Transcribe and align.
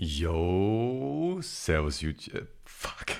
Yo, 0.00 1.40
Servus 1.40 2.00
YouTube. 2.02 2.46
Fuck. 2.64 3.16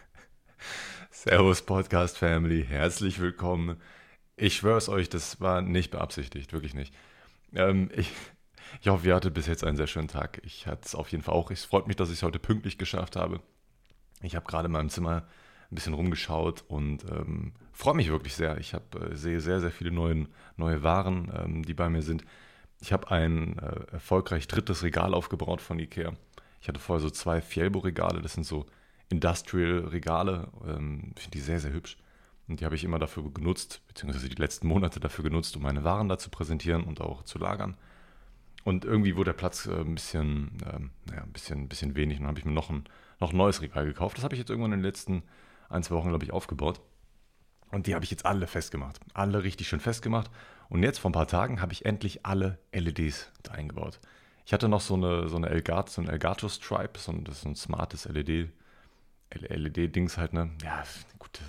Servus 1.10 1.60
Podcast 1.60 2.16
Family, 2.16 2.64
herzlich 2.64 3.20
willkommen. 3.20 3.76
Ich 4.34 4.56
schwöre 4.56 4.78
es 4.78 4.88
euch, 4.88 5.10
das 5.10 5.42
war 5.42 5.60
nicht 5.60 5.90
beabsichtigt, 5.90 6.54
wirklich 6.54 6.72
nicht. 6.72 6.94
Ähm, 7.52 7.90
ich, 7.94 8.10
ich 8.80 8.88
hoffe, 8.88 9.06
ihr 9.06 9.14
hattet 9.14 9.34
bis 9.34 9.46
jetzt 9.46 9.64
einen 9.64 9.76
sehr 9.76 9.86
schönen 9.86 10.08
Tag. 10.08 10.40
Ich 10.44 10.66
hatte 10.66 10.86
es 10.86 10.94
auf 10.94 11.12
jeden 11.12 11.22
Fall 11.22 11.34
auch. 11.34 11.50
Es 11.50 11.66
freut 11.66 11.86
mich, 11.86 11.96
dass 11.96 12.08
ich 12.08 12.16
es 12.16 12.22
heute 12.22 12.38
pünktlich 12.38 12.78
geschafft 12.78 13.14
habe. 13.14 13.42
Ich 14.22 14.34
habe 14.34 14.46
gerade 14.46 14.68
in 14.68 14.72
meinem 14.72 14.88
Zimmer 14.88 15.26
ein 15.70 15.74
bisschen 15.74 15.92
rumgeschaut 15.92 16.64
und 16.68 17.04
ähm, 17.04 17.52
freue 17.70 17.96
mich 17.96 18.08
wirklich 18.08 18.32
sehr. 18.32 18.56
Ich 18.56 18.72
hab, 18.72 18.94
äh, 18.94 19.14
sehe 19.14 19.40
sehr, 19.40 19.60
sehr 19.60 19.70
viele 19.70 19.90
neuen, 19.90 20.28
neue 20.56 20.82
Waren, 20.82 21.30
ähm, 21.36 21.62
die 21.66 21.74
bei 21.74 21.90
mir 21.90 22.00
sind. 22.00 22.24
Ich 22.82 22.92
habe 22.92 23.12
ein 23.12 23.58
äh, 23.60 23.92
erfolgreich 23.92 24.48
drittes 24.48 24.82
Regal 24.82 25.14
aufgebaut 25.14 25.60
von 25.60 25.78
Ikea. 25.78 26.14
Ich 26.60 26.66
hatte 26.66 26.80
vorher 26.80 27.00
so 27.00 27.10
zwei 27.10 27.40
Fielbo-Regale, 27.40 28.20
das 28.20 28.32
sind 28.32 28.44
so 28.44 28.66
Industrial-Regale. 29.08 30.48
Ähm, 30.66 31.12
Finde 31.14 31.30
die 31.32 31.40
sehr, 31.40 31.60
sehr 31.60 31.72
hübsch. 31.72 31.96
Und 32.48 32.58
die 32.58 32.64
habe 32.64 32.74
ich 32.74 32.82
immer 32.82 32.98
dafür 32.98 33.32
genutzt, 33.32 33.82
beziehungsweise 33.86 34.28
die 34.28 34.34
letzten 34.34 34.66
Monate 34.66 34.98
dafür 34.98 35.22
genutzt, 35.22 35.56
um 35.56 35.62
meine 35.62 35.84
Waren 35.84 36.08
da 36.08 36.18
zu 36.18 36.28
präsentieren 36.28 36.82
und 36.82 37.00
auch 37.00 37.22
zu 37.22 37.38
lagern. 37.38 37.76
Und 38.64 38.84
irgendwie 38.84 39.14
wurde 39.14 39.30
der 39.30 39.38
Platz 39.38 39.66
äh, 39.66 39.80
ein 39.80 39.94
bisschen, 39.94 40.58
ähm, 40.66 40.90
naja, 41.04 41.22
ein 41.22 41.32
bisschen, 41.32 41.60
ein 41.60 41.68
bisschen 41.68 41.94
wenig. 41.94 42.18
Und 42.18 42.24
dann 42.24 42.30
habe 42.30 42.40
ich 42.40 42.44
mir 42.44 42.50
noch 42.50 42.68
ein, 42.68 42.82
noch 43.20 43.30
ein 43.30 43.36
neues 43.36 43.62
Regal 43.62 43.84
gekauft. 43.84 44.16
Das 44.16 44.24
habe 44.24 44.34
ich 44.34 44.40
jetzt 44.40 44.50
irgendwann 44.50 44.72
in 44.72 44.80
den 44.80 44.84
letzten 44.84 45.22
ein, 45.68 45.84
zwei 45.84 45.94
Wochen, 45.94 46.08
glaube 46.08 46.24
ich, 46.24 46.32
aufgebaut. 46.32 46.80
Und 47.70 47.86
die 47.86 47.94
habe 47.94 48.04
ich 48.04 48.10
jetzt 48.10 48.26
alle 48.26 48.48
festgemacht. 48.48 48.98
Alle 49.14 49.44
richtig 49.44 49.68
schön 49.68 49.80
festgemacht. 49.80 50.32
Und 50.72 50.82
jetzt 50.82 51.00
vor 51.00 51.10
ein 51.10 51.12
paar 51.12 51.28
Tagen 51.28 51.60
habe 51.60 51.74
ich 51.74 51.84
endlich 51.84 52.24
alle 52.24 52.58
LEDs 52.72 53.30
da 53.42 53.52
eingebaut. 53.52 54.00
Ich 54.46 54.54
hatte 54.54 54.70
noch 54.70 54.80
so 54.80 54.94
eine, 54.94 55.28
so 55.28 55.36
eine 55.36 55.50
Elgato, 55.50 55.90
so 55.90 56.00
ein 56.00 56.08
Elgato 56.08 56.48
Stripe, 56.48 56.98
so 56.98 57.12
ein, 57.12 57.24
das 57.24 57.40
ist 57.40 57.44
ein 57.44 57.56
smartes 57.56 58.06
LED, 58.06 58.48
LED-Dings 59.34 60.16
halt, 60.16 60.32
ne? 60.32 60.50
Ja, 60.64 60.82
gut, 61.18 61.40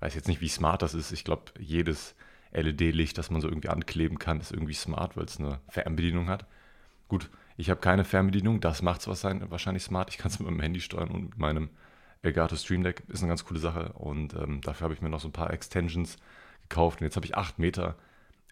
weiß 0.00 0.14
jetzt 0.14 0.28
nicht, 0.28 0.42
wie 0.42 0.48
smart 0.48 0.82
das 0.82 0.92
ist. 0.92 1.10
Ich 1.10 1.24
glaube, 1.24 1.52
jedes 1.58 2.14
LED-Licht, 2.52 3.16
das 3.16 3.30
man 3.30 3.40
so 3.40 3.48
irgendwie 3.48 3.70
ankleben 3.70 4.18
kann, 4.18 4.40
ist 4.40 4.52
irgendwie 4.52 4.74
smart, 4.74 5.16
weil 5.16 5.24
es 5.24 5.40
eine 5.40 5.58
Fernbedienung 5.70 6.28
hat. 6.28 6.44
Gut, 7.08 7.30
ich 7.56 7.70
habe 7.70 7.80
keine 7.80 8.04
Fernbedienung, 8.04 8.60
das 8.60 8.82
macht 8.82 9.00
es 9.00 9.06
wahrscheinlich 9.06 9.84
smart. 9.84 10.10
Ich 10.10 10.18
kann 10.18 10.30
es 10.30 10.38
mit 10.38 10.50
meinem 10.50 10.60
Handy 10.60 10.82
steuern 10.82 11.10
und 11.10 11.22
mit 11.30 11.38
meinem 11.38 11.70
Elgato 12.20 12.56
Stream 12.56 12.82
Deck 12.82 13.04
ist 13.08 13.22
eine 13.22 13.30
ganz 13.30 13.42
coole 13.46 13.58
Sache. 13.58 13.94
Und 13.94 14.34
ähm, 14.34 14.60
dafür 14.60 14.84
habe 14.84 14.92
ich 14.92 15.00
mir 15.00 15.08
noch 15.08 15.20
so 15.20 15.28
ein 15.28 15.32
paar 15.32 15.50
Extensions 15.50 16.18
gekauft. 16.68 17.00
Und 17.00 17.06
jetzt 17.06 17.16
habe 17.16 17.24
ich 17.24 17.38
8 17.38 17.58
Meter 17.58 17.96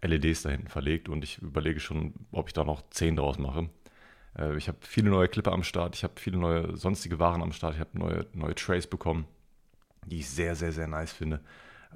LEDs 0.06 0.42
da 0.42 0.50
hinten 0.50 0.68
verlegt 0.68 1.08
und 1.08 1.24
ich 1.24 1.38
überlege 1.38 1.80
schon, 1.80 2.14
ob 2.32 2.48
ich 2.48 2.52
da 2.52 2.64
noch 2.64 2.82
10 2.90 3.16
draus 3.16 3.38
mache. 3.38 3.68
Äh, 4.38 4.56
ich 4.56 4.68
habe 4.68 4.78
viele 4.82 5.10
neue 5.10 5.28
Clipper 5.28 5.52
am 5.52 5.62
Start, 5.62 5.94
ich 5.94 6.04
habe 6.04 6.14
viele 6.16 6.38
neue 6.38 6.76
sonstige 6.76 7.18
Waren 7.18 7.42
am 7.42 7.52
Start, 7.52 7.74
ich 7.74 7.80
habe 7.80 7.98
neue, 7.98 8.26
neue 8.32 8.54
Trays 8.54 8.86
bekommen, 8.86 9.26
die 10.06 10.20
ich 10.20 10.28
sehr, 10.28 10.54
sehr, 10.54 10.72
sehr 10.72 10.86
nice 10.86 11.12
finde. 11.12 11.40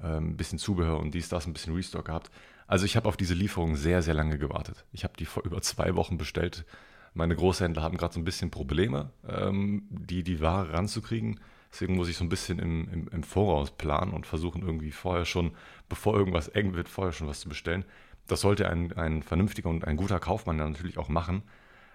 Ähm, 0.01 0.29
ein 0.29 0.37
bisschen 0.37 0.59
Zubehör 0.59 0.99
und 0.99 1.13
dies, 1.13 1.29
das, 1.29 1.45
ein 1.45 1.53
bisschen 1.53 1.75
Restock 1.75 2.05
gehabt. 2.05 2.31
Also 2.67 2.85
ich 2.85 2.95
habe 2.95 3.07
auf 3.07 3.17
diese 3.17 3.33
Lieferung 3.33 3.75
sehr, 3.75 4.01
sehr 4.01 4.13
lange 4.13 4.37
gewartet. 4.37 4.85
Ich 4.91 5.03
habe 5.03 5.13
die 5.17 5.25
vor 5.25 5.43
über 5.43 5.61
zwei 5.61 5.95
Wochen 5.95 6.17
bestellt. 6.17 6.65
Meine 7.13 7.35
Großhändler 7.35 7.81
haben 7.81 7.97
gerade 7.97 8.13
so 8.13 8.19
ein 8.19 8.25
bisschen 8.25 8.51
Probleme, 8.51 9.11
ähm, 9.27 9.87
die, 9.89 10.23
die 10.23 10.39
Ware 10.39 10.73
ranzukriegen. 10.73 11.39
Deswegen 11.71 11.95
muss 11.95 12.09
ich 12.09 12.17
so 12.17 12.23
ein 12.23 12.29
bisschen 12.29 12.59
im, 12.59 12.89
im, 12.91 13.07
im 13.09 13.23
Voraus 13.23 13.71
planen 13.71 14.13
und 14.13 14.25
versuchen 14.25 14.61
irgendwie 14.61 14.91
vorher 14.91 15.25
schon, 15.25 15.51
bevor 15.87 16.15
irgendwas 16.17 16.47
eng 16.47 16.73
wird, 16.73 16.89
vorher 16.89 17.13
schon 17.13 17.27
was 17.27 17.41
zu 17.41 17.49
bestellen. 17.49 17.85
Das 18.27 18.41
sollte 18.41 18.69
ein, 18.69 18.93
ein 18.93 19.23
vernünftiger 19.23 19.69
und 19.69 19.85
ein 19.85 19.97
guter 19.97 20.19
Kaufmann 20.19 20.57
natürlich 20.57 20.97
auch 20.97 21.09
machen. 21.09 21.43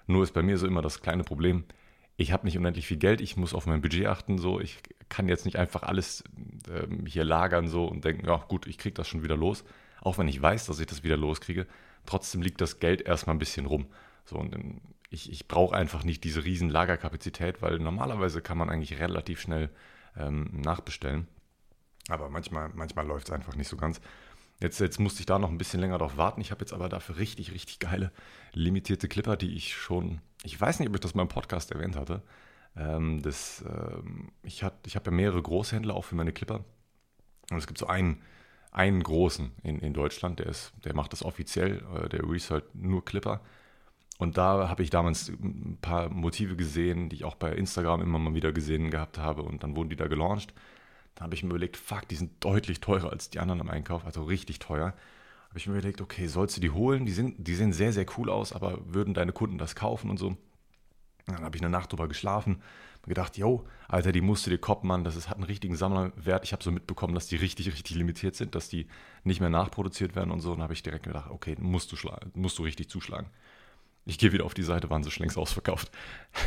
Nur 0.06 0.22
ist 0.22 0.34
bei 0.34 0.42
mir 0.42 0.58
so 0.58 0.66
immer 0.66 0.83
das 0.83 1.00
kleine 1.00 1.25
Problem, 1.25 1.64
ich 2.16 2.33
habe 2.33 2.47
nicht 2.47 2.56
unendlich 2.56 2.86
viel 2.86 2.97
Geld, 2.97 3.20
ich 3.20 3.36
muss 3.36 3.55
auf 3.55 3.66
mein 3.66 3.81
Budget 3.81 4.06
achten, 4.06 4.39
so 4.39 4.61
ich 4.61 4.78
kann 5.08 5.28
jetzt 5.28 5.44
nicht 5.44 5.56
einfach 5.56 5.83
alles 5.83 6.22
ähm, 6.69 7.06
hier 7.06 7.25
lagern 7.25 7.69
so 7.69 7.86
und 7.86 8.05
denken, 8.05 8.27
ja 8.27 8.36
gut, 8.48 8.66
ich 8.66 8.78
kriege 8.78 8.94
das 8.94 9.09
schon 9.09 9.22
wieder 9.22 9.37
los. 9.37 9.65
Auch 10.00 10.19
wenn 10.19 10.28
ich 10.28 10.41
weiß, 10.41 10.66
dass 10.66 10.78
ich 10.78 10.87
das 10.87 11.03
wieder 11.03 11.16
loskriege, 11.16 11.66
trotzdem 12.06 12.43
liegt 12.43 12.60
das 12.60 12.78
Geld 12.78 13.03
erstmal 13.03 13.34
ein 13.34 13.41
bisschen 13.41 13.66
rum. 13.66 13.87
So, 14.25 14.37
und 14.37 14.54
ich, 15.10 15.31
ich 15.31 15.48
brauche 15.48 15.76
einfach 15.76 16.04
nicht 16.04 16.25
diese 16.25 16.44
riesen 16.44 16.69
Lagerkapazität, 16.69 17.62
weil 17.62 17.78
normalerweise 17.78 18.42
kann 18.42 18.59
man 18.59 18.70
eigentlich 18.70 18.98
relativ 18.98 19.41
schnell 19.41 19.70
ähm, 20.16 20.50
nachbestellen. 20.60 21.28
Aber 22.09 22.28
manchmal, 22.28 22.70
manchmal 22.75 23.06
läuft 23.06 23.28
es 23.28 23.32
einfach 23.32 23.56
nicht 23.56 23.69
so 23.69 23.76
ganz. 23.76 24.00
Jetzt, 24.60 24.81
jetzt 24.81 25.00
musste 25.00 25.20
ich 25.20 25.26
da 25.26 25.38
noch 25.38 25.50
ein 25.50 25.59
bisschen 25.59 25.81
länger 25.81 25.98
drauf 25.98 26.16
warten. 26.16 26.41
Ich 26.41 26.50
habe 26.50 26.60
jetzt 26.60 26.72
aber 26.72 26.88
dafür 26.88 27.16
richtig, 27.16 27.53
richtig 27.53 27.78
geile 27.78 28.12
limitierte 28.53 29.09
Clipper, 29.09 29.37
die 29.37 29.54
ich 29.56 29.75
schon, 29.75 30.20
ich 30.43 30.60
weiß 30.60 30.78
nicht, 30.78 30.88
ob 30.88 30.94
ich 30.94 31.00
das 31.00 31.14
mal 31.14 31.22
im 31.22 31.28
Podcast 31.28 31.70
erwähnt 31.72 31.97
hatte. 31.97 32.22
Ähm, 32.76 33.22
das, 33.22 33.64
ähm, 33.66 34.32
ich 34.43 34.62
habe 34.62 34.76
ich 34.87 34.97
hab 34.97 35.06
ja 35.06 35.12
mehrere 35.12 35.43
Großhändler 35.43 35.94
auch 35.94 36.04
für 36.04 36.14
meine 36.14 36.32
Clipper. 36.32 36.64
Und 37.50 37.59
es 37.59 37.66
gibt 37.66 37.78
so 37.78 37.87
einen, 37.87 38.22
einen 38.70 39.03
großen 39.03 39.53
in, 39.62 39.81
in 39.81 39.93
Deutschland, 39.93 40.38
der, 40.38 40.47
ist, 40.47 40.72
der 40.84 40.94
macht 40.94 41.12
das 41.12 41.25
offiziell, 41.25 41.84
äh, 41.94 42.09
der 42.09 42.28
research 42.28 42.64
nur 42.75 43.04
Clipper. 43.04 43.41
Und 44.19 44.38
da 44.38 44.69
habe 44.69 44.82
ich 44.82 44.91
damals 44.91 45.28
ein 45.28 45.78
paar 45.80 46.08
Motive 46.08 46.56
gesehen, 46.56 47.08
die 47.08 47.16
ich 47.16 47.25
auch 47.25 47.34
bei 47.34 47.52
Instagram 47.52 48.00
immer 48.00 48.19
mal 48.19 48.34
wieder 48.34 48.52
gesehen 48.52 48.91
gehabt 48.91 49.19
habe. 49.19 49.42
Und 49.42 49.62
dann 49.62 49.75
wurden 49.76 49.91
die 49.91 49.97
da 49.97 50.06
gelauncht. 50.06 50.54
Da 51.14 51.25
habe 51.25 51.34
ich 51.34 51.42
mir 51.42 51.50
überlegt, 51.50 51.76
fuck, 51.76 52.08
die 52.08 52.16
sind 52.16 52.32
deutlich 52.44 52.80
teurer 52.80 53.10
als 53.10 53.30
die 53.30 53.41
anderen 53.41 53.60
im 53.60 53.70
Einkauf, 53.70 54.04
also 54.04 54.22
richtig 54.25 54.58
teuer. 54.58 54.94
Habe 55.48 55.58
ich 55.58 55.66
mir 55.66 55.75
überlegt, 55.75 56.00
okay, 56.00 56.26
sollst 56.26 56.56
du 56.56 56.60
die 56.60 56.70
holen? 56.70 57.06
Die, 57.06 57.12
sind, 57.12 57.47
die 57.47 57.54
sehen 57.54 57.72
sehr, 57.72 57.92
sehr 57.92 58.06
cool 58.16 58.30
aus, 58.30 58.52
aber 58.52 58.78
würden 58.86 59.14
deine 59.14 59.32
Kunden 59.32 59.58
das 59.58 59.76
kaufen 59.76 60.10
und 60.10 60.19
so? 60.19 60.36
Dann 61.26 61.42
habe 61.42 61.56
ich 61.56 61.62
eine 61.62 61.70
Nacht 61.70 61.92
drüber 61.92 62.08
geschlafen, 62.08 62.60
mir 63.06 63.14
gedacht, 63.14 63.36
yo, 63.36 63.64
Alter, 63.88 64.12
die 64.12 64.20
musst 64.20 64.46
du 64.46 64.50
dir 64.50 64.58
koppen, 64.58 64.88
Mann, 64.88 65.04
das 65.04 65.16
ist, 65.16 65.28
hat 65.28 65.36
einen 65.36 65.44
richtigen 65.44 65.76
Sammlerwert. 65.76 66.44
Ich 66.44 66.52
habe 66.52 66.62
so 66.62 66.70
mitbekommen, 66.70 67.14
dass 67.14 67.26
die 67.26 67.36
richtig, 67.36 67.69
richtig 67.69 67.96
limitiert 67.96 68.34
sind, 68.34 68.54
dass 68.54 68.69
die 68.69 68.86
nicht 69.25 69.41
mehr 69.41 69.50
nachproduziert 69.50 70.16
werden 70.16 70.31
und 70.31 70.41
so. 70.41 70.52
Und 70.52 70.62
habe 70.62 70.72
ich 70.72 70.82
direkt 70.82 71.04
gedacht, 71.04 71.31
okay, 71.31 71.56
musst 71.58 71.92
du, 71.92 71.96
musst 72.34 72.58
du 72.58 72.62
richtig 72.62 72.88
zuschlagen. 72.88 73.28
Ich 74.06 74.19
gehe 74.19 74.32
wieder 74.32 74.44
auf 74.44 74.54
die 74.54 74.62
Seite, 74.62 74.91
waren 74.91 75.03
sie 75.03 75.10
schon 75.10 75.25
längst 75.25 75.38
ausverkauft. 75.38 75.91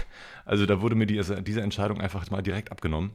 Also 0.45 0.65
da 0.65 0.79
wurde 0.79 0.95
mir 0.95 1.07
diese, 1.07 1.35
Entscheidung 1.35 1.99
einfach 1.99 2.31
mal 2.31 2.41
direkt 2.41 2.71
abgenommen. 2.71 3.11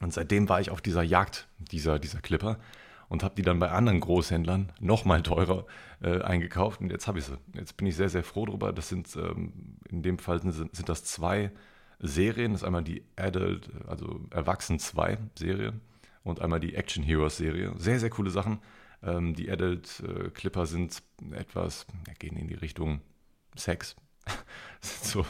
Und 0.00 0.12
seitdem 0.12 0.48
war 0.48 0.60
ich 0.60 0.70
auf 0.70 0.80
dieser 0.80 1.02
Jagd 1.02 1.48
dieser, 1.58 1.98
dieser 1.98 2.20
Clipper 2.20 2.60
und 3.08 3.24
habe 3.24 3.34
die 3.34 3.42
dann 3.42 3.58
bei 3.58 3.70
anderen 3.70 3.98
Großhändlern 3.98 4.72
nochmal 4.78 5.22
teurer 5.22 5.66
äh, 6.00 6.20
eingekauft. 6.20 6.80
Und 6.80 6.90
jetzt 6.90 7.08
habe 7.08 7.18
ich 7.18 7.24
sie. 7.24 7.38
Jetzt 7.54 7.76
bin 7.76 7.88
ich 7.88 7.96
sehr, 7.96 8.08
sehr 8.08 8.22
froh 8.22 8.46
darüber. 8.46 8.72
Das 8.72 8.88
sind, 8.88 9.16
ähm, 9.16 9.78
in 9.88 10.02
dem 10.02 10.18
Fall 10.18 10.40
sind, 10.42 10.52
sind, 10.52 10.88
das 10.88 11.04
zwei 11.04 11.50
Serien. 11.98 12.52
Das 12.52 12.62
ist 12.62 12.66
einmal 12.66 12.84
die 12.84 13.02
Adult, 13.16 13.70
also 13.88 14.20
Erwachsen 14.30 14.78
2 14.78 15.18
Serie 15.36 15.72
und 16.22 16.40
einmal 16.40 16.60
die 16.60 16.74
Action 16.74 17.02
Heroes 17.02 17.36
Serie. 17.36 17.72
Sehr, 17.78 17.98
sehr 17.98 18.10
coole 18.10 18.30
Sachen. 18.30 18.60
Ähm, 19.02 19.34
die 19.34 19.50
Adult 19.50 20.04
äh, 20.06 20.30
Clipper 20.30 20.66
sind 20.66 21.02
etwas, 21.32 21.86
gehen 22.18 22.36
in 22.36 22.46
die 22.46 22.54
Richtung 22.54 23.00
Sex. 23.56 23.96
so, 24.80 25.24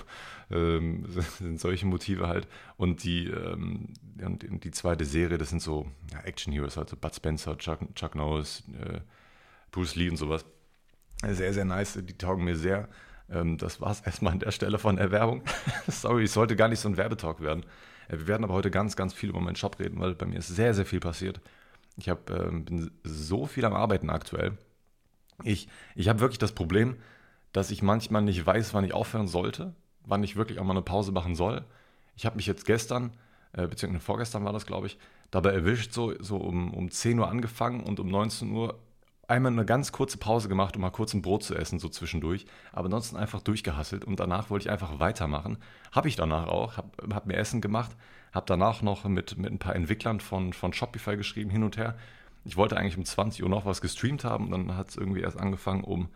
ähm, 0.51 1.05
sind 1.39 1.61
solche 1.61 1.87
Motive 1.87 2.29
halt. 2.29 2.49
Und 2.77 3.05
die, 3.05 3.29
ähm, 3.29 3.95
und 4.23 4.65
die 4.65 4.71
zweite 4.71 5.05
Serie, 5.05 5.39
das 5.39 5.51
sind 5.51 5.63
so 5.63 5.91
ja, 6.13 6.21
Action 6.21 6.53
Heroes, 6.53 6.79
also 6.79 6.97
Bud 6.97 7.15
Spencer, 7.15 7.57
Chuck, 7.59 7.81
Chuck 7.95 8.15
Norris, 8.15 8.65
äh, 8.81 9.01
Bruce 9.71 9.97
Lee 9.97 10.11
und 10.11 10.17
sowas. 10.17 10.45
Sehr, 11.27 11.55
sehr 11.55 11.65
nice, 11.65 11.99
die 12.03 12.19
taugen 12.19 12.45
mir 12.45 12.57
sehr. 12.57 12.89
Ähm, 13.31 13.59
das 13.59 13.81
war 13.81 13.91
es 13.91 14.01
erstmal 14.05 14.33
an 14.35 14.41
der 14.41 14.51
Stelle 14.51 14.79
von 14.79 14.97
der 14.97 15.11
Werbung. 15.11 15.43
Sorry, 15.89 16.25
es 16.25 16.35
sollte 16.35 16.57
gar 16.57 16.69
nicht 16.69 16.81
so 16.81 16.89
ein 16.89 16.97
Werbetalk 16.97 17.41
werden. 17.41 17.65
Äh, 18.09 18.19
wir 18.19 18.27
werden 18.27 18.45
aber 18.45 18.55
heute 18.55 18.71
ganz, 18.71 18.97
ganz 18.97 19.15
viel 19.15 19.31
über 19.31 19.41
meinen 19.41 19.57
Shop 19.57 19.79
reden, 19.79 20.01
weil 20.01 20.15
bei 20.15 20.27
mir 20.27 20.39
ist 20.39 20.49
sehr, 20.49 20.75
sehr 20.75 20.87
viel 20.87 21.01
passiert. 21.01 21.41
Ich 21.97 22.09
hab, 22.09 22.31
ähm, 22.31 22.65
bin 22.65 22.91
so 23.05 23.47
viel 23.47 23.65
am 23.65 23.75
Arbeiten 23.75 24.11
aktuell. 24.11 24.59
Ich, 25.43 25.69
ich 25.95 26.09
habe 26.09 26.21
wirklich 26.21 26.39
das 26.39 26.53
Problem, 26.53 26.97
dass 27.55 27.71
ich 27.71 27.83
manchmal 27.83 28.21
nicht 28.21 28.45
weiß, 28.45 28.75
wann 28.75 28.85
ich 28.85 28.93
aufhören 28.93 29.29
sollte, 29.29 29.75
wann 30.05 30.25
ich 30.25 30.35
wirklich 30.35 30.59
auch 30.59 30.65
mal 30.65 30.73
eine 30.73 30.83
Pause 30.83 31.13
machen 31.13 31.37
soll. 31.37 31.65
Ich 32.17 32.27
habe 32.27 32.37
mich 32.37 32.47
jetzt 32.47 32.67
gestern, 32.67 33.13
äh, 33.53 33.69
beziehungsweise 33.69 34.05
vorgestern 34.05 34.45
war 34.45 34.53
das, 34.53 34.67
glaube 34.67 34.89
ich, 34.89 34.99
dabei 35.31 35.53
erwischt, 35.53 35.93
so, 35.93 36.13
so 36.21 36.37
um, 36.37 36.75
um 36.75 36.91
10 36.91 37.17
Uhr 37.17 37.29
angefangen 37.29 37.81
und 37.81 38.01
um 38.01 38.09
19 38.09 38.51
Uhr 38.51 38.77
einmal 39.29 39.53
eine 39.53 39.65
ganz 39.65 39.93
kurze 39.93 40.19
Pause 40.19 40.49
gemacht, 40.49 40.75
um 40.75 40.83
mal 40.83 40.91
kurz 40.91 41.15
ein 41.15 41.23
Brot 41.23 41.45
zu 41.45 41.55
essen, 41.55 41.79
so 41.79 41.89
zwischendurch. 41.89 42.45
Aber 42.73 42.87
ansonsten 42.87 43.17
einfach 43.17 43.41
durchgehasselt 43.41 44.05
und 44.05 44.19
danach 44.19 44.51
wollte 44.51 44.67
ich 44.67 44.73
einfach 44.73 44.99
weitermachen. 44.99 45.59
Habe 45.93 46.09
ich 46.09 46.17
danach 46.17 46.49
auch, 46.49 46.77
habe 46.77 47.15
hab 47.15 47.27
mir 47.27 47.37
Essen 47.37 47.61
gemacht, 47.61 47.93
habe 48.33 48.47
danach 48.49 48.83
noch 48.83 49.05
mit, 49.05 49.39
mit 49.39 49.53
ein 49.53 49.61
paar 49.61 49.77
Entwicklern 49.77 50.19
von, 50.19 50.53
von 50.53 50.73
Shopify 50.73 51.17
geschrieben, 51.17 51.51
hin 51.51 51.63
und 51.63 51.77
her. 51.77 51.95
Ich 52.45 52.57
wollte 52.57 52.77
eigentlich 52.77 52.99
um 52.99 53.05
20 53.05 53.45
Uhr 53.45 53.49
noch 53.49 53.65
was 53.65 53.81
gestreamt 53.81 54.25
haben, 54.25 54.51
dann 54.51 54.77
hat 54.77 54.89
es 54.89 54.97
irgendwie 54.97 55.21
erst 55.21 55.39
angefangen 55.39 55.85
um 55.85 56.09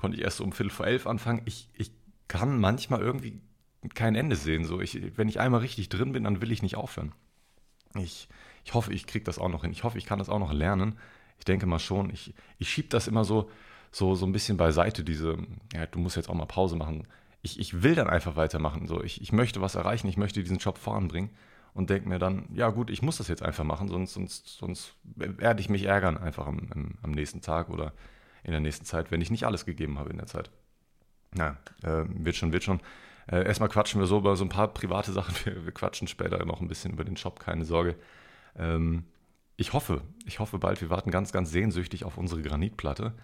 konnte 0.00 0.16
ich 0.16 0.24
erst 0.24 0.40
um 0.40 0.52
Viertel 0.52 0.70
vor 0.70 0.86
elf 0.86 1.06
anfangen. 1.06 1.42
Ich, 1.44 1.68
ich 1.74 1.92
kann 2.26 2.58
manchmal 2.58 3.00
irgendwie 3.00 3.40
kein 3.94 4.14
Ende 4.14 4.34
sehen. 4.34 4.64
So, 4.64 4.80
ich, 4.80 5.16
wenn 5.16 5.28
ich 5.28 5.40
einmal 5.40 5.60
richtig 5.60 5.90
drin 5.90 6.12
bin, 6.12 6.24
dann 6.24 6.40
will 6.40 6.52
ich 6.52 6.62
nicht 6.62 6.76
aufhören. 6.76 7.12
Ich, 7.94 8.28
ich 8.64 8.72
hoffe, 8.72 8.92
ich 8.94 9.06
kriege 9.06 9.24
das 9.24 9.38
auch 9.38 9.48
noch 9.48 9.62
hin. 9.62 9.72
Ich 9.72 9.84
hoffe, 9.84 9.98
ich 9.98 10.06
kann 10.06 10.18
das 10.18 10.30
auch 10.30 10.38
noch 10.38 10.52
lernen. 10.52 10.98
Ich 11.38 11.44
denke 11.44 11.66
mal 11.66 11.78
schon. 11.78 12.08
Ich, 12.10 12.34
ich 12.58 12.70
schiebe 12.70 12.88
das 12.88 13.08
immer 13.08 13.24
so, 13.24 13.50
so, 13.92 14.14
so 14.14 14.24
ein 14.24 14.32
bisschen 14.32 14.56
beiseite, 14.56 15.04
diese, 15.04 15.36
ja, 15.74 15.84
du 15.86 15.98
musst 15.98 16.16
jetzt 16.16 16.30
auch 16.30 16.34
mal 16.34 16.46
Pause 16.46 16.76
machen. 16.76 17.06
ich, 17.42 17.58
ich 17.58 17.82
will 17.82 17.94
dann 17.94 18.08
einfach 18.08 18.36
weitermachen. 18.36 18.86
So. 18.86 19.02
Ich, 19.02 19.20
ich 19.20 19.32
möchte 19.32 19.60
was 19.60 19.74
erreichen, 19.74 20.08
ich 20.08 20.16
möchte 20.16 20.42
diesen 20.42 20.58
Job 20.58 20.78
voranbringen 20.78 21.30
und 21.74 21.90
denke 21.90 22.08
mir 22.08 22.18
dann, 22.18 22.48
ja 22.52 22.70
gut, 22.70 22.90
ich 22.90 23.02
muss 23.02 23.18
das 23.18 23.28
jetzt 23.28 23.42
einfach 23.42 23.64
machen, 23.64 23.88
sonst, 23.88 24.14
sonst, 24.14 24.48
sonst 24.58 24.94
werde 25.04 25.60
ich 25.60 25.68
mich 25.68 25.84
ärgern 25.84 26.16
einfach 26.16 26.46
am, 26.46 26.68
am, 26.74 26.94
am, 27.02 27.10
nächsten 27.10 27.40
Tag 27.40 27.68
oder 27.68 27.92
in 28.42 28.52
der 28.52 28.60
nächsten 28.60 28.84
Zeit, 28.84 29.10
wenn 29.10 29.20
ich 29.20 29.30
nicht 29.30 29.44
alles 29.44 29.64
gegeben 29.64 29.98
habe 29.98 30.10
in 30.10 30.18
der 30.18 30.26
Zeit. 30.26 30.50
Na, 31.32 31.56
äh, 31.82 32.04
wird 32.08 32.36
schon, 32.36 32.52
wird 32.52 32.64
schon. 32.64 32.80
Äh, 33.30 33.44
erstmal 33.44 33.68
quatschen 33.68 34.00
wir 34.00 34.06
so 34.06 34.18
über 34.18 34.36
so 34.36 34.44
ein 34.44 34.48
paar 34.48 34.68
private 34.68 35.12
Sachen. 35.14 35.34
Wir, 35.44 35.64
wir, 35.64 35.72
quatschen 35.72 36.08
später 36.08 36.44
noch 36.44 36.60
ein 36.60 36.68
bisschen 36.68 36.92
über 36.92 37.04
den 37.04 37.16
Shop, 37.16 37.40
keine 37.40 37.64
Sorge. 37.64 37.96
Ähm, 38.56 39.04
ich 39.56 39.72
hoffe, 39.72 40.02
ich 40.24 40.38
hoffe 40.38 40.58
bald. 40.58 40.80
Wir 40.80 40.90
warten 40.90 41.10
ganz, 41.10 41.32
ganz 41.32 41.50
sehnsüchtig 41.50 42.04
auf 42.04 42.16
unsere 42.16 42.42
Granitplatte. 42.42 43.14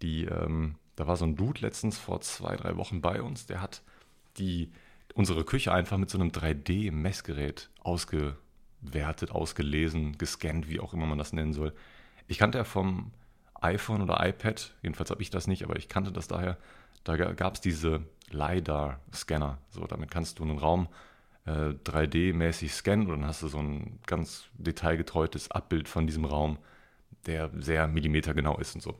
Die, 0.00 0.24
ähm, 0.24 0.76
da 0.96 1.06
war 1.06 1.16
so 1.16 1.24
ein 1.24 1.36
Dude 1.36 1.60
letztens 1.60 1.98
vor 1.98 2.20
zwei, 2.20 2.56
drei 2.56 2.76
Wochen 2.76 3.00
bei 3.00 3.22
uns, 3.22 3.46
der 3.46 3.60
hat 3.62 3.82
die, 4.38 4.72
unsere 5.14 5.44
Küche 5.44 5.72
einfach 5.72 5.98
mit 5.98 6.10
so 6.10 6.18
einem 6.18 6.30
3D-Messgerät 6.30 7.70
ausgewertet, 7.80 9.30
ausgelesen, 9.30 10.18
gescannt, 10.18 10.68
wie 10.68 10.80
auch 10.80 10.94
immer 10.94 11.06
man 11.06 11.18
das 11.18 11.32
nennen 11.32 11.52
soll. 11.52 11.72
Ich 12.26 12.38
kannte 12.38 12.58
ja 12.58 12.64
vom 12.64 13.12
iPhone 13.62 14.02
oder 14.02 14.24
iPad, 14.26 14.74
jedenfalls 14.82 15.10
habe 15.10 15.22
ich 15.22 15.30
das 15.30 15.46
nicht, 15.46 15.64
aber 15.64 15.76
ich 15.76 15.88
kannte 15.88 16.12
das 16.12 16.28
daher. 16.28 16.56
Da 17.04 17.16
gab 17.16 17.54
es 17.54 17.60
diese 17.60 18.02
LiDAR-Scanner. 18.30 19.58
So, 19.70 19.86
damit 19.86 20.10
kannst 20.10 20.38
du 20.38 20.44
einen 20.44 20.58
Raum 20.58 20.88
äh, 21.46 21.74
3D-mäßig 21.84 22.70
scannen 22.70 23.06
und 23.08 23.20
dann 23.20 23.26
hast 23.26 23.42
du 23.42 23.48
so 23.48 23.58
ein 23.58 23.98
ganz 24.06 24.44
detailgetreutes 24.54 25.50
Abbild 25.50 25.88
von 25.88 26.06
diesem 26.06 26.24
Raum, 26.24 26.58
der 27.26 27.50
sehr 27.58 27.88
millimetergenau 27.88 28.58
ist 28.58 28.74
und 28.74 28.80
so. 28.80 28.94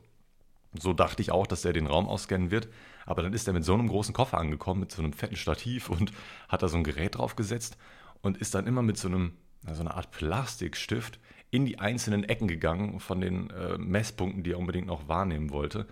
So 0.77 0.93
dachte 0.93 1.21
ich 1.21 1.31
auch, 1.31 1.45
dass 1.45 1.65
er 1.65 1.73
den 1.73 1.87
Raum 1.87 2.07
ausscannen 2.07 2.51
wird. 2.51 2.67
Aber 3.05 3.21
dann 3.21 3.33
ist 3.33 3.47
er 3.47 3.53
mit 3.53 3.63
so 3.63 3.73
einem 3.73 3.87
großen 3.87 4.13
Koffer 4.13 4.37
angekommen, 4.37 4.79
mit 4.79 4.91
so 4.91 5.01
einem 5.01 5.13
fetten 5.13 5.35
Stativ 5.35 5.89
und 5.89 6.11
hat 6.49 6.63
da 6.63 6.67
so 6.67 6.77
ein 6.77 6.83
Gerät 6.83 7.17
draufgesetzt 7.17 7.77
und 8.21 8.37
ist 8.37 8.55
dann 8.55 8.65
immer 8.65 8.81
mit 8.81 8.97
so 8.97 9.07
einem, 9.07 9.33
so 9.71 9.81
einer 9.81 9.95
Art 9.95 10.11
Plastikstift 10.11 11.19
in 11.53 11.67
die 11.67 11.77
einzelnen 11.77 12.23
Ecken 12.23 12.47
gegangen 12.47 12.99
von 12.99 13.21
den 13.21 13.51
äh, 13.51 13.77
Messpunkten, 13.77 14.41
die 14.41 14.53
er 14.53 14.57
unbedingt 14.57 14.87
noch 14.87 15.07
wahrnehmen 15.07 15.51
wollte. 15.51 15.85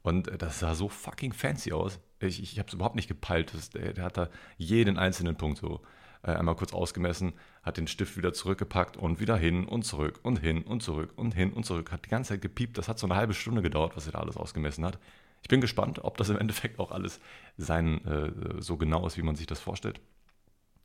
Und 0.00 0.26
äh, 0.28 0.38
das 0.38 0.58
sah 0.58 0.74
so 0.74 0.88
fucking 0.88 1.34
fancy 1.34 1.72
aus. 1.72 2.00
Ich, 2.18 2.42
ich 2.42 2.58
habe 2.58 2.68
es 2.68 2.72
überhaupt 2.72 2.96
nicht 2.96 3.08
gepeilt. 3.08 3.52
Das, 3.52 3.68
der, 3.68 3.92
der, 3.92 4.04
hat 4.04 4.16
da 4.16 4.30
jeden 4.56 4.96
einzelnen 4.96 5.36
Punkt 5.36 5.58
so 5.58 5.82
äh, 6.22 6.30
einmal 6.30 6.54
kurz 6.56 6.72
ausgemessen, 6.72 7.34
hat 7.62 7.76
den 7.76 7.88
Stift 7.88 8.16
wieder 8.16 8.32
zurückgepackt 8.32 8.96
und 8.96 9.20
wieder 9.20 9.36
hin 9.36 9.66
und 9.66 9.82
zurück 9.82 10.20
und 10.22 10.38
hin 10.38 10.62
und 10.62 10.82
zurück 10.82 11.12
und 11.16 11.34
hin 11.34 11.52
und 11.52 11.66
zurück. 11.66 11.92
Hat 11.92 12.06
die 12.06 12.10
ganze 12.10 12.30
Zeit 12.30 12.40
gepiept. 12.40 12.78
Das 12.78 12.88
hat 12.88 12.98
so 12.98 13.06
eine 13.06 13.16
halbe 13.16 13.34
Stunde 13.34 13.60
gedauert, 13.60 13.94
was 13.96 14.06
er 14.06 14.12
da 14.12 14.20
alles 14.20 14.38
ausgemessen 14.38 14.82
hat. 14.82 14.98
Ich 15.42 15.48
bin 15.48 15.60
gespannt, 15.60 16.02
ob 16.02 16.16
das 16.16 16.30
im 16.30 16.38
Endeffekt 16.38 16.78
auch 16.78 16.90
alles 16.90 17.20
sein, 17.58 18.02
äh, 18.06 18.62
so 18.62 18.78
genau 18.78 19.06
ist, 19.06 19.18
wie 19.18 19.22
man 19.22 19.36
sich 19.36 19.46
das 19.46 19.60
vorstellt. 19.60 20.00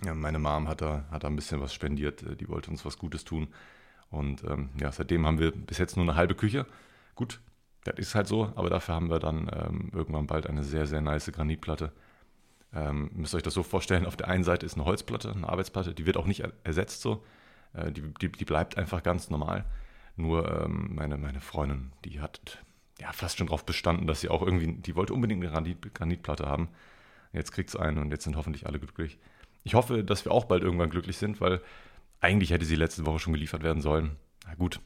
Ja, 0.03 0.13
meine 0.13 0.38
Mom 0.38 0.68
hat 0.68 0.81
da, 0.81 1.06
hat 1.12 1.24
da 1.24 1.29
ein 1.29 1.35
bisschen 1.38 1.62
was 1.62 1.74
spendiert. 1.74 2.24
Äh, 2.24 2.35
die 2.35 2.50
wollte 2.50 2.69
uns 2.69 2.83
was 2.83 2.97
Gutes 2.97 3.24
tun. 3.24 3.47
Und 4.09 4.44
ähm, 4.44 4.69
ja, 4.80 4.92
seitdem 4.92 5.25
haben 5.25 5.39
wir 5.39 5.51
bis 5.51 5.77
jetzt 5.77 5.98
nur 5.98 6.06
eine 6.06 6.15
halbe 6.15 6.36
Küche. 6.36 6.65
Gut, 7.15 7.42
das 7.83 7.98
ist 7.98 8.15
halt 8.15 8.27
so, 8.27 8.51
aber 8.56 8.69
dafür 8.69 8.95
haben 8.95 9.09
wir 9.09 9.19
dann 9.19 9.50
ähm, 9.54 9.92
irgendwann 9.94 10.27
bald 10.27 10.48
eine 10.48 10.63
sehr, 10.63 10.88
sehr 10.88 11.01
nice 11.01 11.31
Granitplatte. 11.31 11.92
Ähm, 12.74 13.09
müsst 13.13 13.33
ihr 13.33 13.38
euch 13.38 13.44
das 13.44 13.54
so 13.54 13.63
vorstellen, 13.63 14.06
auf 14.06 14.18
der 14.18 14.27
einen 14.27 14.44
Seite 14.44 14.65
ist 14.65 14.75
eine 14.75 14.86
Holzplatte, 14.86 15.31
eine 15.31 15.48
Arbeitsplatte, 15.48 15.94
die 15.94 16.06
wird 16.06 16.18
auch 16.18 16.25
nicht 16.25 16.44
ersetzt 16.63 17.01
so. 17.01 17.24
Äh, 17.74 17.92
die, 17.92 18.01
die, 18.21 18.30
die, 18.30 18.45
bleibt 18.45 18.77
einfach 18.77 19.04
ganz 19.04 19.30
normal. 19.30 19.65
Nur 20.15 20.63
ähm, 20.63 20.95
meine, 20.95 21.18
meine 21.18 21.39
Freundin, 21.39 21.92
die 22.03 22.19
hat 22.19 22.63
ja 23.00 23.12
fast 23.13 23.38
schon 23.38 23.48
darauf 23.48 23.65
bestanden, 23.65 24.07
dass 24.07 24.21
sie 24.21 24.30
auch 24.30 24.42
irgendwie, 24.42 24.74
die 24.74 24.95
wollte 24.95 25.13
unbedingt 25.13 25.44
eine 25.44 25.51
Granit, 25.51 25.94
Granitplatte 25.94 26.45
haben. 26.48 26.69
Jetzt 27.33 27.51
kriegt 27.51 27.69
sie 27.69 27.80
eine 27.80 28.01
und 28.01 28.12
jetzt 28.12 28.24
sind 28.24 28.36
hoffentlich 28.36 28.65
alle 28.65 28.80
glücklich. 28.80 29.18
Ich 29.63 29.75
hoffe, 29.75 30.03
dass 30.03 30.25
wir 30.25 30.31
auch 30.31 30.45
bald 30.45 30.63
irgendwann 30.63 30.89
glücklich 30.89 31.18
sind, 31.18 31.39
weil 31.39 31.62
eigentlich 32.19 32.52
hätte 32.52 32.66
sie 32.66 32.75
letzte 32.75 33.06
Woche 33.06 33.19
schon 33.19 33.34
geliefert 33.34 33.64
werden 33.64 33.81
sollen. 33.81 34.18
Na 34.46 34.56
gut, 34.56 34.80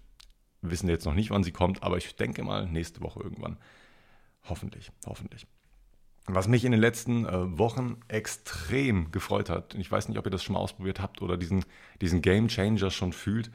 wir 0.62 0.72
wissen 0.72 0.89
jetzt 0.89 1.06
noch 1.06 1.13
nicht, 1.13 1.30
wann 1.31 1.44
sie 1.44 1.51
kommt, 1.51 1.83
aber 1.83 1.98
ich 1.98 2.16
denke 2.16 2.44
mal 2.44 2.68
nächste 2.68 3.01
Woche 3.01 3.22
irgendwann. 3.22 3.57
Hoffentlich, 4.48 4.92
hoffentlich. 5.06 5.48
Was 6.25 6.48
mich 6.48 6.66
in 6.66 6.72
den 6.72 6.81
letzten 6.81 7.25
äh, 7.25 7.57
Wochen 7.57 7.98
extrem 8.07 9.12
gefreut 9.12 9.50
hat, 9.50 9.74
ich 9.75 9.92
weiß 9.92 10.07
nicht, 10.07 10.18
ob 10.18 10.25
ihr 10.25 10.31
das 10.31 10.44
schon 10.44 10.54
mal 10.54 10.60
ausprobiert 10.60 11.01
habt 11.01 11.22
oder 11.22 11.36
diesen, 11.36 11.66
diesen 12.00 12.22
Game 12.22 12.48
Changer 12.48 12.92
schon 12.92 13.12
fühlt, 13.12 13.51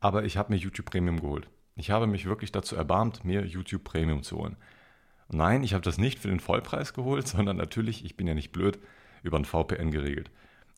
aber 0.00 0.24
ich 0.24 0.36
habe 0.36 0.52
mir 0.52 0.58
YouTube 0.58 0.86
Premium 0.86 1.20
geholt. 1.20 1.48
Ich 1.76 1.90
habe 1.90 2.06
mich 2.06 2.26
wirklich 2.26 2.52
dazu 2.52 2.76
erbarmt, 2.76 3.24
mir 3.24 3.44
YouTube 3.44 3.82
Premium 3.82 4.22
zu 4.22 4.36
holen. 4.38 4.56
Nein, 5.28 5.64
ich 5.64 5.74
habe 5.74 5.82
das 5.82 5.98
nicht 5.98 6.20
für 6.20 6.28
den 6.28 6.40
Vollpreis 6.40 6.94
geholt, 6.94 7.26
sondern 7.28 7.56
natürlich, 7.56 8.04
ich 8.04 8.16
bin 8.16 8.26
ja 8.26 8.34
nicht 8.34 8.52
blöd, 8.52 8.78
über 9.22 9.38
ein 9.38 9.44
VPN 9.44 9.90
geregelt. 9.90 10.30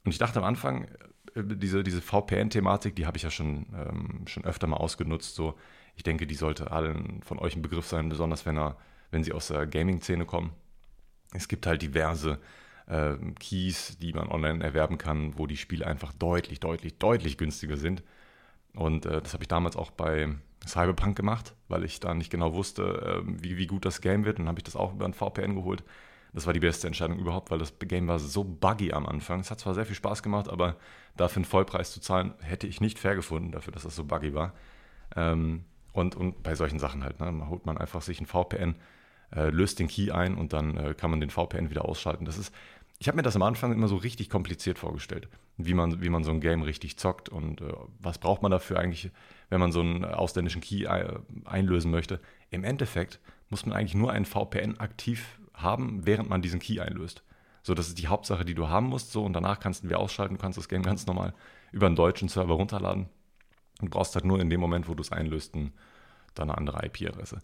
Und 0.04 0.12
ich 0.12 0.19
dachte 0.19 0.38
am 0.38 0.44
Anfang, 0.44 0.87
diese, 1.34 1.82
diese 1.82 2.00
VPN-Thematik, 2.00 2.96
die 2.96 3.06
habe 3.06 3.17
ich 3.17 3.23
ja 3.23 3.31
schon, 3.31 3.67
ähm, 3.75 4.26
schon 4.26 4.44
öfter 4.44 4.67
mal 4.67 4.76
ausgenutzt. 4.76 5.34
So, 5.34 5.55
ich 5.96 6.02
denke, 6.02 6.26
die 6.26 6.34
sollte 6.34 6.70
allen 6.70 7.23
von 7.23 7.38
euch 7.38 7.56
ein 7.56 7.62
Begriff 7.62 7.87
sein, 7.87 8.08
besonders 8.08 8.46
wenn, 8.46 8.58
er, 8.58 8.76
wenn 9.11 9.25
sie 9.25 9.32
aus 9.32 9.49
der 9.49 9.67
Gaming-Szene 9.67 10.25
kommen. 10.25 10.52
Es 11.32 11.49
gibt 11.49 11.67
halt 11.67 11.82
diverse 11.82 12.38
äh, 12.87 13.17
Keys, 13.38 13.99
die 13.99 14.12
man 14.12 14.28
online 14.28 14.62
erwerben 14.62 14.99
kann, 14.99 15.38
wo 15.38 15.46
die 15.46 15.56
Spiele 15.56 15.87
einfach 15.87 16.12
deutlich, 16.12 16.61
deutlich, 16.61 16.99
deutlich 16.99 17.38
günstiger 17.38 17.76
sind. 17.76 18.02
Und 18.75 19.06
äh, 19.06 19.20
das 19.20 19.32
habe 19.32 19.44
ich 19.44 19.49
damals 19.49 19.76
auch 19.76 19.90
bei 19.90 20.28
Cyberpunk 20.67 21.17
gemacht, 21.17 21.55
weil 21.69 21.84
ich 21.84 22.00
da 22.00 22.14
nicht 22.14 22.31
genau 22.31 22.55
wusste, 22.55 23.23
äh, 23.26 23.43
wie, 23.43 23.56
wie 23.56 23.67
gut 23.67 23.84
das 23.84 24.00
Game 24.00 24.25
wird. 24.25 24.38
Und 24.38 24.44
dann 24.44 24.49
habe 24.49 24.61
ich 24.61 24.64
das 24.64 24.76
auch 24.76 24.93
über 24.94 25.06
ein 25.06 25.14
VPN 25.14 25.55
geholt. 25.55 25.84
Das 26.36 26.44
war 26.44 26.52
die 26.52 26.60
beste 26.60 26.86
Entscheidung 26.86 27.18
überhaupt, 27.18 27.50
weil 27.50 27.58
das 27.58 27.72
Game 27.78 28.08
war 28.08 28.18
so 28.18 28.44
buggy 28.44 28.92
am 28.92 29.06
Anfang. 29.06 29.40
Es 29.40 29.50
hat 29.50 29.58
zwar 29.58 29.72
sehr 29.72 29.86
viel 29.86 29.94
Spaß 29.94 30.22
gemacht, 30.22 30.50
aber 30.50 30.76
dafür 31.16 31.36
einen 31.36 31.44
Vollpreis 31.46 31.92
zu 31.92 32.00
zahlen, 32.02 32.34
hätte 32.42 32.66
ich 32.66 32.82
nicht 32.82 32.98
fair 32.98 33.14
gefunden, 33.14 33.52
dafür, 33.52 33.72
dass 33.72 33.84
das 33.84 33.96
so 33.96 34.04
buggy 34.04 34.34
war. 34.34 34.52
Ähm, 35.16 35.64
und, 35.94 36.14
und 36.14 36.42
bei 36.42 36.54
solchen 36.54 36.78
Sachen 36.78 37.02
halt, 37.04 37.20
ne, 37.20 37.48
holt 37.48 37.64
man 37.64 37.78
einfach 37.78 38.02
sich 38.02 38.20
ein 38.20 38.26
VPN, 38.26 38.74
äh, 39.34 39.48
löst 39.48 39.78
den 39.78 39.88
Key 39.88 40.10
ein 40.10 40.36
und 40.36 40.52
dann 40.52 40.76
äh, 40.76 40.92
kann 40.92 41.10
man 41.10 41.20
den 41.20 41.30
VPN 41.30 41.70
wieder 41.70 41.86
ausschalten. 41.86 42.26
Das 42.26 42.36
ist, 42.36 42.54
ich 42.98 43.08
habe 43.08 43.16
mir 43.16 43.22
das 43.22 43.34
am 43.34 43.42
Anfang 43.42 43.72
immer 43.72 43.88
so 43.88 43.96
richtig 43.96 44.28
kompliziert 44.28 44.78
vorgestellt, 44.78 45.30
wie 45.56 45.72
man, 45.72 46.02
wie 46.02 46.10
man 46.10 46.22
so 46.22 46.32
ein 46.32 46.42
Game 46.42 46.60
richtig 46.60 46.98
zockt 46.98 47.30
und 47.30 47.62
äh, 47.62 47.72
was 47.98 48.18
braucht 48.18 48.42
man 48.42 48.50
dafür 48.50 48.78
eigentlich, 48.78 49.10
wenn 49.48 49.60
man 49.60 49.72
so 49.72 49.80
einen 49.80 50.04
ausländischen 50.04 50.60
Key 50.60 50.84
äh, 50.84 51.18
einlösen 51.46 51.90
möchte. 51.90 52.20
Im 52.50 52.62
Endeffekt 52.62 53.20
muss 53.48 53.64
man 53.64 53.74
eigentlich 53.74 53.94
nur 53.94 54.12
einen 54.12 54.26
VPN 54.26 54.78
aktiv 54.80 55.38
haben, 55.56 56.06
während 56.06 56.28
man 56.28 56.42
diesen 56.42 56.60
Key 56.60 56.80
einlöst. 56.80 57.22
So, 57.62 57.74
das 57.74 57.88
ist 57.88 57.98
die 57.98 58.06
Hauptsache, 58.06 58.44
die 58.44 58.54
du 58.54 58.68
haben 58.68 58.86
musst. 58.86 59.10
So, 59.10 59.24
und 59.24 59.32
danach 59.32 59.58
kannst 59.58 59.82
du 59.82 59.88
wieder 59.88 59.98
ausschalten, 59.98 60.36
du 60.36 60.40
kannst 60.40 60.56
das 60.56 60.68
Game 60.68 60.82
ganz 60.82 61.06
normal 61.06 61.34
über 61.72 61.86
einen 61.86 61.96
deutschen 61.96 62.28
Server 62.28 62.54
runterladen. 62.54 63.08
Du 63.80 63.88
brauchst 63.88 64.14
halt 64.14 64.25
nur 64.25 64.40
in 64.40 64.48
dem 64.50 64.60
Moment, 64.60 64.88
wo 64.88 64.94
du 64.94 65.02
es 65.02 65.12
einlöst, 65.12 65.54
dann 65.54 65.72
eine 66.36 66.56
andere 66.56 66.86
IP-Adresse. 66.86 67.40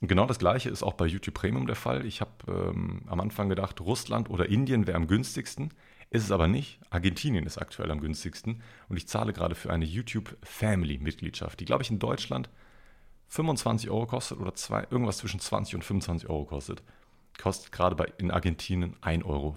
Genau 0.00 0.26
das 0.26 0.38
gleiche 0.38 0.68
ist 0.68 0.82
auch 0.82 0.94
bei 0.94 1.06
YouTube 1.06 1.34
Premium 1.34 1.66
der 1.66 1.76
Fall. 1.76 2.04
Ich 2.04 2.20
habe 2.20 2.30
ähm, 2.48 3.02
am 3.06 3.20
Anfang 3.20 3.48
gedacht, 3.48 3.80
Russland 3.80 4.28
oder 4.28 4.48
Indien 4.48 4.86
wäre 4.86 4.96
am 4.96 5.06
günstigsten. 5.06 5.72
Ist 6.10 6.24
es 6.24 6.30
aber 6.30 6.48
nicht. 6.48 6.80
Argentinien 6.90 7.46
ist 7.46 7.58
aktuell 7.58 7.90
am 7.90 8.00
günstigsten. 8.00 8.62
Und 8.88 8.96
ich 8.96 9.08
zahle 9.08 9.32
gerade 9.32 9.54
für 9.54 9.72
eine 9.72 9.84
YouTube 9.84 10.36
Family-Mitgliedschaft, 10.42 11.60
die, 11.60 11.64
glaube 11.64 11.82
ich, 11.82 11.90
in 11.90 11.98
Deutschland 11.98 12.50
25 13.28 13.90
Euro 13.90 14.06
kostet 14.06 14.38
oder 14.38 14.54
zwei, 14.54 14.86
irgendwas 14.90 15.18
zwischen 15.18 15.40
20 15.40 15.76
und 15.76 15.84
25 15.84 16.28
Euro 16.28 16.44
kostet 16.44 16.82
kostet 17.38 17.72
gerade 17.72 17.96
bei, 17.96 18.06
in 18.18 18.30
Argentinien 18.30 18.96
1,40 19.02 19.24
Euro. 19.24 19.56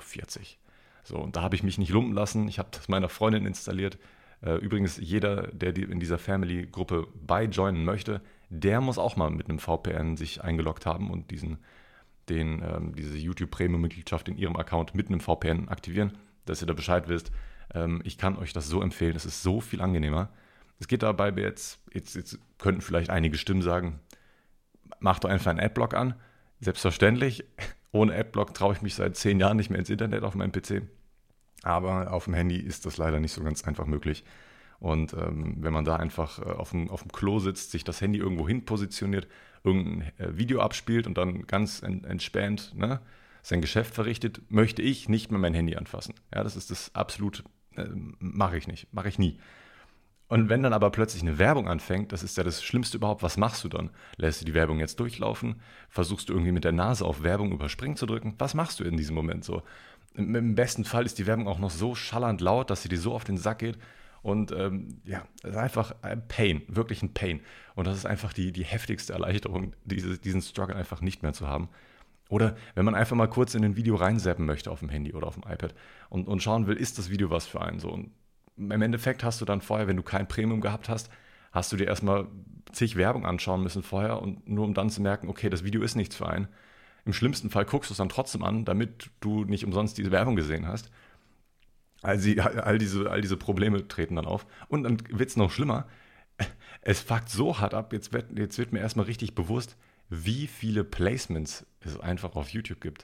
So, 1.03 1.17
und 1.17 1.36
da 1.36 1.41
habe 1.41 1.55
ich 1.55 1.63
mich 1.63 1.77
nicht 1.77 1.91
lumpen 1.91 2.13
lassen. 2.13 2.48
Ich 2.48 2.59
habe 2.59 2.69
das 2.71 2.88
meiner 2.88 3.09
Freundin 3.09 3.45
installiert. 3.45 3.98
Äh, 4.41 4.55
übrigens, 4.55 4.98
jeder, 4.98 5.48
der 5.48 5.75
in 5.75 6.00
dieser 6.00 6.17
Family-Gruppe 6.17 7.07
beijoinen 7.15 7.83
möchte, 7.83 8.21
der 8.50 8.81
muss 8.81 8.98
auch 8.98 9.15
mal 9.15 9.29
mit 9.29 9.50
einem 9.50 9.59
VPN 9.59 10.17
sich 10.17 10.43
eingeloggt 10.43 10.86
haben 10.86 11.12
und 11.12 11.31
diesen, 11.31 11.59
den, 12.29 12.62
ähm, 12.63 12.95
diese 12.95 13.17
YouTube 13.17 13.51
Premium-Mitgliedschaft 13.51 14.29
in 14.29 14.38
ihrem 14.38 14.55
Account 14.55 14.95
mit 14.95 15.07
einem 15.07 15.19
VPN 15.19 15.69
aktivieren, 15.69 16.17
dass 16.45 16.62
ihr 16.62 16.67
da 16.67 16.74
Bescheid 16.74 17.07
wisst. 17.09 17.31
Ähm, 17.74 18.01
ich 18.03 18.17
kann 18.17 18.38
euch 18.38 18.53
das 18.53 18.67
so 18.67 18.81
empfehlen, 18.81 19.15
es 19.15 19.25
ist 19.25 19.43
so 19.43 19.62
viel 19.62 19.81
angenehmer. 19.81 20.29
Es 20.79 20.88
geht 20.88 21.03
dabei 21.03 21.29
jetzt, 21.31 21.81
jetzt, 21.93 22.15
jetzt 22.15 22.39
könnten 22.57 22.81
vielleicht 22.81 23.09
einige 23.09 23.38
Stimmen 23.38 23.62
sagen, 23.62 24.00
macht 25.00 25.24
doch 25.24 25.29
einfach 25.29 25.51
einen 25.51 25.59
Adblock 25.59 25.93
an. 25.93 26.15
Selbstverständlich, 26.59 27.45
ohne 27.91 28.15
Adblock 28.15 28.53
traue 28.53 28.73
ich 28.73 28.81
mich 28.81 28.95
seit 28.95 29.15
zehn 29.15 29.39
Jahren 29.39 29.57
nicht 29.57 29.69
mehr 29.69 29.79
ins 29.79 29.89
Internet 29.89 30.23
auf 30.23 30.35
meinem 30.35 30.51
PC. 30.51 30.83
Aber 31.63 32.13
auf 32.13 32.25
dem 32.25 32.33
Handy 32.33 32.57
ist 32.57 32.85
das 32.85 32.97
leider 32.97 33.19
nicht 33.19 33.33
so 33.33 33.43
ganz 33.43 33.63
einfach 33.63 33.85
möglich. 33.85 34.23
Und 34.79 35.13
ähm, 35.13 35.57
wenn 35.59 35.73
man 35.73 35.83
da 35.83 35.97
einfach 35.97 36.39
äh, 36.39 36.51
auf, 36.51 36.71
dem, 36.71 36.89
auf 36.89 37.01
dem 37.01 37.11
Klo 37.11 37.39
sitzt, 37.39 37.71
sich 37.71 37.83
das 37.83 37.99
Handy 37.99 38.19
irgendwo 38.19 38.47
hin 38.47 38.63
positioniert, 38.63 39.27
irgendein 39.63 40.11
äh, 40.17 40.37
Video 40.37 40.61
abspielt 40.61 41.05
und 41.05 41.17
dann 41.17 41.45
ganz 41.47 41.83
en 41.83 42.05
entspannt 42.05 42.73
ne, 42.75 43.01
sein 43.41 43.59
Geschäft 43.59 43.93
verrichtet, 43.93 44.41
möchte 44.49 44.81
ich 44.81 45.09
nicht 45.09 45.31
mehr 45.31 45.39
mein 45.39 45.53
Handy 45.53 45.75
anfassen. 45.75 46.15
Ja, 46.33 46.43
das 46.43 46.55
ist 46.55 46.71
das 46.71 46.95
absolut, 46.95 47.43
äh, 47.75 47.87
mache 48.19 48.57
ich 48.57 48.67
nicht, 48.67 48.93
mache 48.93 49.09
ich 49.09 49.19
nie. 49.19 49.37
Und 50.29 50.48
wenn 50.48 50.62
dann 50.62 50.74
aber 50.74 50.91
plötzlich 50.91 51.24
eine 51.24 51.39
Werbung 51.39 51.67
anfängt, 51.67 52.12
das 52.12 52.21
ist 52.21 52.38
ja 52.38 52.43
das 52.43 52.63
Schlimmste 52.63 52.98
überhaupt, 52.98 53.24
was 53.24 53.36
machst 53.36 53.63
du 53.63 53.67
dann? 53.67 53.89
Lässt 54.15 54.39
du 54.39 54.45
die 54.45 54.53
Werbung 54.53 54.79
jetzt 54.79 55.00
durchlaufen? 55.00 55.59
Versuchst 55.89 56.29
du 56.29 56.33
irgendwie 56.33 56.51
mit 56.51 56.63
der 56.63 56.71
Nase 56.71 57.03
auf 57.03 57.24
Werbung 57.24 57.51
überspringen 57.51 57.98
zu 57.98 58.05
drücken? 58.05 58.36
Was 58.38 58.53
machst 58.53 58.79
du 58.79 58.83
in 58.83 58.95
diesem 58.95 59.15
Moment 59.15 59.43
so? 59.43 59.63
Im 60.13 60.53
besten 60.53 60.86
Fall 60.86 61.05
ist 61.05 61.17
die 61.17 61.25
Werbung 61.25 61.48
auch 61.48 61.57
noch 61.57 61.71
so 61.71 61.95
schallernd 61.95 62.41
laut, 62.41 62.69
dass 62.69 62.83
sie 62.83 62.89
dir 62.89 63.00
so 63.00 63.13
auf 63.13 63.24
den 63.24 63.38
Sack 63.38 63.59
geht. 63.59 63.79
Und 64.21 64.51
ähm, 64.51 65.00
ja, 65.03 65.24
es 65.41 65.51
ist 65.51 65.57
einfach 65.57 65.95
ein 66.03 66.27
Pain, 66.27 66.62
wirklich 66.67 67.01
ein 67.01 67.13
Pain. 67.13 67.41
Und 67.74 67.88
das 67.88 67.98
ist 67.98 68.05
einfach 68.05 68.31
die, 68.31 68.51
die 68.51 68.65
heftigste 68.65 69.13
Erleichterung, 69.13 69.74
diese, 69.83 70.19
diesen 70.19 70.41
Struggle 70.43 70.75
einfach 70.75 71.01
nicht 71.01 71.24
mehr 71.24 71.33
zu 71.33 71.48
haben. 71.48 71.69
Oder 72.29 72.55
wenn 72.75 72.86
man 72.86 72.93
einfach 72.93 73.15
mal 73.15 73.29
kurz 73.29 73.55
in 73.55 73.65
ein 73.65 73.75
Video 73.75 73.95
reinseppen 73.95 74.45
möchte 74.45 74.69
auf 74.69 74.79
dem 74.79 74.89
Handy 74.89 75.13
oder 75.13 75.25
auf 75.25 75.36
dem 75.36 75.43
iPad 75.51 75.74
und, 76.09 76.27
und 76.27 76.43
schauen 76.43 76.67
will, 76.67 76.77
ist 76.77 77.00
das 77.00 77.09
Video 77.09 77.31
was 77.31 77.48
für 77.48 77.62
einen 77.62 77.79
so. 77.79 77.89
Und 77.89 78.12
im 78.59 78.81
Endeffekt 78.81 79.23
hast 79.23 79.41
du 79.41 79.45
dann 79.45 79.61
vorher, 79.61 79.87
wenn 79.87 79.97
du 79.97 80.03
kein 80.03 80.27
Premium 80.27 80.61
gehabt 80.61 80.89
hast, 80.89 81.09
hast 81.51 81.71
du 81.71 81.77
dir 81.77 81.87
erstmal 81.87 82.27
zig 82.71 82.95
Werbung 82.95 83.25
anschauen 83.25 83.63
müssen 83.63 83.83
vorher 83.83 84.21
und 84.21 84.47
nur 84.47 84.65
um 84.65 84.73
dann 84.73 84.89
zu 84.89 85.01
merken, 85.01 85.29
okay, 85.29 85.49
das 85.49 85.63
Video 85.63 85.81
ist 85.81 85.95
nichts 85.95 86.15
für 86.15 86.27
einen. 86.27 86.47
Im 87.05 87.13
schlimmsten 87.13 87.49
Fall 87.49 87.65
guckst 87.65 87.89
du 87.89 87.93
es 87.93 87.97
dann 87.97 88.09
trotzdem 88.09 88.43
an, 88.43 88.65
damit 88.65 89.09
du 89.21 89.45
nicht 89.45 89.65
umsonst 89.65 89.97
diese 89.97 90.11
Werbung 90.11 90.35
gesehen 90.35 90.67
hast. 90.67 90.91
Also 92.01 92.29
all 92.39 92.77
diese, 92.77 93.09
all 93.09 93.21
diese 93.21 93.37
Probleme 93.37 93.87
treten 93.87 94.15
dann 94.15 94.25
auf. 94.25 94.45
Und 94.67 94.83
dann 94.83 94.97
wird 95.09 95.29
es 95.29 95.37
noch 95.37 95.51
schlimmer. 95.51 95.87
Es 96.81 97.01
fuckt 97.01 97.29
so 97.29 97.59
hart 97.59 97.73
ab, 97.73 97.91
jetzt 97.91 98.13
wird, 98.13 98.37
jetzt 98.37 98.57
wird 98.57 98.71
mir 98.71 98.79
erstmal 98.79 99.05
richtig 99.05 99.35
bewusst, 99.35 99.75
wie 100.09 100.47
viele 100.47 100.83
Placements 100.83 101.65
es 101.81 101.99
einfach 101.99 102.35
auf 102.35 102.49
YouTube 102.49 102.79
gibt. 102.79 103.03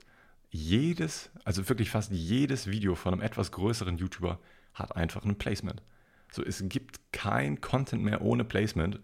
Jedes, 0.49 1.31
also 1.43 1.67
wirklich 1.67 1.89
fast 1.89 2.11
jedes 2.11 2.67
Video 2.67 2.95
von 2.95 3.13
einem 3.13 3.21
etwas 3.21 3.51
größeren 3.51 3.97
YouTuber 3.97 4.39
hat 4.75 4.95
einfach 4.95 5.25
ein 5.25 5.37
Placement. 5.37 5.81
So, 6.31 6.43
es 6.43 6.63
gibt 6.67 6.99
kein 7.11 7.61
Content 7.61 8.03
mehr 8.03 8.21
ohne 8.21 8.43
Placement. 8.43 8.99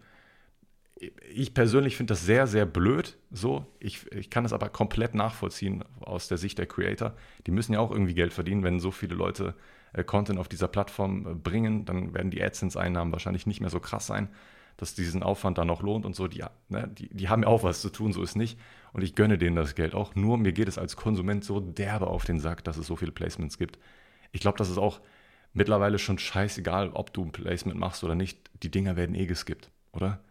Ich 1.34 1.54
persönlich 1.54 1.98
finde 1.98 2.12
das 2.12 2.26
sehr, 2.26 2.46
sehr 2.46 2.66
blöd. 2.66 3.18
So, 3.32 3.66
ich, 3.80 4.12
ich 4.12 4.30
kann 4.30 4.44
das 4.44 4.54
aber 4.54 4.70
komplett 4.70 5.16
nachvollziehen 5.16 5.84
aus 6.02 6.28
der 6.28 6.38
Sicht 6.38 6.60
der 6.60 6.68
Creator. 6.68 7.16
Die 7.48 7.52
müssen 7.52 7.74
ja 7.74 7.80
auch 7.80 7.92
irgendwie 7.92 8.14
Geld 8.14 8.34
verdienen, 8.34 8.64
wenn 8.64 8.80
so 8.80 8.92
viele 8.92 9.16
Leute 9.16 9.56
äh, 9.94 10.04
Content 10.04 10.40
auf 10.40 10.48
dieser 10.48 10.68
Plattform 10.68 11.26
äh, 11.26 11.34
bringen, 11.34 11.86
dann 11.86 12.14
werden 12.14 12.32
die 12.32 12.44
AdSense-Einnahmen 12.44 13.12
wahrscheinlich 13.12 13.48
nicht 13.48 13.62
mehr 13.62 13.70
so 13.70 13.80
krass 13.80 14.06
sein, 14.06 14.30
dass 14.78 14.94
diesen 14.94 15.24
Aufwand 15.24 15.58
dann 15.58 15.68
noch 15.68 15.82
lohnt 15.82 16.06
und 16.06 16.16
so. 16.16 16.28
Die, 16.28 16.44
ne, 16.70 16.88
die, 16.88 17.10
die 17.10 17.30
haben 17.30 17.44
ja 17.44 17.48
auch 17.48 17.64
was 17.64 17.82
zu 17.82 17.90
tun, 17.90 18.14
so 18.14 18.22
ist 18.22 18.36
nicht. 18.36 18.60
Und 18.94 19.04
ich 19.04 19.16
gönne 19.16 19.38
denen 19.38 19.56
das 19.56 19.76
Geld 19.76 19.96
auch. 19.96 20.16
Nur 20.16 20.38
mir 20.38 20.54
geht 20.54 20.68
es 20.68 20.78
als 20.78 20.96
Konsument 20.96 21.44
so 21.44 21.60
derbe 21.60 22.08
auf 22.08 22.26
den 22.26 22.40
Sack, 22.40 22.64
dass 22.64 22.78
es 22.78 22.88
so 22.88 22.96
viele 22.96 23.12
Placements 23.12 23.58
gibt. 23.58 23.80
Ich 24.32 24.42
glaube, 24.42 24.58
das 24.58 24.70
ist 24.70 24.78
auch 24.78 25.02
mittlerweile 25.54 26.00
schon 26.00 26.18
scheißegal, 26.18 26.92
ob 26.92 27.14
du 27.14 27.24
ein 27.24 27.32
Placement 27.32 27.80
machst 27.80 28.04
oder 28.04 28.16
nicht. 28.16 28.50
Die 28.64 28.72
Dinger 28.72 28.96
werden 28.96 29.16
eh 29.16 29.26
geskippt, 29.26 29.72
oder? 29.92 30.24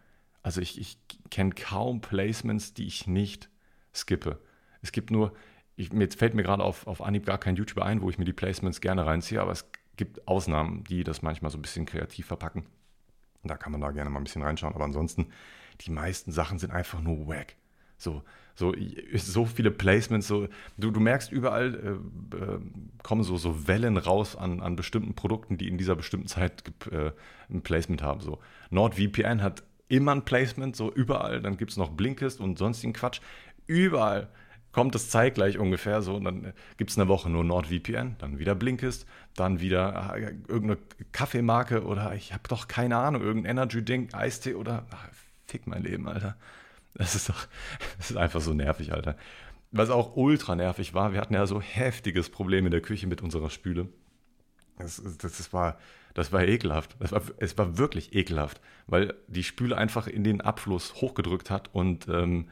Also 0.43 0.61
ich, 0.61 0.79
ich 0.79 0.97
kenne 1.29 1.51
kaum 1.51 2.01
Placements, 2.01 2.73
die 2.73 2.87
ich 2.87 3.07
nicht 3.07 3.49
skippe. 3.93 4.39
Es 4.81 4.91
gibt 4.91 5.11
nur, 5.11 5.33
ich, 5.75 5.93
mir 5.93 6.09
fällt 6.09 6.33
mir 6.33 6.43
gerade 6.43 6.63
auf, 6.63 6.87
auf 6.87 7.01
Anhieb 7.01 7.25
gar 7.25 7.37
kein 7.37 7.55
YouTuber 7.55 7.85
ein, 7.85 8.01
wo 8.01 8.09
ich 8.09 8.17
mir 8.17 8.25
die 8.25 8.33
Placements 8.33 8.81
gerne 8.81 9.05
reinziehe, 9.05 9.41
aber 9.41 9.51
es 9.51 9.69
gibt 9.97 10.27
Ausnahmen, 10.27 10.83
die 10.83 11.03
das 11.03 11.21
manchmal 11.21 11.51
so 11.51 11.57
ein 11.57 11.61
bisschen 11.61 11.85
kreativ 11.85 12.25
verpacken. 12.25 12.65
Da 13.43 13.57
kann 13.57 13.71
man 13.71 13.81
da 13.81 13.91
gerne 13.91 14.09
mal 14.09 14.19
ein 14.19 14.23
bisschen 14.23 14.43
reinschauen. 14.43 14.73
Aber 14.73 14.85
ansonsten, 14.85 15.27
die 15.81 15.91
meisten 15.91 16.31
Sachen 16.31 16.59
sind 16.59 16.71
einfach 16.71 17.01
nur 17.01 17.27
wack. 17.27 17.55
So, 17.97 18.23
so, 18.55 18.73
so 19.15 19.45
viele 19.45 19.71
Placements, 19.71 20.27
so, 20.27 20.47
du, 20.77 20.91
du 20.91 20.99
merkst 20.99 21.31
überall, 21.31 21.99
äh, 22.33 22.35
äh, 22.35 22.59
kommen 23.03 23.23
so, 23.23 23.37
so 23.37 23.67
Wellen 23.67 23.97
raus 23.97 24.35
an, 24.35 24.61
an 24.61 24.75
bestimmten 24.75 25.13
Produkten, 25.13 25.57
die 25.57 25.67
in 25.67 25.77
dieser 25.77 25.95
bestimmten 25.95 26.27
Zeit 26.27 26.63
äh, 26.91 27.11
ein 27.49 27.61
Placement 27.61 28.03
haben. 28.03 28.21
So. 28.21 28.39
NordVPN 28.69 29.41
hat 29.41 29.63
immer 29.87 30.13
ein 30.13 30.23
Placement, 30.23 30.75
so 30.75 30.91
überall. 30.91 31.41
Dann 31.41 31.57
gibt 31.57 31.71
es 31.71 31.77
noch 31.77 31.89
Blinkist 31.89 32.39
und 32.39 32.57
sonstigen 32.57 32.93
Quatsch. 32.93 33.19
Überall 33.67 34.29
kommt 34.71 34.95
es 34.95 35.09
zeitgleich 35.09 35.57
ungefähr 35.57 36.01
so. 36.01 36.15
Und 36.15 36.25
dann 36.25 36.45
äh, 36.45 36.53
gibt 36.77 36.91
es 36.91 36.97
eine 36.97 37.07
Woche 37.07 37.29
nur 37.29 37.43
NordVPN, 37.43 38.15
dann 38.19 38.39
wieder 38.39 38.55
Blinkist, 38.55 39.05
dann 39.35 39.59
wieder 39.59 40.13
äh, 40.15 40.33
irgendeine 40.47 40.77
Kaffeemarke 41.11 41.83
oder 41.83 42.15
ich 42.15 42.33
habe 42.33 42.43
doch 42.47 42.67
keine 42.67 42.97
Ahnung, 42.97 43.21
irgendein 43.21 43.57
Energy-Ding, 43.57 44.13
Eistee 44.13 44.55
oder 44.55 44.85
ach, 44.91 45.09
fick 45.45 45.67
mein 45.67 45.83
Leben, 45.83 46.07
Alter. 46.07 46.37
Das 46.93 47.15
ist 47.15 47.29
doch, 47.29 47.47
das 47.97 48.11
ist 48.11 48.17
einfach 48.17 48.41
so 48.41 48.53
nervig, 48.53 48.93
Alter. 48.93 49.15
Was 49.71 49.89
auch 49.89 50.15
ultra 50.17 50.55
nervig 50.55 50.93
war, 50.93 51.13
wir 51.13 51.21
hatten 51.21 51.33
ja 51.33 51.45
so 51.45 51.61
heftiges 51.61 52.29
Problem 52.29 52.65
in 52.65 52.71
der 52.71 52.81
Küche 52.81 53.07
mit 53.07 53.21
unserer 53.21 53.49
Spüle. 53.49 53.87
Das, 54.77 55.01
das, 55.01 55.37
das, 55.37 55.53
war, 55.53 55.77
das 56.13 56.33
war 56.33 56.43
ekelhaft. 56.43 56.95
Das 56.99 57.11
war, 57.11 57.21
es 57.37 57.57
war 57.57 57.77
wirklich 57.77 58.13
ekelhaft, 58.13 58.59
weil 58.87 59.13
die 59.27 59.43
Spüle 59.43 59.77
einfach 59.77 60.07
in 60.07 60.23
den 60.23 60.41
Abfluss 60.41 60.95
hochgedrückt 60.95 61.49
hat 61.49 61.73
und 61.73 62.07
ähm, 62.09 62.49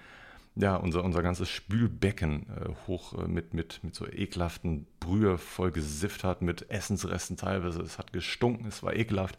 ja, 0.56 0.76
unser, 0.76 1.04
unser 1.04 1.22
ganzes 1.22 1.50
Spülbecken 1.50 2.48
äh, 2.50 2.70
hoch 2.88 3.14
äh, 3.14 3.28
mit, 3.28 3.54
mit, 3.54 3.84
mit 3.84 3.96
so 3.96 4.08
ekelhaften 4.08 4.88
Brühe 5.00 5.38
voll 5.38 5.72
gesifft 5.72 6.24
hat, 6.24 6.42
mit 6.42 6.70
Essensresten 6.70 7.38
teilweise. 7.38 7.82
Es 7.82 7.98
hat 7.98 8.14
gestunken, 8.14 8.68
es 8.68 8.84
war 8.84 8.96
ekelhaft, 8.96 9.38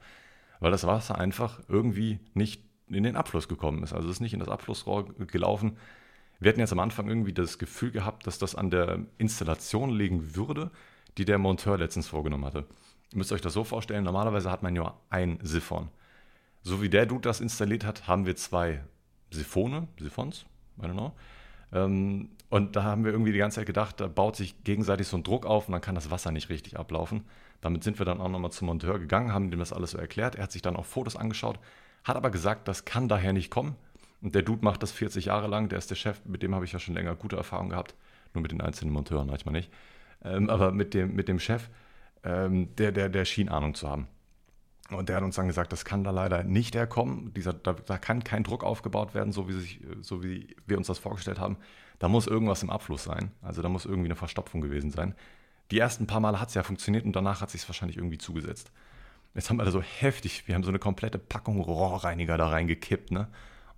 weil 0.60 0.70
das 0.70 0.86
Wasser 0.86 1.18
einfach 1.18 1.60
irgendwie 1.68 2.20
nicht 2.34 2.62
in 2.90 3.04
den 3.04 3.16
Abfluss 3.16 3.48
gekommen 3.48 3.82
ist. 3.82 3.92
Also 3.92 4.08
es 4.08 4.16
ist 4.16 4.20
nicht 4.20 4.34
in 4.34 4.40
das 4.40 4.48
Abflussrohr 4.48 5.06
gelaufen. 5.26 5.76
Wir 6.38 6.50
hatten 6.50 6.60
jetzt 6.60 6.72
am 6.72 6.78
Anfang 6.80 7.08
irgendwie 7.08 7.32
das 7.32 7.58
Gefühl 7.58 7.90
gehabt, 7.90 8.26
dass 8.26 8.38
das 8.38 8.54
an 8.54 8.70
der 8.70 9.00
Installation 9.18 9.90
liegen 9.90 10.34
würde, 10.36 10.70
die 11.18 11.24
der 11.24 11.38
Monteur 11.38 11.78
letztens 11.78 12.08
vorgenommen 12.08 12.44
hatte. 12.44 12.66
Ihr 13.12 13.18
müsst 13.18 13.32
euch 13.32 13.40
das 13.40 13.52
so 13.52 13.64
vorstellen, 13.64 14.04
normalerweise 14.04 14.50
hat 14.50 14.62
man 14.62 14.72
nur 14.72 14.94
ein 15.10 15.38
Siphon. 15.42 15.88
So 16.62 16.82
wie 16.82 16.88
der 16.88 17.06
Dude 17.06 17.22
das 17.22 17.40
installiert 17.40 17.84
hat, 17.84 18.06
haben 18.06 18.26
wir 18.26 18.36
zwei 18.36 18.82
Siphone, 19.30 19.88
Siphons, 19.98 20.46
I 20.78 20.86
don't 20.86 20.92
know. 20.92 21.12
Ähm, 21.72 22.30
und 22.48 22.74
da 22.74 22.82
haben 22.82 23.04
wir 23.04 23.12
irgendwie 23.12 23.32
die 23.32 23.38
ganze 23.38 23.56
Zeit 23.56 23.66
gedacht, 23.66 24.00
da 24.00 24.08
baut 24.08 24.36
sich 24.36 24.64
gegenseitig 24.64 25.06
so 25.06 25.16
ein 25.16 25.22
Druck 25.22 25.46
auf 25.46 25.68
und 25.68 25.72
dann 25.72 25.80
kann 25.80 25.94
das 25.94 26.10
Wasser 26.10 26.32
nicht 26.32 26.48
richtig 26.48 26.78
ablaufen. 26.78 27.24
Damit 27.60 27.84
sind 27.84 27.98
wir 27.98 28.06
dann 28.06 28.20
auch 28.20 28.28
nochmal 28.28 28.50
zum 28.50 28.66
Monteur 28.66 28.98
gegangen, 28.98 29.32
haben 29.32 29.52
ihm 29.52 29.58
das 29.58 29.72
alles 29.72 29.92
so 29.92 29.98
erklärt. 29.98 30.34
Er 30.34 30.44
hat 30.44 30.52
sich 30.52 30.62
dann 30.62 30.76
auch 30.76 30.86
Fotos 30.86 31.16
angeschaut, 31.16 31.58
hat 32.04 32.16
aber 32.16 32.30
gesagt, 32.30 32.68
das 32.68 32.84
kann 32.84 33.08
daher 33.08 33.32
nicht 33.32 33.50
kommen. 33.50 33.76
Und 34.22 34.34
der 34.34 34.42
Dude 34.42 34.64
macht 34.64 34.82
das 34.82 34.92
40 34.92 35.26
Jahre 35.26 35.48
lang, 35.48 35.68
der 35.68 35.78
ist 35.78 35.90
der 35.90 35.96
Chef, 35.96 36.20
mit 36.24 36.42
dem 36.42 36.54
habe 36.54 36.64
ich 36.64 36.72
ja 36.72 36.78
schon 36.78 36.94
länger 36.94 37.14
gute 37.14 37.36
Erfahrungen 37.36 37.70
gehabt. 37.70 37.94
Nur 38.34 38.42
mit 38.42 38.52
den 38.52 38.60
einzelnen 38.60 38.92
Monteuren 38.92 39.26
manchmal 39.26 39.54
nicht. 39.54 39.70
Ähm, 40.22 40.50
aber 40.50 40.72
mit 40.72 40.94
dem, 40.94 41.14
mit 41.14 41.28
dem 41.28 41.38
Chef, 41.38 41.68
ähm, 42.22 42.74
der, 42.76 42.92
der, 42.92 43.08
der 43.08 43.24
schien 43.24 43.48
Ahnung 43.48 43.74
zu 43.74 43.88
haben. 43.88 44.08
Und 44.90 45.08
der 45.08 45.16
hat 45.16 45.22
uns 45.22 45.36
dann 45.36 45.46
gesagt, 45.46 45.72
das 45.72 45.84
kann 45.84 46.04
da 46.04 46.10
leider 46.10 46.42
nicht 46.42 46.74
herkommen. 46.74 47.32
Dieser, 47.34 47.52
da, 47.52 47.74
da, 47.74 47.96
kann 47.96 48.24
kein 48.24 48.42
Druck 48.42 48.64
aufgebaut 48.64 49.14
werden, 49.14 49.32
so 49.32 49.48
wie, 49.48 49.52
sich, 49.52 49.80
so 50.00 50.22
wie 50.22 50.56
wir 50.66 50.76
uns 50.76 50.88
das 50.88 50.98
vorgestellt 50.98 51.38
haben. 51.38 51.56
Da 51.98 52.08
muss 52.08 52.26
irgendwas 52.26 52.62
im 52.62 52.70
Abfluss 52.70 53.04
sein. 53.04 53.30
Also 53.40 53.62
da 53.62 53.68
muss 53.68 53.84
irgendwie 53.84 54.08
eine 54.08 54.16
Verstopfung 54.16 54.60
gewesen 54.60 54.90
sein. 54.90 55.14
Die 55.70 55.78
ersten 55.78 56.06
paar 56.06 56.20
Male 56.20 56.40
hat 56.40 56.48
es 56.48 56.54
ja 56.54 56.62
funktioniert 56.64 57.04
und 57.04 57.14
danach 57.14 57.40
hat 57.40 57.48
es 57.48 57.52
sich 57.52 57.68
wahrscheinlich 57.68 57.96
irgendwie 57.96 58.18
zugesetzt. 58.18 58.72
Jetzt 59.34 59.48
haben 59.48 59.56
wir 59.58 59.64
da 59.64 59.70
so 59.70 59.82
heftig, 59.82 60.46
wir 60.46 60.54
haben 60.54 60.64
so 60.64 60.70
eine 60.70 60.78
komplette 60.78 61.18
Packung 61.18 61.60
Rohrreiniger 61.60 62.36
da 62.36 62.48
reingekippt, 62.48 63.12
ne? 63.12 63.28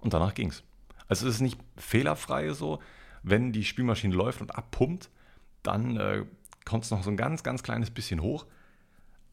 Und 0.00 0.14
danach 0.14 0.34
ging's. 0.34 0.62
Also 1.08 1.28
es 1.28 1.36
ist 1.36 1.40
nicht 1.40 1.58
fehlerfrei 1.76 2.50
so, 2.52 2.80
wenn 3.22 3.52
die 3.52 3.64
Spülmaschine 3.64 4.14
läuft 4.14 4.40
und 4.40 4.56
abpumpt, 4.56 5.10
dann 5.62 5.96
äh, 5.96 6.24
kommt 6.64 6.84
es 6.84 6.90
noch 6.90 7.02
so 7.02 7.10
ein 7.10 7.16
ganz, 7.16 7.42
ganz 7.42 7.62
kleines 7.62 7.90
bisschen 7.90 8.22
hoch. 8.22 8.46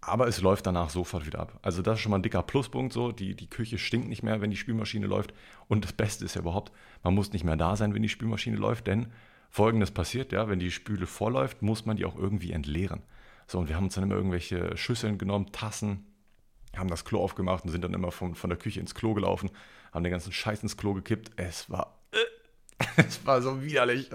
Aber 0.02 0.28
es 0.28 0.42
läuft 0.42 0.66
danach 0.66 0.90
sofort 0.90 1.26
wieder 1.26 1.40
ab. 1.40 1.60
Also 1.62 1.82
das 1.82 1.96
ist 1.96 2.02
schon 2.02 2.12
mal 2.12 2.20
ein 2.20 2.24
dicker 2.24 2.42
Pluspunkt 2.42 2.94
so. 2.94 3.12
Die, 3.12 3.36
die 3.36 3.50
Küche 3.50 3.78
stinkt 3.78 4.08
nicht 4.08 4.24
mehr, 4.24 4.40
wenn 4.40 4.50
die 4.50 4.58
Spülmaschine 4.58 5.08
läuft. 5.08 5.34
Und 5.68 5.84
das 5.84 5.94
Beste 5.94 6.24
ist 6.24 6.36
ja 6.36 6.42
überhaupt, 6.42 6.72
man 7.04 7.14
muss 7.14 7.34
nicht 7.34 7.44
mehr 7.44 7.58
da 7.58 7.76
sein, 7.76 7.94
wenn 7.94 8.02
die 8.02 8.10
Spülmaschine 8.10 8.56
läuft, 8.56 8.88
denn 8.88 9.08
folgendes 9.50 9.92
passiert, 9.92 10.32
ja, 10.32 10.48
wenn 10.48 10.60
die 10.60 10.72
Spüle 10.72 11.06
vorläuft, 11.06 11.62
muss 11.62 11.86
man 11.86 11.98
die 11.98 12.06
auch 12.06 12.16
irgendwie 12.16 12.54
entleeren. 12.54 13.02
So, 13.50 13.58
und 13.58 13.68
wir 13.68 13.76
haben 13.76 13.86
uns 13.86 13.96
dann 13.96 14.04
immer 14.04 14.16
irgendwelche 14.16 14.78
Schüsseln 14.78 15.18
genommen, 15.18 15.52
Tassen, 15.52 16.06
haben 16.78 16.88
das 16.88 17.04
Klo 17.04 17.20
aufgemacht 17.20 17.66
und 17.66 17.72
sind 17.72 17.84
dann 17.84 17.96
immer 17.96 18.12
von, 18.12 18.36
von 18.36 18.52
der 18.52 18.60
Küche 18.60 18.80
ins 18.80 18.94
Klo 18.94 19.16
gelaufen, 19.16 19.50
haben 19.92 20.04
den 20.04 20.12
ganzen 20.12 20.32
Scheiß 20.32 20.62
ins 20.62 20.78
Klo 20.78 20.94
gekippt. 20.94 21.32
Es 21.36 21.68
war 21.68 22.00
es 22.96 23.26
war 23.26 23.42
so 23.42 23.64
widerlich. 23.64 24.10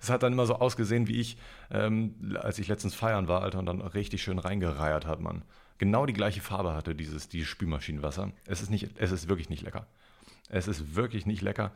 Es 0.00 0.08
hat 0.08 0.22
dann 0.22 0.32
immer 0.32 0.46
so 0.46 0.54
ausgesehen, 0.56 1.08
wie 1.08 1.20
ich, 1.20 1.36
ähm, 1.70 2.36
als 2.40 2.58
ich 2.58 2.68
letztens 2.68 2.94
feiern 2.94 3.28
war, 3.28 3.42
Alter, 3.42 3.58
und 3.58 3.66
dann 3.66 3.82
richtig 3.82 4.22
schön 4.22 4.38
reingereiert 4.38 5.06
hat, 5.06 5.20
man. 5.20 5.44
Genau 5.76 6.06
die 6.06 6.14
gleiche 6.14 6.40
Farbe 6.40 6.72
hatte 6.72 6.94
dieses, 6.94 7.28
dieses 7.28 7.48
Spülmaschinenwasser. 7.48 8.32
Es 8.46 8.62
ist, 8.62 8.70
nicht, 8.70 8.90
es 8.96 9.12
ist 9.12 9.28
wirklich 9.28 9.50
nicht 9.50 9.62
lecker. 9.62 9.86
Es 10.48 10.68
ist 10.68 10.96
wirklich 10.96 11.26
nicht 11.26 11.42
lecker. 11.42 11.72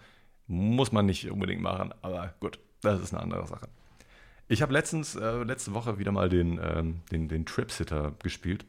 Muss 0.47 0.91
man 0.91 1.05
nicht 1.05 1.31
unbedingt 1.31 1.61
machen, 1.61 1.93
aber 2.01 2.35
gut, 2.41 2.59
das 2.81 3.01
ist 3.01 3.13
eine 3.13 3.23
andere 3.23 3.47
Sache. 3.47 3.69
Ich 4.49 4.63
habe 4.63 4.73
letztens, 4.73 5.15
äh, 5.15 5.43
letzte 5.43 5.75
Woche 5.75 5.99
wieder 5.99 6.13
mal 6.13 6.29
den, 6.29 6.59
ähm, 6.63 7.01
den, 7.13 7.29
den 7.29 7.45
Trip-Sitter 7.47 8.15
gespielt. 8.23 8.65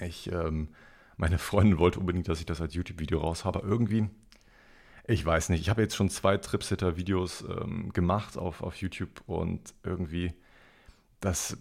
Ich, 0.00 0.30
ähm, 0.30 0.68
meine 1.16 1.38
Freundin 1.38 1.78
wollte 1.78 2.00
unbedingt, 2.00 2.28
dass 2.28 2.40
ich 2.40 2.46
das 2.46 2.60
als 2.60 2.74
YouTube-Video 2.74 3.20
raus 3.20 3.44
habe. 3.44 3.60
Irgendwie 3.60 4.08
ich 5.04 5.24
weiß 5.24 5.48
nicht. 5.48 5.60
Ich 5.60 5.68
habe 5.68 5.82
jetzt 5.82 5.96
schon 5.96 6.10
zwei 6.10 6.36
Tripsitter-Videos 6.36 7.42
ähm, 7.42 7.92
gemacht 7.92 8.38
auf, 8.38 8.62
auf 8.62 8.76
YouTube 8.76 9.22
und 9.26 9.74
irgendwie 9.82 10.32
das. 11.20 11.56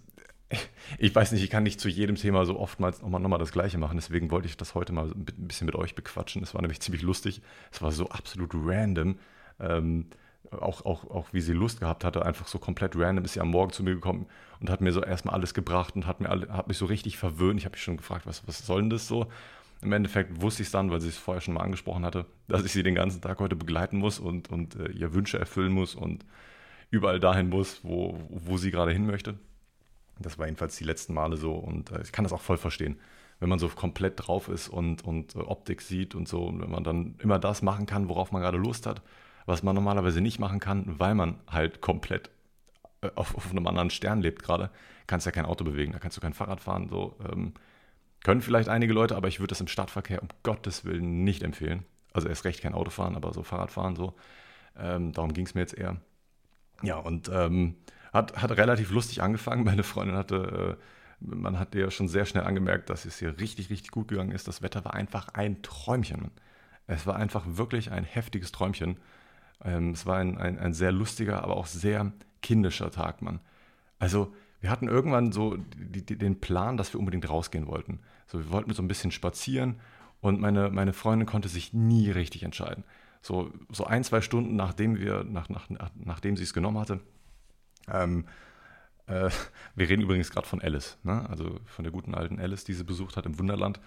ich 0.99 1.13
weiß 1.15 1.31
nicht, 1.31 1.43
ich 1.43 1.49
kann 1.49 1.63
nicht 1.63 1.79
zu 1.79 1.89
jedem 1.89 2.17
Thema 2.17 2.45
so 2.45 2.59
oftmals 2.59 3.01
nochmal 3.01 3.21
noch 3.21 3.39
das 3.39 3.51
Gleiche 3.51 3.77
machen. 3.77 3.97
Deswegen 3.97 4.29
wollte 4.31 4.47
ich 4.47 4.57
das 4.57 4.75
heute 4.75 4.93
mal 4.93 5.07
ein 5.09 5.25
bisschen 5.25 5.65
mit 5.65 5.75
euch 5.75 5.95
bequatschen. 5.95 6.43
Es 6.43 6.53
war 6.53 6.61
nämlich 6.61 6.81
ziemlich 6.81 7.01
lustig. 7.01 7.41
Es 7.71 7.81
war 7.81 7.91
so 7.91 8.09
absolut 8.09 8.51
random. 8.53 9.17
Ähm, 9.59 10.07
auch, 10.51 10.85
auch, 10.85 11.09
auch 11.09 11.27
wie 11.31 11.41
sie 11.41 11.53
Lust 11.53 11.79
gehabt 11.79 12.03
hatte, 12.03 12.25
einfach 12.25 12.47
so 12.47 12.59
komplett 12.59 12.95
random 12.95 13.25
ist 13.25 13.33
sie 13.33 13.41
am 13.41 13.49
Morgen 13.49 13.71
zu 13.71 13.83
mir 13.83 13.95
gekommen 13.95 14.25
und 14.59 14.69
hat 14.69 14.81
mir 14.81 14.91
so 14.91 15.01
erstmal 15.01 15.35
alles 15.35 15.53
gebracht 15.53 15.95
und 15.95 16.05
hat, 16.05 16.19
mir 16.19 16.29
alle, 16.29 16.49
hat 16.49 16.67
mich 16.67 16.77
so 16.77 16.85
richtig 16.85 17.17
verwöhnt. 17.17 17.59
Ich 17.59 17.65
habe 17.65 17.73
mich 17.73 17.83
schon 17.83 17.97
gefragt, 17.97 18.25
was, 18.25 18.47
was 18.47 18.65
soll 18.65 18.81
denn 18.81 18.89
das 18.89 19.07
so? 19.07 19.27
Im 19.81 19.93
Endeffekt 19.93 20.41
wusste 20.41 20.61
ich 20.61 20.67
es 20.67 20.71
dann, 20.71 20.91
weil 20.91 21.01
sie 21.01 21.09
es 21.09 21.17
vorher 21.17 21.41
schon 21.41 21.55
mal 21.55 21.61
angesprochen 21.61 22.05
hatte, 22.05 22.25
dass 22.47 22.63
ich 22.63 22.71
sie 22.71 22.83
den 22.83 22.95
ganzen 22.95 23.21
Tag 23.21 23.39
heute 23.39 23.55
begleiten 23.55 23.97
muss 23.97 24.19
und, 24.19 24.49
und 24.51 24.75
äh, 24.75 24.91
ihr 24.91 25.13
Wünsche 25.13 25.39
erfüllen 25.39 25.71
muss 25.71 25.95
und 25.95 26.25
überall 26.91 27.19
dahin 27.19 27.49
muss, 27.49 27.79
wo, 27.83 28.19
wo 28.29 28.57
sie 28.57 28.69
gerade 28.69 28.91
hin 28.91 29.07
möchte. 29.07 29.39
Das 30.19 30.37
war 30.37 30.45
jedenfalls 30.45 30.75
die 30.75 30.83
letzten 30.83 31.13
Male 31.13 31.37
so 31.37 31.53
und 31.53 31.91
äh, 31.91 32.01
ich 32.01 32.11
kann 32.11 32.23
das 32.23 32.33
auch 32.33 32.41
voll 32.41 32.57
verstehen. 32.57 32.99
Wenn 33.39 33.49
man 33.49 33.57
so 33.57 33.67
komplett 33.69 34.27
drauf 34.27 34.49
ist 34.49 34.67
und, 34.67 35.03
und 35.03 35.35
äh, 35.35 35.39
Optik 35.39 35.81
sieht 35.81 36.13
und 36.13 36.27
so, 36.27 36.43
und 36.45 36.61
wenn 36.61 36.69
man 36.69 36.83
dann 36.83 37.15
immer 37.19 37.39
das 37.39 37.63
machen 37.63 37.87
kann, 37.87 38.07
worauf 38.07 38.31
man 38.31 38.43
gerade 38.43 38.57
Lust 38.59 38.85
hat, 38.85 39.01
was 39.51 39.63
man 39.63 39.75
normalerweise 39.75 40.21
nicht 40.21 40.39
machen 40.39 40.59
kann, 40.59 40.85
weil 40.97 41.13
man 41.13 41.35
halt 41.47 41.81
komplett 41.81 42.29
äh, 43.01 43.09
auf, 43.15 43.35
auf 43.35 43.51
einem 43.51 43.67
anderen 43.67 43.89
Stern 43.89 44.21
lebt 44.21 44.43
gerade, 44.43 44.71
kannst 45.07 45.25
ja 45.25 45.31
kein 45.31 45.45
Auto 45.45 45.63
bewegen, 45.63 45.91
da 45.91 45.99
kannst 45.99 46.17
du 46.17 46.21
kein 46.21 46.33
Fahrrad 46.33 46.61
fahren. 46.61 46.87
So, 46.89 47.17
ähm, 47.29 47.53
können 48.23 48.41
vielleicht 48.41 48.69
einige 48.69 48.93
Leute, 48.93 49.15
aber 49.15 49.27
ich 49.27 49.39
würde 49.39 49.49
das 49.49 49.61
im 49.61 49.67
Stadtverkehr 49.67 50.21
um 50.21 50.29
Gottes 50.43 50.85
Willen 50.85 51.23
nicht 51.23 51.43
empfehlen. 51.43 51.85
Also 52.13 52.27
erst 52.27 52.45
recht 52.45 52.61
kein 52.61 52.73
Auto 52.73 52.89
fahren, 52.89 53.15
aber 53.15 53.33
so 53.33 53.43
Fahrradfahren 53.43 53.95
so. 53.95 54.15
Ähm, 54.77 55.11
darum 55.11 55.33
ging 55.33 55.45
es 55.45 55.53
mir 55.53 55.61
jetzt 55.61 55.77
eher. 55.77 55.97
Ja, 56.81 56.97
und 56.97 57.29
ähm, 57.33 57.75
hat, 58.13 58.41
hat 58.41 58.51
relativ 58.51 58.91
lustig 58.91 59.21
angefangen. 59.21 59.63
Meine 59.65 59.83
Freundin 59.83 60.15
hatte, 60.15 60.77
äh, 60.77 60.83
man 61.19 61.59
hat 61.59 61.75
ja 61.75 61.91
schon 61.91 62.07
sehr 62.07 62.25
schnell 62.25 62.43
angemerkt, 62.43 62.89
dass 62.89 63.05
es 63.05 63.19
hier 63.19 63.37
richtig, 63.39 63.69
richtig 63.69 63.91
gut 63.91 64.07
gegangen 64.07 64.31
ist. 64.31 64.47
Das 64.47 64.61
Wetter 64.61 64.85
war 64.85 64.93
einfach 64.93 65.29
ein 65.33 65.61
Träumchen. 65.61 66.31
Es 66.87 67.05
war 67.05 67.15
einfach 67.15 67.43
wirklich 67.45 67.91
ein 67.91 68.03
heftiges 68.03 68.51
Träumchen. 68.51 68.97
Ähm, 69.63 69.91
es 69.91 70.05
war 70.05 70.17
ein, 70.17 70.37
ein, 70.37 70.59
ein 70.59 70.73
sehr 70.73 70.91
lustiger, 70.91 71.43
aber 71.43 71.57
auch 71.57 71.67
sehr 71.67 72.11
kindischer 72.41 72.91
Tag, 72.91 73.21
Mann. 73.21 73.39
Also, 73.99 74.33
wir 74.59 74.69
hatten 74.69 74.87
irgendwann 74.87 75.31
so 75.31 75.57
die, 75.57 76.05
die, 76.05 76.17
den 76.17 76.39
Plan, 76.39 76.77
dass 76.77 76.93
wir 76.93 76.99
unbedingt 76.99 77.27
rausgehen 77.27 77.67
wollten. 77.67 77.99
So, 78.27 78.39
wir 78.39 78.51
wollten 78.51 78.73
so 78.73 78.81
ein 78.83 78.87
bisschen 78.87 79.11
spazieren 79.11 79.79
und 80.21 80.39
meine, 80.39 80.69
meine 80.69 80.93
Freundin 80.93 81.27
konnte 81.27 81.49
sich 81.49 81.73
nie 81.73 82.11
richtig 82.11 82.43
entscheiden. 82.43 82.83
So, 83.21 83.51
so 83.71 83.85
ein, 83.85 84.03
zwei 84.03 84.21
Stunden 84.21 84.55
nachdem 84.55 84.99
wir, 84.99 85.23
nach, 85.23 85.49
nach, 85.49 85.67
nachdem 85.95 86.37
sie 86.37 86.43
es 86.43 86.53
genommen 86.53 86.79
hatte, 86.79 86.99
ähm, 87.87 88.25
äh, 89.07 89.29
wir 89.75 89.89
reden 89.89 90.01
übrigens 90.01 90.31
gerade 90.31 90.47
von 90.47 90.61
Alice, 90.61 90.97
ne? 91.03 91.27
also 91.29 91.59
von 91.65 91.83
der 91.83 91.91
guten 91.91 92.15
alten 92.15 92.39
Alice, 92.39 92.63
die 92.63 92.73
sie 92.73 92.83
besucht 92.83 93.17
hat 93.17 93.25
im 93.25 93.37
Wunderland, 93.37 93.79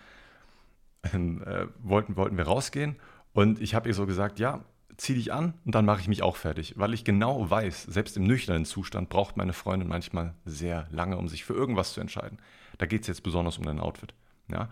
ähm, 1.13 1.43
äh, 1.43 1.67
wollten, 1.83 2.17
wollten 2.17 2.37
wir 2.37 2.45
rausgehen 2.45 2.97
und 3.33 3.61
ich 3.61 3.75
habe 3.75 3.89
ihr 3.89 3.95
so 3.95 4.07
gesagt, 4.07 4.39
ja, 4.39 4.65
zieh 4.97 5.15
dich 5.15 5.33
an 5.33 5.55
und 5.65 5.75
dann 5.75 5.85
mache 5.85 6.01
ich 6.01 6.09
mich 6.09 6.23
auch 6.23 6.37
fertig, 6.37 6.75
weil 6.77 6.95
ich 6.95 7.05
genau 7.05 7.49
weiß, 7.51 7.85
selbst 7.85 8.17
im 8.17 8.25
nüchternen 8.25 8.65
Zustand 8.65 9.09
braucht 9.09 9.37
meine 9.37 9.53
Freundin 9.53 9.89
manchmal 9.89 10.35
sehr 10.45 10.87
lange, 10.91 11.17
um 11.17 11.29
sich 11.29 11.45
für 11.45 11.55
irgendwas 11.55 11.93
zu 11.93 12.01
entscheiden. 12.01 12.39
Da 12.79 12.87
geht 12.87 13.03
es 13.03 13.09
jetzt 13.09 13.23
besonders 13.23 13.59
um 13.59 13.65
dein 13.65 13.81
Outfit. 13.81 14.15
Ja? 14.51 14.69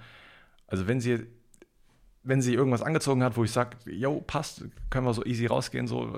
Also 0.66 0.86
wenn 0.86 1.00
sie, 1.00 1.26
wenn 2.22 2.42
sie 2.42 2.54
irgendwas 2.54 2.82
angezogen 2.82 3.22
hat, 3.22 3.36
wo 3.36 3.44
ich 3.44 3.50
sage, 3.50 3.76
yo, 3.86 4.20
passt, 4.20 4.64
können 4.90 5.06
wir 5.06 5.14
so 5.14 5.24
easy 5.24 5.46
rausgehen, 5.46 5.86
so, 5.86 6.12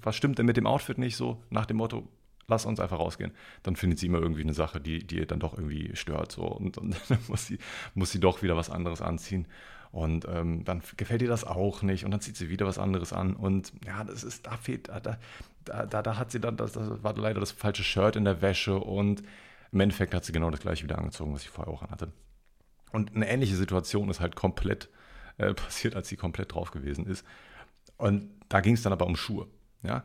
was 0.00 0.16
stimmt 0.16 0.38
denn 0.38 0.46
mit 0.46 0.56
dem 0.56 0.66
Outfit 0.66 0.98
nicht 0.98 1.16
so, 1.16 1.42
nach 1.50 1.66
dem 1.66 1.76
Motto, 1.78 2.08
lass 2.52 2.66
uns 2.66 2.80
einfach 2.80 2.98
rausgehen. 2.98 3.32
Dann 3.62 3.76
findet 3.76 3.98
sie 3.98 4.06
immer 4.06 4.20
irgendwie 4.20 4.42
eine 4.42 4.54
Sache, 4.54 4.80
die, 4.80 5.04
die 5.04 5.18
ihr 5.18 5.26
dann 5.26 5.40
doch 5.40 5.56
irgendwie 5.56 5.96
stört. 5.96 6.32
So. 6.32 6.42
Und, 6.42 6.78
und 6.78 6.96
dann 7.08 7.18
muss 7.28 7.46
sie, 7.46 7.58
muss 7.94 8.12
sie 8.12 8.20
doch 8.20 8.42
wieder 8.42 8.56
was 8.56 8.70
anderes 8.70 9.00
anziehen. 9.00 9.46
Und 9.90 10.26
ähm, 10.26 10.64
dann 10.64 10.82
gefällt 10.96 11.20
ihr 11.20 11.28
das 11.28 11.44
auch 11.44 11.82
nicht 11.82 12.06
und 12.06 12.12
dann 12.12 12.20
zieht 12.20 12.36
sie 12.36 12.48
wieder 12.48 12.66
was 12.66 12.78
anderes 12.78 13.12
an. 13.12 13.34
Und 13.34 13.72
ja, 13.84 14.04
das 14.04 14.24
ist, 14.24 14.46
da 14.46 14.56
fehlt, 14.56 14.88
da, 14.88 15.00
da, 15.00 15.86
da, 15.86 16.02
da 16.02 16.16
hat 16.16 16.30
sie 16.30 16.40
dann, 16.40 16.56
das, 16.56 16.72
das 16.72 17.02
war 17.02 17.14
leider 17.14 17.40
das 17.40 17.52
falsche 17.52 17.84
Shirt 17.84 18.16
in 18.16 18.24
der 18.24 18.40
Wäsche 18.40 18.78
und 18.78 19.22
im 19.70 19.80
Endeffekt 19.80 20.14
hat 20.14 20.24
sie 20.24 20.32
genau 20.32 20.50
das 20.50 20.60
gleiche 20.60 20.84
wieder 20.84 20.96
angezogen, 20.96 21.34
was 21.34 21.42
sie 21.42 21.48
vorher 21.48 21.72
auch 21.72 21.82
anhatte. 21.82 22.10
Und 22.90 23.14
eine 23.14 23.28
ähnliche 23.28 23.56
Situation 23.56 24.08
ist 24.08 24.20
halt 24.20 24.34
komplett 24.34 24.88
äh, 25.36 25.52
passiert, 25.54 25.94
als 25.94 26.08
sie 26.08 26.16
komplett 26.16 26.54
drauf 26.54 26.70
gewesen 26.70 27.06
ist. 27.06 27.24
Und 27.98 28.30
da 28.48 28.60
ging 28.60 28.74
es 28.74 28.82
dann 28.82 28.92
aber 28.94 29.06
um 29.06 29.16
Schuhe. 29.16 29.46
Ja? 29.82 30.04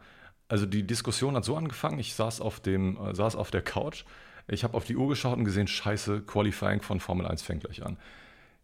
Also 0.49 0.65
die 0.65 0.85
Diskussion 0.85 1.35
hat 1.35 1.45
so 1.45 1.55
angefangen, 1.57 1.99
ich 1.99 2.13
saß 2.13 2.41
auf, 2.41 2.59
dem, 2.59 2.97
äh, 2.97 3.13
saß 3.13 3.35
auf 3.35 3.51
der 3.51 3.61
Couch, 3.61 4.05
ich 4.47 4.63
habe 4.63 4.75
auf 4.75 4.85
die 4.85 4.95
Uhr 4.95 5.09
geschaut 5.09 5.37
und 5.37 5.45
gesehen, 5.45 5.67
scheiße, 5.67 6.21
Qualifying 6.21 6.81
von 6.81 6.99
Formel 6.99 7.25
1 7.25 7.41
fängt 7.41 7.63
gleich 7.63 7.85
an. 7.85 7.97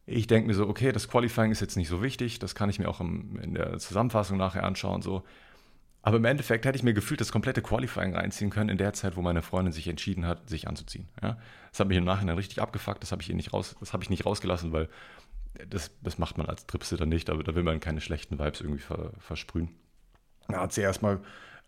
Ich 0.05 0.27
denke 0.27 0.47
mir 0.47 0.53
so, 0.53 0.67
okay, 0.67 0.91
das 0.91 1.09
Qualifying 1.09 1.51
ist 1.51 1.59
jetzt 1.59 1.75
nicht 1.75 1.89
so 1.89 2.01
wichtig, 2.01 2.39
das 2.39 2.55
kann 2.55 2.69
ich 2.69 2.79
mir 2.79 2.87
auch 2.87 3.01
im, 3.01 3.39
in 3.39 3.53
der 3.53 3.77
Zusammenfassung 3.79 4.37
nachher 4.37 4.63
anschauen. 4.63 5.01
So. 5.01 5.23
Aber 6.01 6.17
im 6.17 6.25
Endeffekt 6.25 6.65
hätte 6.65 6.77
ich 6.77 6.83
mir 6.83 6.93
gefühlt 6.93 7.21
das 7.21 7.31
komplette 7.31 7.61
Qualifying 7.61 8.15
reinziehen 8.15 8.49
können 8.49 8.69
in 8.69 8.77
der 8.77 8.93
Zeit, 8.93 9.15
wo 9.15 9.21
meine 9.21 9.41
Freundin 9.41 9.73
sich 9.73 9.87
entschieden 9.87 10.25
hat, 10.25 10.49
sich 10.49 10.67
anzuziehen. 10.67 11.07
Ja? 11.21 11.37
Das 11.71 11.79
hat 11.79 11.87
mich 11.87 11.97
im 11.97 12.03
Nachhinein 12.05 12.35
richtig 12.35 12.61
abgefuckt, 12.61 13.01
das 13.03 13.11
habe 13.11 13.21
ich, 13.21 13.29
nicht 13.29 13.51
hab 13.53 14.01
ich 14.01 14.09
nicht 14.09 14.25
rausgelassen, 14.25 14.71
weil 14.71 14.89
das, 15.69 15.91
das 16.01 16.17
macht 16.17 16.37
man 16.37 16.47
als 16.47 16.65
Tripsitter 16.65 17.05
nicht, 17.05 17.29
aber 17.29 17.43
da 17.43 17.55
will 17.55 17.63
man 17.63 17.79
keine 17.79 18.01
schlechten 18.01 18.39
Vibes 18.39 18.61
irgendwie 18.61 18.81
ver, 18.81 19.11
versprühen. 19.19 19.69
Da 20.47 20.61
hat 20.61 20.73
sie 20.73 20.81
erstmal 20.81 21.19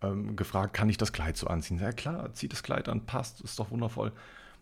ähm, 0.06 0.36
gefragt, 0.36 0.74
kann 0.74 0.90
ich 0.90 0.98
das 0.98 1.14
Kleid 1.14 1.38
so 1.38 1.48
anziehen? 1.48 1.80
Ja 1.80 1.92
klar, 1.92 2.34
zieh 2.34 2.48
das 2.48 2.64
Kleid 2.64 2.90
an, 2.90 3.06
passt, 3.06 3.42
ist 3.42 3.60
doch 3.60 3.72
wundervoll 3.72 4.12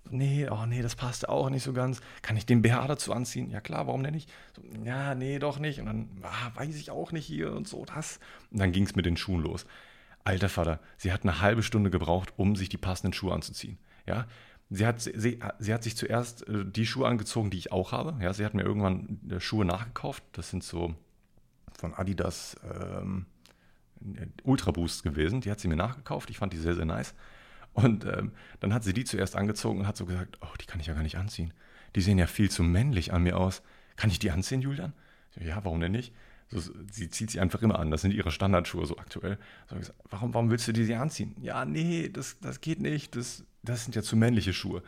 nee, 0.10 0.48
oh 0.50 0.66
nee, 0.66 0.82
das 0.82 0.96
passt 0.96 1.28
auch 1.30 1.50
nicht 1.50 1.64
so 1.64 1.74
ganz. 1.74 2.02
Kann 2.22 2.38
ich 2.38 2.46
den 2.46 2.62
BH 2.62 2.88
dazu 2.88 3.14
anziehen? 3.14 3.50
Ja 3.50 3.62
klar, 3.62 3.88
warum 3.88 4.04
denn 4.04 4.14
nicht? 4.14 4.32
So, 4.56 4.62
ja, 4.84 5.16
nee, 5.16 5.40
doch 5.40 5.60
nicht. 5.60 5.80
Und 5.80 5.86
dann, 5.86 6.10
ah, 6.24 6.52
weiß 6.56 6.76
ich 6.76 6.92
auch 6.92 7.12
nicht 7.12 7.26
hier 7.26 7.54
und 7.54 7.68
so, 7.68 7.86
das. 7.86 8.20
Und 8.52 8.60
dann 8.60 8.72
ging 8.72 8.86
es 8.86 8.96
mit 8.96 9.06
den 9.06 9.18
Schuhen 9.18 9.42
los. 9.42 9.66
Alter 10.24 10.50
Vater, 10.50 10.80
sie 10.98 11.12
hat 11.12 11.24
eine 11.24 11.42
halbe 11.42 11.64
Stunde 11.64 11.90
gebraucht, 11.90 12.34
um 12.38 12.56
sich 12.56 12.70
die 12.70 12.78
passenden 12.78 13.14
Schuhe 13.14 13.34
anzuziehen. 13.34 13.78
Ja, 14.06 14.28
sie 14.70 14.86
hat, 14.86 15.02
sie, 15.02 15.40
sie 15.60 15.74
hat 15.74 15.84
sich 15.84 15.98
zuerst 15.98 16.48
äh, 16.48 16.66
die 16.66 16.86
Schuhe 16.86 17.08
angezogen, 17.08 17.50
die 17.50 17.58
ich 17.58 17.72
auch 17.72 17.92
habe. 17.92 18.16
Ja, 18.22 18.34
sie 18.34 18.46
hat 18.46 18.54
mir 18.54 18.64
irgendwann 18.64 19.20
äh, 19.30 19.40
Schuhe 19.40 19.66
nachgekauft. 19.66 20.24
Das 20.34 20.50
sind 20.50 20.64
so 20.64 20.94
von 21.78 21.94
Adidas 21.94 22.56
ähm, 22.64 23.26
Ultra 24.44 24.72
Boost 24.72 25.04
gewesen. 25.04 25.42
Die 25.42 25.52
hat 25.52 25.60
sie 25.60 25.68
mir 25.68 25.76
nachgekauft. 25.76 26.30
Ich 26.30 26.38
fand 26.38 26.54
die 26.54 26.58
sehr, 26.58 26.76
sehr 26.76 26.86
nice. 26.86 27.14
Und 27.74 28.06
ähm, 28.06 28.32
dann 28.60 28.74
hat 28.74 28.84
sie 28.84 28.94
die 28.94 29.04
zuerst 29.04 29.36
angezogen 29.36 29.80
und 29.80 29.88
hat 29.88 29.98
so 29.98 30.06
gesagt, 30.06 30.38
oh, 30.42 30.54
die 30.62 30.66
kann 30.66 30.80
ich 30.80 30.88
ja 30.88 30.94
gar 30.94 31.04
nicht 31.04 31.18
anziehen. 31.18 31.54
Die 31.96 32.02
sehen 32.02 32.18
ja 32.18 32.28
viel 32.28 32.50
zu 32.50 32.64
männlich 32.64 33.14
an 33.14 33.24
mir 33.24 33.38
aus. 33.38 33.62
Kann 33.96 34.10
ich 34.10 34.20
die 34.20 34.32
anziehen, 34.32 34.62
Julian? 34.62 34.94
So, 35.32 35.42
ja, 35.42 35.64
warum 35.64 35.80
denn 35.80 35.92
nicht? 35.92 36.14
So, 36.50 36.60
sie 36.92 37.10
zieht 37.10 37.32
sie 37.32 37.40
einfach 37.40 37.62
immer 37.62 37.80
an. 37.80 37.90
Das 37.90 38.02
sind 38.02 38.14
ihre 38.14 38.32
Standardschuhe 38.32 38.86
so 38.86 38.98
aktuell. 38.98 39.40
So, 39.70 39.76
gesagt, 39.76 39.98
warum, 40.10 40.34
warum 40.34 40.52
willst 40.52 40.68
du 40.68 40.74
die 40.74 40.94
anziehen? 40.94 41.36
Ja, 41.42 41.66
nee, 41.66 42.10
das, 42.10 42.40
das 42.40 42.62
geht 42.62 42.80
nicht. 42.80 43.16
Das, 43.16 43.44
das 43.64 43.86
sind 43.86 43.96
ja 43.96 44.04
zu 44.04 44.16
männliche 44.16 44.54
Schuhe. 44.54 44.84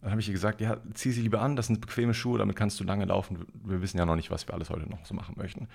Dann 0.00 0.10
habe 0.10 0.20
ich 0.20 0.28
ihr 0.28 0.34
gesagt, 0.34 0.60
ja, 0.60 0.78
zieh 0.92 1.12
sie 1.12 1.22
lieber 1.22 1.40
an, 1.40 1.56
das 1.56 1.68
sind 1.68 1.80
bequeme 1.80 2.12
Schuhe, 2.12 2.38
damit 2.38 2.56
kannst 2.56 2.78
du 2.78 2.84
lange 2.84 3.06
laufen. 3.06 3.46
Wir 3.64 3.80
wissen 3.80 3.96
ja 3.96 4.04
noch 4.04 4.16
nicht, 4.16 4.30
was 4.30 4.46
wir 4.46 4.54
alles 4.54 4.68
heute 4.68 4.88
noch 4.88 5.04
so 5.06 5.14
machen 5.14 5.34
möchten. 5.38 5.66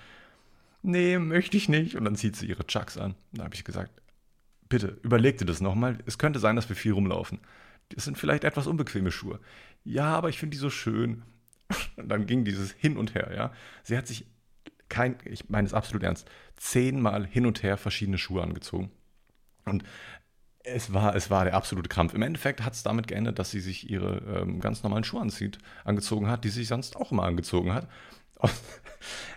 Nee, 0.82 1.18
möchte 1.18 1.56
ich 1.56 1.68
nicht. 1.68 1.96
Und 1.96 2.04
dann 2.04 2.16
zieht 2.16 2.36
sie 2.36 2.46
ihre 2.46 2.66
Chucks 2.66 2.96
an. 2.96 3.14
Dann 3.32 3.44
habe 3.44 3.54
ich 3.54 3.64
gesagt, 3.64 3.90
bitte, 4.68 4.98
überleg 5.02 5.38
dir 5.38 5.44
das 5.44 5.60
nochmal. 5.60 5.98
Es 6.06 6.18
könnte 6.18 6.38
sein, 6.38 6.56
dass 6.56 6.68
wir 6.68 6.76
viel 6.76 6.92
rumlaufen. 6.92 7.40
Das 7.90 8.04
sind 8.04 8.16
vielleicht 8.16 8.44
etwas 8.44 8.66
unbequeme 8.66 9.10
Schuhe. 9.10 9.40
Ja, 9.84 10.14
aber 10.14 10.28
ich 10.28 10.38
finde 10.38 10.54
die 10.54 10.60
so 10.60 10.70
schön. 10.70 11.22
Und 11.96 12.08
dann 12.08 12.26
ging 12.26 12.44
dieses 12.44 12.72
hin 12.72 12.96
und 12.96 13.14
her, 13.14 13.32
ja. 13.34 13.52
Sie 13.82 13.96
hat 13.96 14.06
sich 14.06 14.26
kein, 14.88 15.16
ich 15.24 15.48
meine 15.48 15.66
es 15.66 15.74
absolut 15.74 16.02
ernst, 16.02 16.28
zehnmal 16.56 17.26
hin 17.26 17.46
und 17.46 17.62
her 17.62 17.76
verschiedene 17.76 18.18
Schuhe 18.18 18.42
angezogen. 18.42 18.90
Und 19.64 19.84
es 20.64 20.92
war, 20.92 21.14
es 21.14 21.30
war 21.30 21.44
der 21.44 21.54
absolute 21.54 21.88
Krampf. 21.88 22.12
Im 22.12 22.22
Endeffekt 22.22 22.62
hat 22.62 22.74
es 22.74 22.82
damit 22.82 23.06
geendet, 23.06 23.38
dass 23.38 23.50
sie 23.50 23.60
sich 23.60 23.88
ihre 23.88 24.18
ähm, 24.40 24.60
ganz 24.60 24.82
normalen 24.82 25.04
Schuhe 25.04 25.20
anzieht, 25.20 25.58
angezogen 25.84 26.28
hat, 26.28 26.44
die 26.44 26.50
sie 26.50 26.64
sonst 26.64 26.96
auch 26.96 27.12
immer 27.12 27.22
angezogen 27.22 27.72
hat. 27.72 27.88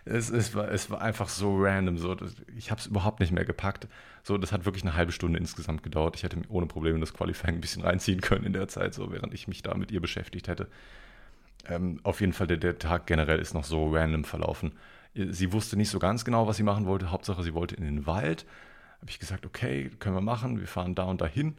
Es, 0.05 0.29
es, 0.29 0.55
war, 0.55 0.69
es 0.71 0.89
war 0.89 1.01
einfach 1.01 1.29
so 1.29 1.57
random. 1.57 1.97
So. 1.97 2.15
Ich 2.57 2.71
habe 2.71 2.79
es 2.79 2.87
überhaupt 2.87 3.19
nicht 3.19 3.31
mehr 3.31 3.45
gepackt. 3.45 3.87
So, 4.23 4.37
das 4.37 4.51
hat 4.51 4.65
wirklich 4.65 4.83
eine 4.83 4.95
halbe 4.95 5.11
Stunde 5.11 5.39
insgesamt 5.39 5.83
gedauert. 5.83 6.15
Ich 6.15 6.23
hätte 6.23 6.37
ohne 6.49 6.65
Probleme 6.65 6.99
das 6.99 7.13
Qualifying 7.13 7.55
ein 7.55 7.61
bisschen 7.61 7.83
reinziehen 7.83 8.21
können 8.21 8.45
in 8.45 8.53
der 8.53 8.67
Zeit, 8.67 8.93
so 8.93 9.11
während 9.11 9.33
ich 9.33 9.47
mich 9.47 9.61
da 9.61 9.75
mit 9.75 9.91
ihr 9.91 10.01
beschäftigt 10.01 10.47
hätte. 10.47 10.69
Ähm, 11.67 11.99
auf 12.03 12.21
jeden 12.21 12.33
Fall, 12.33 12.47
der, 12.47 12.57
der 12.57 12.77
Tag 12.77 13.07
generell 13.07 13.39
ist 13.39 13.53
noch 13.53 13.63
so 13.63 13.93
random 13.93 14.23
verlaufen. 14.23 14.73
Sie 15.15 15.53
wusste 15.53 15.77
nicht 15.77 15.89
so 15.89 15.99
ganz 15.99 16.25
genau, 16.25 16.47
was 16.47 16.57
sie 16.57 16.63
machen 16.63 16.85
wollte. 16.85 17.11
Hauptsache, 17.11 17.43
sie 17.43 17.53
wollte 17.53 17.75
in 17.75 17.83
den 17.83 18.07
Wald. 18.07 18.45
Habe 18.99 19.11
ich 19.11 19.19
gesagt, 19.19 19.45
okay, 19.45 19.91
können 19.99 20.15
wir 20.15 20.21
machen. 20.21 20.59
Wir 20.59 20.67
fahren 20.67 20.95
da 20.95 21.03
und 21.03 21.21
dahin. 21.21 21.55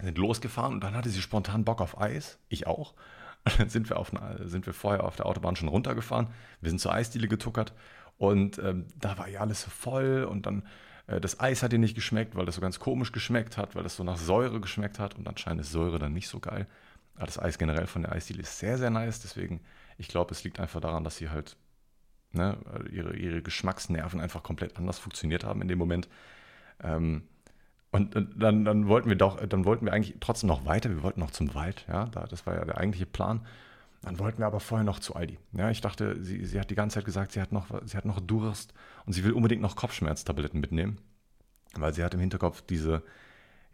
Sind 0.00 0.18
losgefahren 0.18 0.72
und 0.72 0.82
dann 0.82 0.94
hatte 0.94 1.10
sie 1.10 1.20
spontan 1.20 1.64
Bock 1.64 1.80
auf 1.80 2.00
Eis. 2.00 2.38
Ich 2.48 2.66
auch. 2.66 2.94
Und 3.44 3.58
dann 3.58 3.68
sind 3.68 3.88
wir, 3.88 3.98
auf 3.98 4.14
eine, 4.14 4.48
sind 4.48 4.66
wir 4.66 4.72
vorher 4.72 5.04
auf 5.04 5.16
der 5.16 5.26
Autobahn 5.26 5.56
schon 5.56 5.68
runtergefahren. 5.68 6.28
Wir 6.60 6.70
sind 6.70 6.78
zur 6.78 6.92
Eisdiele 6.92 7.28
getuckert 7.28 7.72
und 8.18 8.58
ähm, 8.58 8.86
da 8.98 9.18
war 9.18 9.28
ja 9.28 9.40
alles 9.40 9.62
so 9.62 9.70
voll 9.70 10.24
und 10.28 10.46
dann 10.46 10.62
äh, 11.06 11.20
das 11.20 11.40
Eis 11.40 11.62
hat 11.62 11.72
ihr 11.72 11.78
nicht 11.78 11.94
geschmeckt, 11.94 12.36
weil 12.36 12.46
das 12.46 12.54
so 12.54 12.60
ganz 12.60 12.78
komisch 12.78 13.12
geschmeckt 13.12 13.56
hat, 13.56 13.74
weil 13.74 13.82
das 13.82 13.96
so 13.96 14.04
nach 14.04 14.16
Säure 14.16 14.60
geschmeckt 14.60 14.98
hat 14.98 15.16
und 15.16 15.26
anscheinend 15.28 15.62
ist 15.62 15.72
Säure 15.72 15.98
dann 15.98 16.12
nicht 16.12 16.28
so 16.28 16.40
geil. 16.40 16.66
Aber 17.16 17.26
das 17.26 17.38
Eis 17.38 17.58
generell 17.58 17.86
von 17.86 18.02
der 18.02 18.12
Eisdiele 18.12 18.42
ist 18.42 18.58
sehr, 18.58 18.78
sehr 18.78 18.90
nice. 18.90 19.20
Deswegen, 19.20 19.60
ich 19.98 20.08
glaube, 20.08 20.32
es 20.32 20.44
liegt 20.44 20.60
einfach 20.60 20.80
daran, 20.80 21.04
dass 21.04 21.16
sie 21.16 21.30
halt 21.30 21.56
ne, 22.32 22.56
ihre, 22.90 23.16
ihre 23.16 23.42
Geschmacksnerven 23.42 24.20
einfach 24.20 24.42
komplett 24.42 24.76
anders 24.76 24.98
funktioniert 24.98 25.44
haben 25.44 25.62
in 25.62 25.68
dem 25.68 25.78
Moment. 25.78 26.08
Ähm, 26.82 27.28
und, 27.92 28.14
dann, 28.36 28.64
dann, 28.64 28.88
wollten 28.88 29.10
wir 29.10 29.16
doch, 29.16 29.44
dann 29.46 29.66
wollten 29.66 29.84
wir 29.84 29.92
eigentlich 29.92 30.16
trotzdem 30.18 30.48
noch 30.48 30.64
weiter. 30.64 30.88
Wir 30.88 31.02
wollten 31.02 31.20
noch 31.20 31.30
zum 31.30 31.54
Wald, 31.54 31.84
ja, 31.88 32.06
da, 32.06 32.26
das 32.26 32.46
war 32.46 32.54
ja 32.54 32.64
der 32.64 32.78
eigentliche 32.78 33.04
Plan. 33.04 33.46
Dann 34.00 34.18
wollten 34.18 34.38
wir 34.38 34.46
aber 34.46 34.60
vorher 34.60 34.84
noch 34.84 34.98
zu 34.98 35.14
Aldi. 35.14 35.38
Ja, 35.52 35.70
ich 35.70 35.82
dachte, 35.82 36.16
sie, 36.22 36.44
sie 36.44 36.58
hat 36.58 36.70
die 36.70 36.74
ganze 36.74 36.94
Zeit 36.94 37.04
gesagt, 37.04 37.32
sie 37.32 37.40
hat, 37.40 37.52
noch, 37.52 37.66
sie 37.84 37.96
hat 37.96 38.06
noch 38.06 38.18
Durst 38.18 38.72
und 39.04 39.12
sie 39.12 39.22
will 39.24 39.32
unbedingt 39.32 39.60
noch 39.62 39.76
Kopfschmerztabletten 39.76 40.58
mitnehmen, 40.58 40.98
weil 41.74 41.92
sie 41.92 42.02
hat 42.02 42.14
im 42.14 42.20
Hinterkopf 42.20 42.62
diese, 42.62 43.02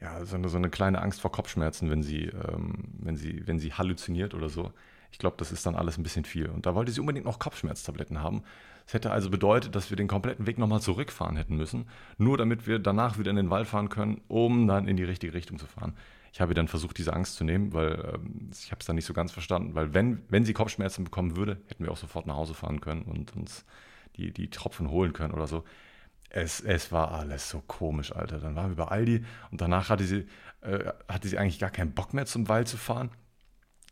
ja, 0.00 0.24
so 0.24 0.36
eine, 0.36 0.48
so 0.48 0.58
eine 0.58 0.68
kleine 0.68 1.00
Angst 1.00 1.20
vor 1.20 1.30
Kopfschmerzen, 1.30 1.88
wenn 1.88 2.02
sie, 2.02 2.24
ähm, 2.24 2.88
wenn 2.98 3.16
sie, 3.16 3.46
wenn 3.46 3.60
sie 3.60 3.72
halluziniert 3.72 4.34
oder 4.34 4.48
so. 4.48 4.72
Ich 5.12 5.18
glaube, 5.18 5.36
das 5.38 5.52
ist 5.52 5.64
dann 5.64 5.76
alles 5.76 5.96
ein 5.96 6.02
bisschen 6.02 6.24
viel. 6.24 6.48
Und 6.48 6.66
da 6.66 6.74
wollte 6.74 6.90
sie 6.92 7.00
unbedingt 7.00 7.24
noch 7.24 7.38
Kopfschmerztabletten 7.38 8.20
haben. 8.20 8.42
Das 8.88 8.94
hätte 8.94 9.10
also 9.10 9.28
bedeutet, 9.28 9.74
dass 9.74 9.90
wir 9.90 9.98
den 9.98 10.08
kompletten 10.08 10.46
Weg 10.46 10.56
nochmal 10.56 10.80
zurückfahren 10.80 11.36
hätten 11.36 11.56
müssen, 11.56 11.90
nur 12.16 12.38
damit 12.38 12.66
wir 12.66 12.78
danach 12.78 13.18
wieder 13.18 13.28
in 13.28 13.36
den 13.36 13.50
Wald 13.50 13.66
fahren 13.66 13.90
können, 13.90 14.22
um 14.28 14.66
dann 14.66 14.88
in 14.88 14.96
die 14.96 15.04
richtige 15.04 15.34
Richtung 15.34 15.58
zu 15.58 15.66
fahren. 15.66 15.92
Ich 16.32 16.40
habe 16.40 16.54
dann 16.54 16.68
versucht, 16.68 16.96
diese 16.96 17.12
Angst 17.12 17.36
zu 17.36 17.44
nehmen, 17.44 17.74
weil 17.74 18.14
ähm, 18.14 18.48
ich 18.50 18.70
habe 18.70 18.80
es 18.80 18.86
dann 18.86 18.96
nicht 18.96 19.04
so 19.04 19.12
ganz 19.12 19.30
verstanden, 19.30 19.74
weil 19.74 19.92
wenn, 19.92 20.22
wenn 20.30 20.46
sie 20.46 20.54
Kopfschmerzen 20.54 21.04
bekommen 21.04 21.36
würde, 21.36 21.60
hätten 21.66 21.84
wir 21.84 21.92
auch 21.92 21.98
sofort 21.98 22.26
nach 22.26 22.36
Hause 22.36 22.54
fahren 22.54 22.80
können 22.80 23.02
und 23.02 23.36
uns 23.36 23.66
die, 24.16 24.32
die 24.32 24.48
Tropfen 24.48 24.88
holen 24.88 25.12
können 25.12 25.34
oder 25.34 25.46
so. 25.46 25.64
Es, 26.30 26.62
es 26.62 26.90
war 26.90 27.12
alles 27.12 27.50
so 27.50 27.60
komisch, 27.60 28.16
Alter. 28.16 28.38
Dann 28.38 28.56
waren 28.56 28.70
wir 28.70 28.86
bei 28.86 28.90
Aldi 28.90 29.22
und 29.50 29.60
danach 29.60 29.90
hatte 29.90 30.04
sie, 30.04 30.24
äh, 30.62 30.92
hatte 31.10 31.28
sie 31.28 31.36
eigentlich 31.36 31.58
gar 31.58 31.70
keinen 31.70 31.92
Bock 31.92 32.14
mehr 32.14 32.24
zum 32.24 32.48
Wald 32.48 32.68
zu 32.68 32.78
fahren. 32.78 33.10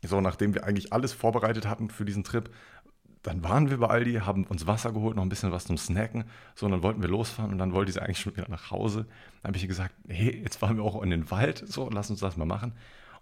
So, 0.03 0.21
nachdem 0.21 0.53
wir 0.53 0.63
eigentlich 0.63 0.93
alles 0.93 1.13
vorbereitet 1.13 1.67
hatten 1.67 1.89
für 1.89 2.05
diesen 2.05 2.23
Trip, 2.23 2.49
dann 3.27 3.43
waren 3.43 3.69
wir 3.69 3.77
bei 3.77 3.87
Aldi, 3.87 4.13
haben 4.13 4.45
uns 4.45 4.67
Wasser 4.67 4.93
geholt, 4.93 5.17
noch 5.17 5.23
ein 5.23 5.29
bisschen 5.29 5.51
was 5.51 5.65
zum 5.65 5.77
Snacken. 5.77 6.23
So, 6.55 6.65
und 6.65 6.71
dann 6.71 6.81
wollten 6.81 7.01
wir 7.01 7.09
losfahren 7.09 7.51
und 7.51 7.57
dann 7.57 7.73
wollte 7.73 7.91
sie 7.91 8.01
eigentlich 8.01 8.19
schon 8.19 8.35
wieder 8.37 8.47
nach 8.49 8.71
Hause. 8.71 9.05
Dann 9.41 9.49
habe 9.49 9.57
ich 9.57 9.63
ihr 9.63 9.67
gesagt, 9.67 9.93
hey, 10.07 10.41
jetzt 10.41 10.57
fahren 10.57 10.77
wir 10.77 10.83
auch 10.83 11.01
in 11.01 11.09
den 11.09 11.29
Wald, 11.29 11.63
so, 11.67 11.89
lass 11.89 12.09
uns 12.09 12.21
das 12.21 12.37
mal 12.37 12.45
machen. 12.45 12.73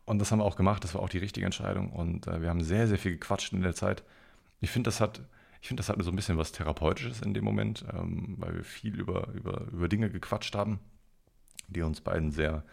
Und 0.05 0.19
das 0.19 0.31
haben 0.31 0.39
wir 0.39 0.45
auch 0.45 0.57
gemacht, 0.57 0.83
das 0.83 0.93
war 0.93 1.01
auch 1.01 1.09
die 1.09 1.17
richtige 1.17 1.45
Entscheidung. 1.45 1.91
Und 1.91 2.27
äh, 2.27 2.39
wir 2.41 2.49
haben 2.49 2.63
sehr, 2.63 2.87
sehr 2.87 2.99
viel 2.99 3.13
gequatscht 3.13 3.51
in 3.53 3.61
der 3.61 3.73
Zeit. 3.73 4.03
Ich 4.61 4.69
finde, 4.69 4.89
das 4.89 5.01
hat, 5.01 5.21
das 5.71 5.89
hat 5.89 6.03
so 6.03 6.11
ein 6.11 6.15
bisschen 6.15 6.37
was 6.37 6.51
Therapeutisches 6.51 7.21
in 7.21 7.33
dem 7.33 7.43
Moment, 7.43 7.83
ähm, 7.91 8.35
weil 8.37 8.55
wir 8.57 8.63
viel 8.63 8.99
über, 8.99 9.29
über, 9.33 9.61
über 9.71 9.87
Dinge 9.87 10.11
gequatscht 10.11 10.53
haben, 10.55 10.79
die 11.67 11.81
uns 11.81 12.01
beiden 12.01 12.31
sehr 12.31 12.63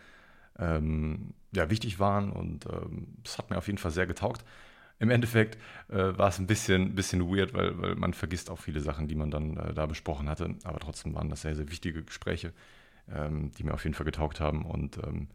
ähm, 0.58 1.32
ja, 1.54 1.70
wichtig 1.70 1.98
waren. 1.98 2.30
Und 2.30 2.66
ähm, 2.66 3.16
es 3.24 3.38
hat 3.38 3.48
mir 3.48 3.56
auf 3.56 3.68
jeden 3.68 3.78
Fall 3.78 3.90
sehr 3.90 4.06
getaugt 4.06 4.44
im 5.02 5.10
Endeffekt 5.10 5.58
äh, 5.88 6.16
war 6.16 6.28
es 6.28 6.38
ein 6.38 6.46
bisschen, 6.46 6.94
bisschen 6.94 7.28
weird, 7.28 7.54
weil, 7.54 7.76
weil 7.82 7.96
man 7.96 8.14
vergisst 8.14 8.50
auch 8.50 8.58
viele 8.60 8.80
Sachen, 8.80 9.08
die 9.08 9.16
man 9.16 9.32
dann 9.32 9.56
äh, 9.56 9.74
da 9.74 9.86
besprochen 9.86 10.28
hatte. 10.28 10.54
Aber 10.62 10.78
trotzdem 10.78 11.12
waren 11.16 11.28
das 11.28 11.42
sehr, 11.42 11.56
sehr 11.56 11.68
wichtige 11.68 12.04
Gespräche, 12.04 12.52
ähm, 13.12 13.50
die 13.58 13.64
mir 13.64 13.74
auf 13.74 13.82
jeden 13.82 13.94
Fall 13.94 14.04
getaugt 14.04 14.38
haben. 14.38 14.64
Und 14.64 14.98
ähm, 14.98 15.26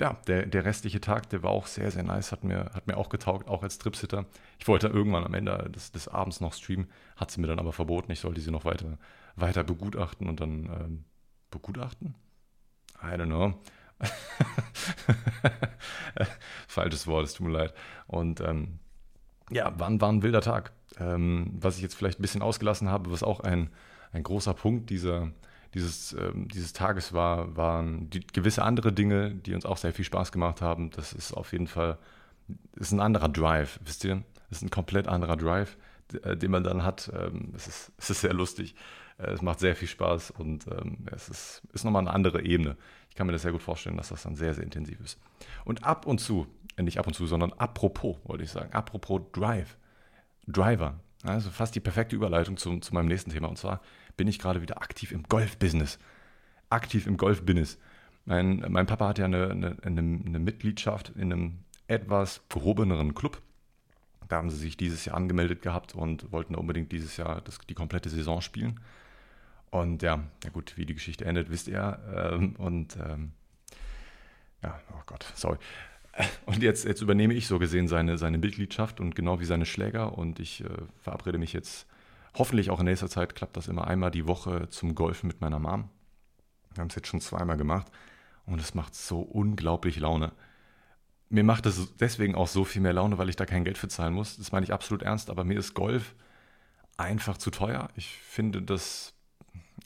ja, 0.00 0.14
der, 0.26 0.46
der 0.46 0.64
restliche 0.64 1.02
Tag, 1.02 1.28
der 1.28 1.42
war 1.42 1.50
auch 1.50 1.66
sehr, 1.66 1.90
sehr 1.90 2.02
nice, 2.02 2.32
hat 2.32 2.44
mir, 2.44 2.70
hat 2.72 2.86
mir 2.86 2.96
auch 2.96 3.10
getaugt, 3.10 3.46
auch 3.46 3.62
als 3.62 3.76
Tripsitter. 3.76 4.24
Ich 4.58 4.66
wollte 4.66 4.88
irgendwann 4.88 5.24
am 5.24 5.34
Ende 5.34 5.68
des, 5.68 5.92
des 5.92 6.08
Abends 6.08 6.40
noch 6.40 6.54
streamen, 6.54 6.88
hat 7.16 7.30
sie 7.30 7.42
mir 7.42 7.46
dann 7.46 7.58
aber 7.58 7.74
verboten. 7.74 8.10
Ich 8.10 8.20
sollte 8.20 8.40
sie 8.40 8.50
noch 8.50 8.64
weiter, 8.64 8.96
weiter 9.36 9.64
begutachten 9.64 10.30
und 10.30 10.40
dann 10.40 10.64
ähm, 10.64 11.04
begutachten? 11.50 12.14
I 13.02 13.16
don't 13.16 13.26
know. 13.26 13.60
Falsches 16.68 17.06
Wort, 17.06 17.26
es 17.26 17.34
tut 17.34 17.48
mir 17.48 17.52
leid. 17.52 17.74
Und 18.06 18.40
ähm, 18.40 18.78
ja, 19.50 19.78
war, 19.78 20.00
war 20.00 20.12
ein 20.12 20.22
wilder 20.22 20.40
Tag. 20.40 20.72
Ähm, 20.98 21.50
was 21.60 21.76
ich 21.76 21.82
jetzt 21.82 21.94
vielleicht 21.94 22.18
ein 22.18 22.22
bisschen 22.22 22.42
ausgelassen 22.42 22.88
habe, 22.88 23.10
was 23.10 23.22
auch 23.22 23.40
ein, 23.40 23.70
ein 24.12 24.22
großer 24.22 24.54
Punkt 24.54 24.90
dieser, 24.90 25.30
dieses, 25.74 26.12
ähm, 26.12 26.48
dieses 26.48 26.72
Tages 26.72 27.12
war, 27.12 27.56
waren 27.56 28.10
die, 28.10 28.26
gewisse 28.26 28.62
andere 28.62 28.92
Dinge, 28.92 29.30
die 29.30 29.54
uns 29.54 29.64
auch 29.64 29.76
sehr 29.76 29.92
viel 29.92 30.04
Spaß 30.04 30.32
gemacht 30.32 30.60
haben. 30.60 30.90
Das 30.90 31.12
ist 31.12 31.32
auf 31.32 31.52
jeden 31.52 31.66
Fall 31.66 31.98
ist 32.74 32.92
ein 32.92 33.00
anderer 33.00 33.28
Drive, 33.28 33.78
wisst 33.84 34.04
ihr? 34.04 34.22
Das 34.48 34.58
ist 34.58 34.62
ein 34.62 34.70
komplett 34.70 35.06
anderer 35.06 35.36
Drive, 35.36 35.76
äh, 36.22 36.36
den 36.36 36.50
man 36.50 36.64
dann 36.64 36.84
hat. 36.84 37.10
Ähm, 37.14 37.52
es, 37.54 37.66
ist, 37.66 37.92
es 37.98 38.10
ist 38.10 38.20
sehr 38.22 38.32
lustig. 38.32 38.74
Äh, 39.18 39.32
es 39.32 39.42
macht 39.42 39.60
sehr 39.60 39.76
viel 39.76 39.88
Spaß 39.88 40.32
und 40.32 40.66
ähm, 40.66 41.06
es 41.12 41.28
ist, 41.28 41.62
ist 41.72 41.84
nochmal 41.84 42.02
eine 42.02 42.12
andere 42.12 42.42
Ebene. 42.42 42.76
Ich 43.08 43.16
kann 43.16 43.26
mir 43.26 43.32
das 43.32 43.42
sehr 43.42 43.52
gut 43.52 43.62
vorstellen, 43.62 43.96
dass 43.96 44.08
das 44.08 44.22
dann 44.22 44.34
sehr, 44.34 44.54
sehr 44.54 44.64
intensiv 44.64 45.00
ist. 45.00 45.18
Und 45.64 45.84
ab 45.84 46.06
und 46.06 46.18
zu 46.18 46.46
nicht 46.82 46.98
ab 46.98 47.06
und 47.06 47.14
zu, 47.14 47.26
sondern 47.26 47.52
apropos, 47.54 48.16
wollte 48.24 48.44
ich 48.44 48.50
sagen. 48.50 48.72
Apropos 48.72 49.22
Drive. 49.32 49.76
Driver. 50.46 51.00
Also 51.22 51.50
fast 51.50 51.74
die 51.74 51.80
perfekte 51.80 52.16
Überleitung 52.16 52.56
zu, 52.56 52.78
zu 52.78 52.94
meinem 52.94 53.06
nächsten 53.06 53.30
Thema. 53.30 53.48
Und 53.48 53.58
zwar 53.58 53.80
bin 54.16 54.28
ich 54.28 54.38
gerade 54.38 54.62
wieder 54.62 54.82
aktiv 54.82 55.12
im 55.12 55.22
Golf-Business. 55.24 55.98
Aktiv 56.70 57.06
im 57.06 57.16
Golf-Business. 57.16 57.78
Mein, 58.24 58.64
mein 58.68 58.86
Papa 58.86 59.08
hat 59.08 59.18
ja 59.18 59.24
eine, 59.24 59.50
eine, 59.50 59.76
eine, 59.82 60.00
eine 60.00 60.38
Mitgliedschaft 60.38 61.10
in 61.10 61.32
einem 61.32 61.58
etwas 61.88 62.42
gehobeneren 62.48 63.14
Club. 63.14 63.42
Da 64.28 64.36
haben 64.36 64.50
sie 64.50 64.56
sich 64.56 64.76
dieses 64.76 65.04
Jahr 65.04 65.16
angemeldet 65.16 65.62
gehabt 65.62 65.94
und 65.94 66.30
wollten 66.30 66.54
unbedingt 66.54 66.92
dieses 66.92 67.16
Jahr 67.16 67.40
das, 67.40 67.58
die 67.58 67.74
komplette 67.74 68.08
Saison 68.08 68.40
spielen. 68.40 68.78
Und 69.70 70.02
ja, 70.02 70.22
ja 70.44 70.50
gut, 70.50 70.76
wie 70.76 70.86
die 70.86 70.94
Geschichte 70.94 71.24
endet, 71.24 71.50
wisst 71.50 71.68
ihr. 71.68 71.98
Ähm, 72.14 72.54
und 72.56 72.96
ähm, 72.96 73.32
ja, 74.62 74.78
oh 74.92 75.02
Gott, 75.06 75.26
sorry. 75.34 75.58
Und 76.46 76.62
jetzt, 76.62 76.84
jetzt 76.84 77.00
übernehme 77.00 77.34
ich 77.34 77.46
so 77.46 77.58
gesehen 77.58 77.88
seine, 77.88 78.18
seine 78.18 78.38
Mitgliedschaft 78.38 79.00
und 79.00 79.14
genau 79.14 79.40
wie 79.40 79.44
seine 79.44 79.66
Schläger. 79.66 80.18
Und 80.18 80.40
ich 80.40 80.64
äh, 80.64 80.68
verabrede 81.00 81.38
mich 81.38 81.52
jetzt, 81.52 81.86
hoffentlich 82.34 82.70
auch 82.70 82.80
in 82.80 82.86
nächster 82.86 83.08
Zeit, 83.08 83.34
klappt 83.34 83.56
das 83.56 83.68
immer 83.68 83.86
einmal 83.86 84.10
die 84.10 84.26
Woche 84.26 84.68
zum 84.70 84.94
Golfen 84.94 85.28
mit 85.28 85.40
meiner 85.40 85.58
Mom. 85.58 85.88
Wir 86.74 86.80
haben 86.80 86.88
es 86.88 86.96
jetzt 86.96 87.08
schon 87.08 87.20
zweimal 87.20 87.56
gemacht 87.56 87.90
und 88.46 88.60
es 88.60 88.74
macht 88.74 88.94
so 88.94 89.20
unglaublich 89.20 89.98
Laune. 89.98 90.32
Mir 91.28 91.44
macht 91.44 91.66
es 91.66 91.96
deswegen 91.96 92.34
auch 92.34 92.48
so 92.48 92.64
viel 92.64 92.82
mehr 92.82 92.92
Laune, 92.92 93.18
weil 93.18 93.28
ich 93.28 93.36
da 93.36 93.46
kein 93.46 93.64
Geld 93.64 93.78
für 93.78 93.88
zahlen 93.88 94.14
muss. 94.14 94.36
Das 94.36 94.52
meine 94.52 94.64
ich 94.64 94.72
absolut 94.72 95.02
ernst, 95.02 95.30
aber 95.30 95.44
mir 95.44 95.58
ist 95.58 95.74
Golf 95.74 96.14
einfach 96.96 97.38
zu 97.38 97.50
teuer. 97.50 97.88
Ich 97.94 98.08
finde, 98.08 98.62
dass 98.62 99.14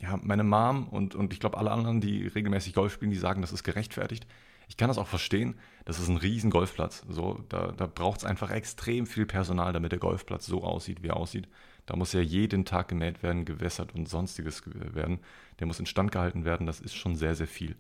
ja, 0.01 0.19
meine 0.23 0.45
Mom 0.45 0.89
und, 0.89 1.15
und 1.15 1.33
ich 1.33 1.41
glaube 1.41 1.59
alle 1.59 1.71
anderen, 1.71 2.01
die 2.01 2.27
regelmäßig 2.27 2.75
Golf 2.75 2.95
spielen, 2.95 3.11
die 3.11 3.19
sagen, 3.19 3.43
das 3.43 3.53
ist 3.53 3.63
gerechtfertigt. 3.63 4.27
Ich 4.69 4.77
kann 4.77 4.89
das 4.89 4.99
auch 4.99 5.07
verstehen. 5.07 5.59
Das 5.85 5.99
ist 5.99 6.09
ein 6.09 6.17
riesen 6.17 6.51
Golfplatz. 6.51 7.05
So, 7.09 7.45
da 7.49 7.73
da 7.73 7.87
braucht 7.87 8.19
es 8.19 8.25
einfach 8.25 8.51
extrem 8.51 9.07
viel 9.07 9.27
Personal, 9.27 9.73
damit 9.73 9.93
der 9.93 9.99
Golfplatz 9.99 10.47
so 10.47 10.65
aussieht, 10.65 11.03
wie 11.03 11.09
er 11.09 11.17
aussieht. 11.17 11.49
Da 11.87 11.97
muss 11.97 12.13
ja 12.13 12.21
jeden 12.21 12.65
Tag 12.65 12.89
gemäht 12.89 13.23
werden, 13.23 13.45
gewässert 13.45 13.95
und 13.95 14.09
sonstiges 14.09 14.63
werden. 14.67 15.21
Der 15.59 15.67
muss 15.67 15.81
instand 15.81 16.13
gehalten 16.13 16.45
werden. 16.45 16.67
Das 16.67 16.81
ist 16.81 16.95
schon 16.95 17.17
sehr, 17.17 17.35
sehr 17.35 17.47
viel. 17.47 17.77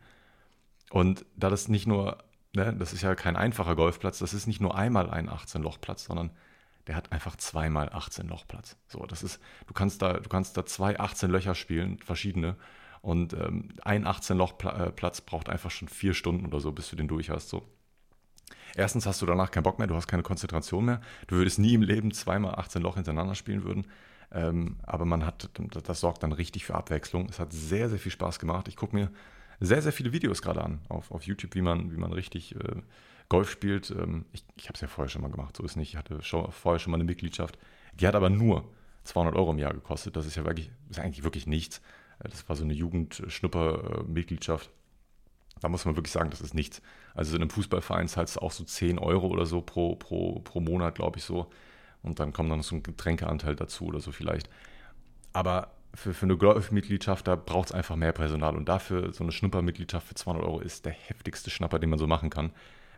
Und 0.90 1.24
da 1.36 1.48
das 1.48 1.68
nicht 1.68 1.86
nur, 1.86 2.18
ne, 2.54 2.74
das 2.78 2.92
ist 2.92 3.02
ja 3.02 3.14
kein 3.14 3.36
einfacher 3.36 3.76
Golfplatz, 3.76 4.18
das 4.18 4.34
ist 4.34 4.46
nicht 4.46 4.60
nur 4.60 4.76
einmal 4.76 5.10
ein 5.10 5.30
18-Loch-Platz, 5.30 6.04
sondern 6.04 6.30
der 6.86 6.96
hat 6.96 7.12
einfach 7.12 7.36
zweimal 7.36 7.88
18 7.90 8.28
Lochplatz. 8.28 8.76
So, 8.86 9.06
das 9.06 9.22
ist, 9.22 9.40
du 9.66 9.74
kannst 9.74 10.02
da, 10.02 10.14
du 10.14 10.28
kannst 10.28 10.56
da 10.56 10.66
zwei 10.66 10.98
18 11.00 11.30
Löcher 11.30 11.54
spielen, 11.54 11.98
verschiedene, 11.98 12.56
und 13.04 13.34
ähm, 13.34 13.68
ein 13.82 14.06
18-Loch-Platz 14.06 15.18
äh, 15.18 15.22
braucht 15.26 15.50
einfach 15.50 15.70
schon 15.70 15.88
vier 15.88 16.14
Stunden 16.14 16.46
oder 16.46 16.60
so, 16.60 16.72
bis 16.72 16.88
du 16.88 16.96
den 16.96 17.06
durch 17.06 17.28
hast. 17.28 17.50
So. 17.50 17.62
Erstens 18.76 19.04
hast 19.04 19.20
du 19.20 19.26
danach 19.26 19.50
keinen 19.50 19.62
Bock 19.62 19.78
mehr, 19.78 19.86
du 19.86 19.94
hast 19.94 20.08
keine 20.08 20.22
Konzentration 20.22 20.86
mehr. 20.86 21.02
Du 21.26 21.36
würdest 21.36 21.58
nie 21.58 21.74
im 21.74 21.82
Leben 21.82 22.12
zweimal 22.12 22.54
18 22.54 22.80
Loch 22.80 22.94
hintereinander 22.94 23.34
spielen 23.34 23.62
würden. 23.62 23.86
Ähm, 24.32 24.78
aber 24.84 25.04
man 25.04 25.26
hat, 25.26 25.50
das 25.84 26.00
sorgt 26.00 26.22
dann 26.22 26.32
richtig 26.32 26.64
für 26.64 26.74
Abwechslung. 26.74 27.28
Es 27.28 27.38
hat 27.38 27.52
sehr, 27.52 27.90
sehr 27.90 27.98
viel 27.98 28.10
Spaß 28.10 28.38
gemacht. 28.38 28.68
Ich 28.68 28.76
gucke 28.76 28.96
mir 28.96 29.10
sehr, 29.60 29.82
sehr 29.82 29.92
viele 29.92 30.12
Videos 30.14 30.40
gerade 30.40 30.64
an 30.64 30.80
auf, 30.88 31.10
auf 31.10 31.24
YouTube, 31.24 31.54
wie 31.54 31.62
man, 31.62 31.92
wie 31.92 31.98
man 31.98 32.12
richtig 32.12 32.56
äh, 32.56 32.80
Golf 33.28 33.50
spielt. 33.50 33.90
Ähm, 33.90 34.24
ich 34.32 34.44
ich 34.56 34.64
habe 34.64 34.76
es 34.76 34.80
ja 34.80 34.88
vorher 34.88 35.10
schon 35.10 35.20
mal 35.20 35.30
gemacht, 35.30 35.58
so 35.58 35.62
ist 35.62 35.76
nicht. 35.76 35.90
Ich 35.90 35.96
hatte 35.98 36.22
schon, 36.22 36.50
vorher 36.50 36.78
schon 36.78 36.90
mal 36.90 36.96
eine 36.96 37.04
Mitgliedschaft. 37.04 37.58
Die 38.00 38.06
hat 38.06 38.14
aber 38.14 38.30
nur 38.30 38.64
200 39.04 39.36
Euro 39.36 39.50
im 39.50 39.58
Jahr 39.58 39.74
gekostet. 39.74 40.16
Das 40.16 40.24
ist 40.24 40.36
ja 40.36 40.44
wirklich, 40.46 40.70
ist 40.88 40.98
eigentlich 40.98 41.22
wirklich 41.22 41.46
nichts. 41.46 41.82
Das 42.30 42.48
war 42.48 42.56
so 42.56 42.64
eine 42.64 42.72
Jugendschnupper-Mitgliedschaft. 42.72 44.70
Da 45.60 45.68
muss 45.68 45.84
man 45.84 45.96
wirklich 45.96 46.12
sagen, 46.12 46.30
das 46.30 46.40
ist 46.40 46.54
nichts. 46.54 46.82
Also 47.14 47.36
in 47.36 47.42
einem 47.42 47.50
Fußballverein 47.50 48.08
zahlst 48.08 48.36
du 48.36 48.40
auch 48.40 48.52
so 48.52 48.64
10 48.64 48.98
Euro 48.98 49.28
oder 49.28 49.46
so 49.46 49.60
pro, 49.60 49.94
pro, 49.96 50.40
pro 50.40 50.60
Monat, 50.60 50.96
glaube 50.96 51.18
ich 51.18 51.24
so. 51.24 51.50
Und 52.02 52.20
dann 52.20 52.32
kommt 52.32 52.50
dann 52.50 52.58
noch 52.58 52.64
so 52.64 52.76
ein 52.76 52.82
Getränkeanteil 52.82 53.56
dazu 53.56 53.86
oder 53.86 54.00
so 54.00 54.12
vielleicht. 54.12 54.50
Aber 55.32 55.70
für, 55.94 56.12
für 56.12 56.26
eine 56.26 56.36
Golfmitgliedschaft, 56.36 57.26
da 57.26 57.36
braucht 57.36 57.68
es 57.68 57.72
einfach 57.72 57.96
mehr 57.96 58.12
Personal. 58.12 58.56
Und 58.56 58.68
dafür 58.68 59.12
so 59.12 59.24
eine 59.24 59.32
Schnuppermitgliedschaft 59.32 60.08
für 60.08 60.14
200 60.14 60.44
Euro 60.44 60.60
ist 60.60 60.84
der 60.84 60.92
heftigste 60.92 61.50
Schnapper, 61.50 61.78
den 61.78 61.90
man 61.90 61.98
so 61.98 62.06
machen 62.06 62.30
kann. 62.30 62.50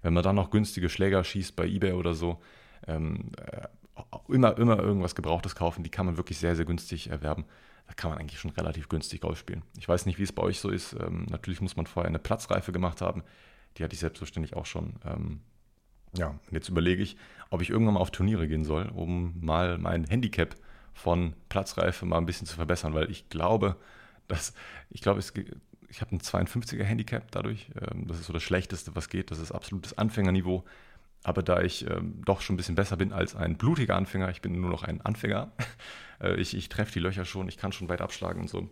Wenn 0.02 0.14
man 0.14 0.24
dann 0.24 0.36
noch 0.36 0.50
günstige 0.50 0.88
Schläger 0.88 1.22
schießt 1.22 1.54
bei 1.56 1.66
Ebay 1.66 1.92
oder 1.92 2.14
so, 2.14 2.40
ähm, 2.86 3.32
äh, 3.36 3.68
immer, 4.28 4.56
immer 4.58 4.78
irgendwas 4.78 5.14
Gebrauchtes 5.14 5.54
kaufen, 5.54 5.82
die 5.82 5.90
kann 5.90 6.06
man 6.06 6.16
wirklich 6.16 6.38
sehr, 6.38 6.56
sehr 6.56 6.64
günstig 6.64 7.10
erwerben 7.10 7.44
da 7.86 7.94
kann 7.94 8.10
man 8.10 8.18
eigentlich 8.18 8.40
schon 8.40 8.50
relativ 8.52 8.88
günstig 8.88 9.20
Golf 9.20 9.38
spielen. 9.38 9.62
Ich 9.78 9.88
weiß 9.88 10.06
nicht, 10.06 10.18
wie 10.18 10.22
es 10.24 10.32
bei 10.32 10.42
euch 10.42 10.60
so 10.60 10.70
ist. 10.70 10.94
Ähm, 10.94 11.26
natürlich 11.30 11.60
muss 11.60 11.76
man 11.76 11.86
vorher 11.86 12.08
eine 12.08 12.18
Platzreife 12.18 12.72
gemacht 12.72 13.00
haben. 13.00 13.22
Die 13.76 13.84
hatte 13.84 13.94
ich 13.94 14.00
selbstverständlich 14.00 14.56
auch 14.56 14.66
schon. 14.66 14.94
Ähm, 15.04 15.40
Ja, 16.16 16.38
jetzt 16.50 16.68
überlege 16.68 17.02
ich, 17.02 17.16
ob 17.50 17.62
ich 17.62 17.70
irgendwann 17.70 17.94
mal 17.94 18.00
auf 18.00 18.10
Turniere 18.10 18.48
gehen 18.48 18.64
soll, 18.64 18.88
um 18.88 19.34
mal 19.40 19.78
mein 19.78 20.04
Handicap 20.04 20.56
von 20.94 21.34
Platzreife 21.50 22.06
mal 22.06 22.18
ein 22.18 22.26
bisschen 22.26 22.46
zu 22.46 22.56
verbessern, 22.56 22.94
weil 22.94 23.10
ich 23.10 23.28
glaube, 23.28 23.76
dass 24.28 24.54
ich 24.90 25.02
glaube, 25.02 25.18
es, 25.20 25.32
ich 25.88 26.00
habe 26.00 26.16
ein 26.16 26.20
52er 26.20 26.84
Handicap 26.84 27.30
dadurch. 27.32 27.68
Ähm, 27.80 28.06
das 28.08 28.18
ist 28.20 28.26
so 28.26 28.32
das 28.32 28.42
Schlechteste, 28.42 28.94
was 28.96 29.08
geht. 29.08 29.30
Das 29.30 29.38
ist 29.38 29.52
absolutes 29.52 29.98
Anfängerniveau. 29.98 30.64
Aber 31.26 31.42
da 31.42 31.60
ich 31.60 31.84
ähm, 31.90 32.22
doch 32.24 32.40
schon 32.40 32.54
ein 32.54 32.56
bisschen 32.56 32.76
besser 32.76 32.96
bin 32.96 33.12
als 33.12 33.34
ein 33.34 33.56
blutiger 33.56 33.96
Anfänger, 33.96 34.30
ich 34.30 34.42
bin 34.42 34.60
nur 34.60 34.70
noch 34.70 34.84
ein 34.84 35.00
Anfänger. 35.00 35.50
äh, 36.20 36.36
ich 36.36 36.56
ich 36.56 36.68
treffe 36.68 36.92
die 36.92 37.00
Löcher 37.00 37.24
schon, 37.24 37.48
ich 37.48 37.56
kann 37.56 37.72
schon 37.72 37.88
weit 37.88 38.00
abschlagen 38.00 38.42
und 38.42 38.48
so. 38.48 38.70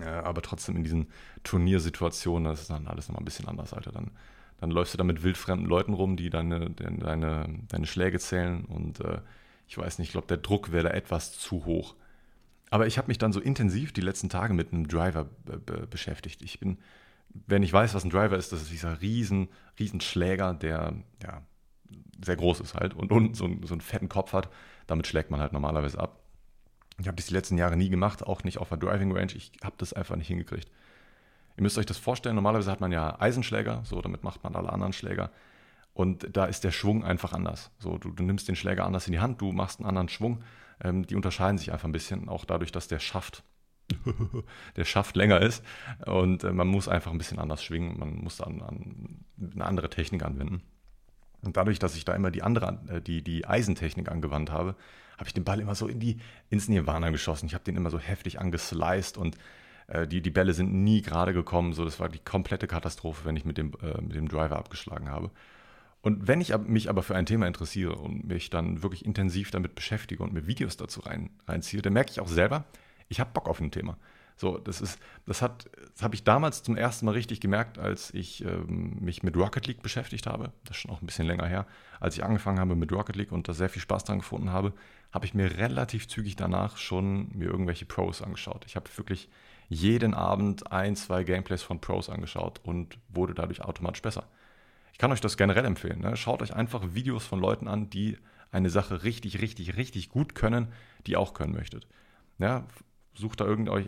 Äh, 0.00 0.04
aber 0.04 0.42
trotzdem 0.42 0.76
in 0.76 0.84
diesen 0.84 1.08
Turniersituationen, 1.42 2.44
das 2.44 2.60
ist 2.60 2.70
dann 2.70 2.86
alles 2.86 3.08
nochmal 3.08 3.22
ein 3.22 3.24
bisschen 3.24 3.48
anders, 3.48 3.72
Alter. 3.72 3.90
Dann, 3.90 4.12
dann 4.60 4.70
läufst 4.70 4.94
du 4.94 4.98
da 4.98 5.02
mit 5.02 5.24
wildfremden 5.24 5.66
Leuten 5.66 5.92
rum, 5.92 6.16
die 6.16 6.30
deine, 6.30 6.70
deine, 6.70 7.48
deine 7.66 7.86
Schläge 7.88 8.20
zählen 8.20 8.64
und 8.66 9.00
äh, 9.00 9.18
ich 9.66 9.76
weiß 9.76 9.98
nicht, 9.98 10.10
ich 10.10 10.12
glaube, 10.12 10.28
der 10.28 10.36
Druck 10.36 10.70
wäre 10.70 10.84
da 10.84 10.90
etwas 10.90 11.36
zu 11.36 11.64
hoch. 11.64 11.96
Aber 12.70 12.86
ich 12.86 12.96
habe 12.96 13.08
mich 13.08 13.18
dann 13.18 13.32
so 13.32 13.40
intensiv 13.40 13.92
die 13.92 14.02
letzten 14.02 14.28
Tage 14.28 14.54
mit 14.54 14.72
einem 14.72 14.86
Driver 14.86 15.26
beschäftigt. 15.90 16.42
Ich 16.42 16.60
bin, 16.60 16.78
wenn 17.48 17.64
ich 17.64 17.72
weiß, 17.72 17.92
was 17.92 18.04
ein 18.04 18.10
Driver 18.10 18.36
ist, 18.36 18.52
das 18.52 18.62
ist 18.62 18.70
dieser 18.70 19.00
riesen, 19.00 19.48
riesen 19.80 20.00
Schläger, 20.00 20.54
der 20.54 20.94
ja, 21.24 21.42
sehr 22.24 22.36
groß 22.36 22.60
ist 22.60 22.74
halt 22.74 22.94
und, 22.94 23.12
und 23.12 23.36
so, 23.36 23.48
so 23.62 23.74
einen 23.74 23.80
fetten 23.80 24.08
Kopf 24.08 24.32
hat. 24.32 24.48
Damit 24.86 25.06
schlägt 25.06 25.30
man 25.30 25.40
halt 25.40 25.52
normalerweise 25.52 25.98
ab. 25.98 26.20
Ich 26.98 27.06
habe 27.08 27.16
das 27.16 27.26
die 27.26 27.34
letzten 27.34 27.58
Jahre 27.58 27.76
nie 27.76 27.90
gemacht, 27.90 28.22
auch 28.26 28.44
nicht 28.44 28.58
auf 28.58 28.68
der 28.70 28.78
Driving 28.78 29.12
Range. 29.12 29.32
Ich 29.34 29.52
habe 29.62 29.74
das 29.78 29.92
einfach 29.92 30.16
nicht 30.16 30.28
hingekriegt. 30.28 30.70
Ihr 31.56 31.62
müsst 31.62 31.78
euch 31.78 31.86
das 31.86 31.98
vorstellen, 31.98 32.34
normalerweise 32.34 32.70
hat 32.70 32.80
man 32.80 32.92
ja 32.92 33.18
Eisenschläger, 33.20 33.82
so 33.84 34.00
damit 34.00 34.22
macht 34.24 34.44
man 34.44 34.54
alle 34.56 34.72
anderen 34.72 34.92
Schläger. 34.92 35.30
Und 35.94 36.36
da 36.36 36.44
ist 36.44 36.64
der 36.64 36.72
Schwung 36.72 37.04
einfach 37.04 37.32
anders. 37.32 37.70
So, 37.78 37.96
du, 37.96 38.10
du 38.10 38.22
nimmst 38.22 38.48
den 38.48 38.56
Schläger 38.56 38.84
anders 38.84 39.06
in 39.06 39.12
die 39.12 39.20
Hand, 39.20 39.40
du 39.40 39.52
machst 39.52 39.80
einen 39.80 39.88
anderen 39.88 40.10
Schwung. 40.10 40.42
Ähm, 40.82 41.06
die 41.06 41.14
unterscheiden 41.14 41.56
sich 41.56 41.72
einfach 41.72 41.88
ein 41.88 41.92
bisschen, 41.92 42.28
auch 42.28 42.44
dadurch, 42.44 42.70
dass 42.70 42.88
der 42.88 42.98
Schaft, 42.98 43.42
der 44.76 44.84
Schaft 44.84 45.16
länger 45.16 45.40
ist. 45.40 45.64
Und 46.04 46.44
äh, 46.44 46.52
man 46.52 46.68
muss 46.68 46.88
einfach 46.88 47.12
ein 47.12 47.18
bisschen 47.18 47.38
anders 47.38 47.64
schwingen. 47.64 47.98
Man 47.98 48.16
muss 48.16 48.36
dann 48.36 48.60
an, 48.60 49.24
eine 49.54 49.64
andere 49.64 49.88
Technik 49.88 50.22
anwenden. 50.22 50.62
Und 51.46 51.56
dadurch, 51.56 51.78
dass 51.78 51.96
ich 51.96 52.04
da 52.04 52.14
immer 52.14 52.30
die 52.30 52.42
andere, 52.42 52.80
äh, 52.88 53.00
die, 53.00 53.22
die 53.22 53.46
Eisentechnik 53.46 54.10
angewandt 54.10 54.50
habe, 54.50 54.76
habe 55.16 55.28
ich 55.28 55.34
den 55.34 55.44
Ball 55.44 55.60
immer 55.60 55.74
so 55.74 55.88
in 55.88 56.00
die, 56.00 56.18
ins 56.50 56.68
Nirvana 56.68 57.10
geschossen. 57.10 57.46
Ich 57.46 57.54
habe 57.54 57.64
den 57.64 57.76
immer 57.76 57.90
so 57.90 57.98
heftig 57.98 58.38
angesliced 58.38 59.16
und 59.16 59.36
äh, 59.86 60.06
die, 60.06 60.20
die 60.20 60.30
Bälle 60.30 60.52
sind 60.52 60.72
nie 60.72 61.02
gerade 61.02 61.32
gekommen. 61.32 61.72
So, 61.72 61.84
das 61.84 62.00
war 62.00 62.08
die 62.08 62.18
komplette 62.18 62.66
Katastrophe, 62.66 63.24
wenn 63.24 63.36
ich 63.36 63.44
mit 63.44 63.56
dem, 63.58 63.72
äh, 63.82 64.00
mit 64.00 64.14
dem 64.14 64.28
Driver 64.28 64.58
abgeschlagen 64.58 65.08
habe. 65.08 65.30
Und 66.02 66.28
wenn 66.28 66.40
ich 66.40 66.56
mich 66.58 66.88
aber 66.88 67.02
für 67.02 67.16
ein 67.16 67.26
Thema 67.26 67.46
interessiere 67.46 67.96
und 67.96 68.28
mich 68.28 68.50
dann 68.50 68.82
wirklich 68.82 69.04
intensiv 69.04 69.50
damit 69.50 69.74
beschäftige 69.74 70.22
und 70.22 70.32
mir 70.32 70.46
Videos 70.46 70.76
dazu 70.76 71.00
rein, 71.00 71.30
reinziehe, 71.48 71.82
dann 71.82 71.94
merke 71.94 72.12
ich 72.12 72.20
auch 72.20 72.28
selber, 72.28 72.64
ich 73.08 73.18
habe 73.18 73.30
Bock 73.32 73.48
auf 73.48 73.60
ein 73.60 73.70
Thema. 73.70 73.96
So, 74.38 74.58
das 74.58 74.82
ist, 74.82 74.98
das 75.24 75.40
hat, 75.40 75.70
das 75.94 76.02
habe 76.02 76.14
ich 76.14 76.22
damals 76.22 76.62
zum 76.62 76.76
ersten 76.76 77.06
Mal 77.06 77.12
richtig 77.12 77.40
gemerkt, 77.40 77.78
als 77.78 78.12
ich 78.12 78.44
ähm, 78.44 78.98
mich 79.00 79.22
mit 79.22 79.34
Rocket 79.34 79.66
League 79.66 79.82
beschäftigt 79.82 80.26
habe. 80.26 80.52
Das 80.64 80.76
ist 80.76 80.82
schon 80.82 80.90
auch 80.90 81.00
ein 81.00 81.06
bisschen 81.06 81.26
länger 81.26 81.46
her. 81.46 81.66
Als 82.00 82.16
ich 82.16 82.24
angefangen 82.24 82.60
habe 82.60 82.76
mit 82.76 82.92
Rocket 82.92 83.16
League 83.16 83.32
und 83.32 83.48
da 83.48 83.54
sehr 83.54 83.70
viel 83.70 83.80
Spaß 83.80 84.04
dran 84.04 84.18
gefunden 84.18 84.52
habe, 84.52 84.74
habe 85.10 85.24
ich 85.24 85.32
mir 85.32 85.56
relativ 85.56 86.06
zügig 86.06 86.36
danach 86.36 86.76
schon 86.76 87.30
mir 87.32 87.46
irgendwelche 87.46 87.86
Pros 87.86 88.20
angeschaut. 88.20 88.64
Ich 88.66 88.76
habe 88.76 88.90
wirklich 88.96 89.30
jeden 89.68 90.12
Abend 90.12 90.70
ein, 90.70 90.96
zwei 90.96 91.24
Gameplays 91.24 91.62
von 91.62 91.80
Pros 91.80 92.10
angeschaut 92.10 92.60
und 92.62 92.98
wurde 93.08 93.32
dadurch 93.32 93.62
automatisch 93.62 94.02
besser. 94.02 94.28
Ich 94.92 94.98
kann 94.98 95.12
euch 95.12 95.22
das 95.22 95.38
generell 95.38 95.64
empfehlen. 95.64 96.00
Ne? 96.00 96.14
Schaut 96.16 96.42
euch 96.42 96.54
einfach 96.54 96.82
Videos 96.92 97.24
von 97.24 97.40
Leuten 97.40 97.68
an, 97.68 97.88
die 97.88 98.18
eine 98.52 98.68
Sache 98.68 99.02
richtig, 99.02 99.40
richtig, 99.40 99.76
richtig 99.76 100.10
gut 100.10 100.34
können, 100.34 100.68
die 101.06 101.16
auch 101.16 101.32
können 101.34 101.54
möchtet. 101.54 101.86
Ja, 102.38 102.64
sucht, 103.16 103.40
da 103.40 103.44
irgend 103.44 103.68
euch, 103.68 103.86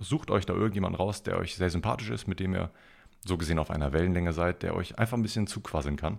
sucht 0.00 0.30
euch 0.30 0.46
da 0.46 0.54
irgendjemand 0.54 0.98
raus, 0.98 1.22
der 1.22 1.38
euch 1.38 1.56
sehr 1.56 1.70
sympathisch 1.70 2.10
ist, 2.10 2.26
mit 2.26 2.40
dem 2.40 2.54
ihr 2.54 2.70
so 3.24 3.36
gesehen 3.36 3.58
auf 3.58 3.70
einer 3.70 3.92
Wellenlänge 3.92 4.32
seid, 4.32 4.62
der 4.62 4.74
euch 4.74 4.98
einfach 4.98 5.16
ein 5.16 5.22
bisschen 5.22 5.46
zuquasseln 5.46 5.96
kann. 5.96 6.18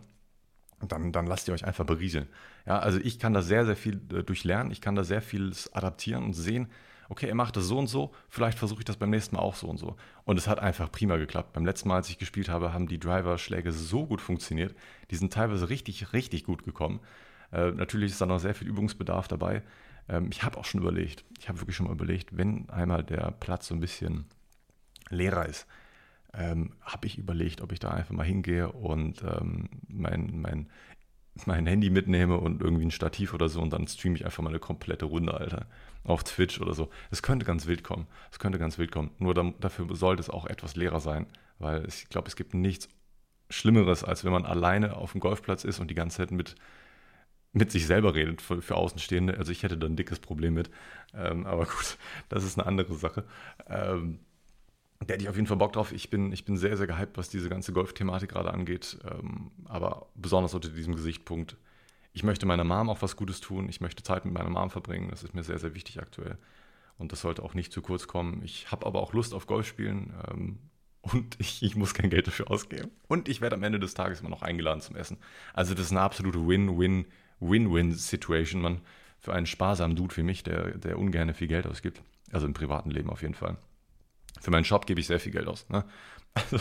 Und 0.82 0.92
dann, 0.92 1.12
dann 1.12 1.28
lasst 1.28 1.48
ihr 1.48 1.54
euch 1.54 1.66
einfach 1.66 1.86
berieseln. 1.86 2.28
Ja, 2.66 2.80
also 2.80 3.00
ich 3.00 3.20
kann 3.20 3.34
da 3.34 3.42
sehr, 3.42 3.66
sehr 3.66 3.76
viel 3.76 4.00
äh, 4.14 4.24
durchlernen. 4.24 4.72
Ich 4.72 4.82
kann 4.82 4.96
da 4.96 5.04
sehr 5.04 5.22
viel 5.22 5.54
adaptieren 5.74 6.24
und 6.24 6.34
sehen, 6.34 6.70
okay, 7.10 7.28
er 7.28 7.36
macht 7.36 7.58
das 7.58 7.66
so 7.66 7.78
und 7.78 7.88
so, 7.88 8.14
vielleicht 8.30 8.58
versuche 8.58 8.80
ich 8.80 8.86
das 8.86 8.98
beim 8.98 9.10
nächsten 9.10 9.36
Mal 9.36 9.42
auch 9.42 9.56
so 9.56 9.68
und 9.68 9.78
so. 9.78 9.96
Und 10.26 10.38
es 10.38 10.48
hat 10.48 10.60
einfach 10.60 10.92
prima 10.92 11.18
geklappt. 11.18 11.54
Beim 11.54 11.66
letzten 11.66 11.90
Mal, 11.90 11.96
als 11.96 12.10
ich 12.10 12.20
gespielt 12.20 12.50
habe, 12.50 12.72
haben 12.72 12.88
die 12.88 13.00
Driver-Schläge 13.00 13.72
so 13.72 14.06
gut 14.06 14.22
funktioniert. 14.22 14.76
Die 15.10 15.16
sind 15.16 15.34
teilweise 15.34 15.70
richtig, 15.70 16.14
richtig 16.14 16.44
gut 16.44 16.64
gekommen. 16.64 17.00
Äh, 17.52 17.72
natürlich 17.72 18.12
ist 18.12 18.22
da 18.22 18.28
noch 18.28 18.40
sehr 18.40 18.54
viel 18.54 18.68
Übungsbedarf 18.68 19.28
dabei. 19.28 19.64
Ähm, 20.10 20.30
ich 20.32 20.44
habe 20.44 20.58
auch 20.58 20.66
schon 20.66 20.82
überlegt, 20.82 21.24
ich 21.40 21.48
habe 21.48 21.62
wirklich 21.62 21.76
schon 21.76 21.86
mal 21.86 21.94
überlegt, 21.94 22.36
wenn 22.36 22.70
einmal 22.70 23.04
der 23.04 23.32
Platz 23.32 23.68
so 23.68 23.76
ein 23.76 23.80
bisschen 23.80 24.26
leerer 25.10 25.46
ist, 25.46 25.68
ähm, 26.34 26.74
habe 26.82 27.08
ich 27.08 27.18
überlegt, 27.18 27.62
ob 27.62 27.72
ich 27.72 27.80
da 27.80 27.92
einfach 27.92 28.14
mal 28.14 28.26
hingehe 28.26 28.72
und 28.72 29.24
ähm, 29.24 29.70
mein, 29.88 30.42
mein, 30.42 30.70
mein 31.46 31.66
Handy 31.66 31.90
mitnehme 31.90 32.38
und 32.38 32.62
irgendwie 32.62 32.86
ein 32.86 32.92
Stativ 32.92 33.34
oder 33.34 33.50
so 33.50 33.62
und 33.62 33.72
dann 33.72 33.88
streame 33.88 34.16
ich 34.16 34.26
einfach 34.26 34.44
mal 34.44 34.50
eine 34.50 34.60
komplette 34.60 35.06
Runde, 35.06 35.34
Alter, 35.34 35.68
auf 36.04 36.24
Twitch 36.24 36.60
oder 36.60 36.74
so. 36.74 36.90
Es 37.12 37.22
könnte 37.22 37.46
ganz 37.46 37.66
wild 37.66 37.84
kommen. 37.84 38.08
Es 38.32 38.40
könnte 38.40 38.60
ganz 38.60 38.78
wild 38.78 38.92
kommen. 38.92 39.12
Nur 39.18 39.34
da, 39.34 39.54
dafür 39.60 39.96
sollte 39.96 40.22
es 40.22 40.30
auch 40.30 40.46
etwas 40.46 40.76
leerer 40.76 41.00
sein, 41.00 41.26
weil 41.58 41.88
ich 41.88 42.10
glaube, 42.10 42.28
es 42.28 42.36
gibt 42.36 42.54
nichts 42.54 42.90
Schlimmeres, 43.50 44.04
als 44.04 44.24
wenn 44.24 44.32
man 44.32 44.46
alleine 44.46 44.96
auf 44.96 45.14
dem 45.14 45.22
Golfplatz 45.22 45.64
ist 45.64 45.80
und 45.80 45.90
die 45.90 45.96
ganze 45.96 46.18
Zeit 46.18 46.32
mit 46.32 46.56
mit 47.52 47.72
sich 47.72 47.88
selber 47.88 48.14
redet 48.16 48.42
für, 48.42 48.62
für 48.62 48.76
Außenstehende. 48.76 49.38
Also 49.38 49.52
ich 49.52 49.64
hätte 49.64 49.78
da 49.78 49.88
ein 49.88 49.96
dickes 49.96 50.20
Problem 50.20 50.54
mit. 50.54 50.70
Ähm, 51.14 51.46
aber 51.46 51.66
gut, 51.66 51.98
das 52.30 52.44
ist 52.44 52.58
eine 52.58 52.68
andere 52.68 52.94
Sache. 52.94 53.26
Ähm, 53.68 54.20
da 55.00 55.14
hätte 55.14 55.24
ich 55.24 55.30
auf 55.30 55.36
jeden 55.36 55.48
Fall 55.48 55.58
Bock 55.58 55.74
drauf. 55.74 55.92
Ich 55.92 56.10
bin, 56.10 56.32
ich 56.32 56.46
bin 56.46 56.58
sehr, 56.58 56.76
sehr 56.78 56.88
gehypt, 56.88 57.18
was 57.18 57.30
diese 57.30 57.50
ganze 57.50 57.74
Golf-Thematik 57.74 58.30
gerade 58.30 58.54
angeht. 58.54 59.00
Ähm, 59.10 59.52
aber 59.66 60.08
besonders 60.16 60.54
unter 60.54 60.70
diesem 60.70 60.96
Gesichtspunkt. 60.96 61.58
Ich 62.12 62.24
möchte 62.24 62.46
meiner 62.46 62.64
Mom 62.64 62.90
auch 62.90 63.02
was 63.02 63.16
Gutes 63.16 63.40
tun. 63.40 63.70
Ich 63.70 63.82
möchte 63.82 64.04
Zeit 64.04 64.26
mit 64.26 64.34
meiner 64.34 64.50
Mom 64.50 64.70
verbringen. 64.70 65.10
Das 65.10 65.24
ist 65.24 65.34
mir 65.34 65.44
sehr, 65.44 65.60
sehr 65.60 65.74
wichtig 65.74 66.00
aktuell. 66.00 66.38
Und 66.98 67.12
das 67.12 67.22
sollte 67.22 67.44
auch 67.44 67.54
nicht 67.54 67.72
zu 67.72 67.82
kurz 67.82 68.08
kommen. 68.08 68.42
Ich 68.44 68.72
habe 68.72 68.86
aber 68.86 69.02
auch 69.02 69.14
Lust 69.14 69.34
auf 69.34 69.48
Golf 69.48 69.68
spielen. 69.68 70.14
Ähm, 70.30 70.60
und 71.02 71.40
ich, 71.40 71.64
ich, 71.64 71.76
muss 71.76 71.94
kein 71.94 72.10
Geld 72.10 72.28
dafür 72.28 72.52
ausgeben. 72.52 72.92
Und 73.08 73.30
ich 73.30 73.42
werde 73.42 73.56
am 73.56 73.64
Ende 73.64 73.80
des 73.80 73.94
Tages 73.94 74.20
immer 74.20 74.30
noch 74.30 74.44
eingeladen 74.44 74.82
zum 74.82 74.98
Essen. 74.98 75.18
Also 75.54 75.74
das 75.74 75.86
ist 75.86 75.92
eine 75.92 76.02
absolute 76.02 76.46
Win-Win- 76.46 77.06
Win-Win-Situation, 77.40 78.62
man, 78.62 78.82
für 79.20 79.34
einen 79.34 79.46
sparsamen 79.46 79.96
Dude 79.96 80.16
wie 80.18 80.24
mich, 80.24 80.44
der, 80.44 80.78
der 80.78 80.98
ungern 80.98 81.34
viel 81.34 81.48
Geld 81.48 81.68
ausgibt. 81.68 82.02
Also 82.32 82.48
im 82.48 82.54
privaten 82.54 82.92
Leben 82.92 83.10
auf 83.10 83.22
jeden 83.22 83.34
Fall. 83.34 83.58
Für 84.40 84.52
meinen 84.52 84.66
Shop 84.66 84.86
gebe 84.86 85.00
ich 85.00 85.08
sehr 85.08 85.20
viel 85.20 85.32
Geld 85.32 85.48
aus. 85.48 85.68
Ne? 85.70 85.84
Also, 86.36 86.60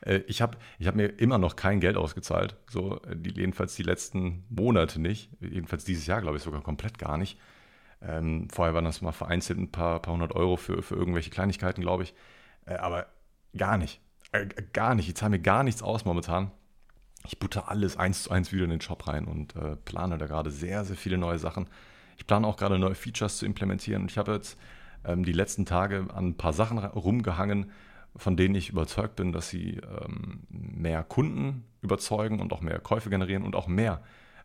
äh, 0.00 0.22
ich 0.26 0.40
habe 0.40 0.56
ich 0.78 0.86
hab 0.86 0.94
mir 0.96 1.06
immer 1.06 1.36
noch 1.36 1.54
kein 1.54 1.78
Geld 1.78 1.98
ausgezahlt. 1.98 2.56
So, 2.70 3.02
äh, 3.02 3.14
die, 3.14 3.30
jedenfalls 3.38 3.74
die 3.74 3.82
letzten 3.82 4.44
Monate 4.48 4.98
nicht. 4.98 5.30
Jedenfalls 5.40 5.84
dieses 5.84 6.06
Jahr, 6.06 6.22
glaube 6.22 6.38
ich, 6.38 6.42
sogar 6.42 6.62
komplett 6.62 6.98
gar 6.98 7.18
nicht. 7.18 7.38
Ähm, 8.00 8.48
vorher 8.50 8.74
waren 8.74 8.86
das 8.86 9.02
mal 9.02 9.12
vereinzelt 9.12 9.58
ein 9.58 9.70
paar, 9.70 10.00
paar 10.00 10.14
hundert 10.14 10.34
Euro 10.34 10.56
für, 10.56 10.82
für 10.82 10.94
irgendwelche 10.94 11.28
Kleinigkeiten, 11.28 11.82
glaube 11.82 12.04
ich. 12.04 12.14
Äh, 12.64 12.76
aber 12.76 13.08
gar 13.54 13.76
nicht. 13.76 14.00
Äh, 14.32 14.46
gar 14.72 14.94
nicht. 14.94 15.06
Ich 15.06 15.16
zahle 15.16 15.30
mir 15.30 15.40
gar 15.40 15.64
nichts 15.64 15.82
aus 15.82 16.06
momentan 16.06 16.50
ich 17.26 17.38
butter 17.38 17.68
alles 17.68 17.96
eins 17.96 18.24
zu 18.24 18.30
eins 18.30 18.52
wieder 18.52 18.64
in 18.64 18.70
den 18.70 18.80
Shop 18.80 19.06
rein 19.06 19.26
und 19.26 19.54
äh, 19.56 19.76
plane 19.76 20.18
da 20.18 20.26
gerade 20.26 20.50
sehr, 20.50 20.84
sehr 20.84 20.96
viele 20.96 21.18
neue 21.18 21.38
Sachen. 21.38 21.68
Ich 22.16 22.26
plane 22.26 22.46
auch 22.46 22.56
gerade 22.56 22.78
neue 22.78 22.94
Features 22.94 23.38
zu 23.38 23.46
implementieren. 23.46 24.06
Ich 24.08 24.18
habe 24.18 24.32
jetzt 24.32 24.58
ähm, 25.04 25.24
die 25.24 25.32
letzten 25.32 25.66
Tage 25.66 26.06
an 26.14 26.28
ein 26.28 26.36
paar 26.36 26.52
Sachen 26.52 26.78
rumgehangen, 26.78 27.70
von 28.16 28.36
denen 28.36 28.54
ich 28.54 28.70
überzeugt 28.70 29.16
bin, 29.16 29.32
dass 29.32 29.48
sie 29.48 29.80
ähm, 30.04 30.42
mehr 30.48 31.04
Kunden 31.04 31.64
überzeugen 31.82 32.40
und 32.40 32.52
auch 32.52 32.60
mehr 32.60 32.78
Käufe 32.80 33.10
generieren 33.10 33.44
und 33.44 33.54
auch 33.54 33.68
mehr, 33.68 34.02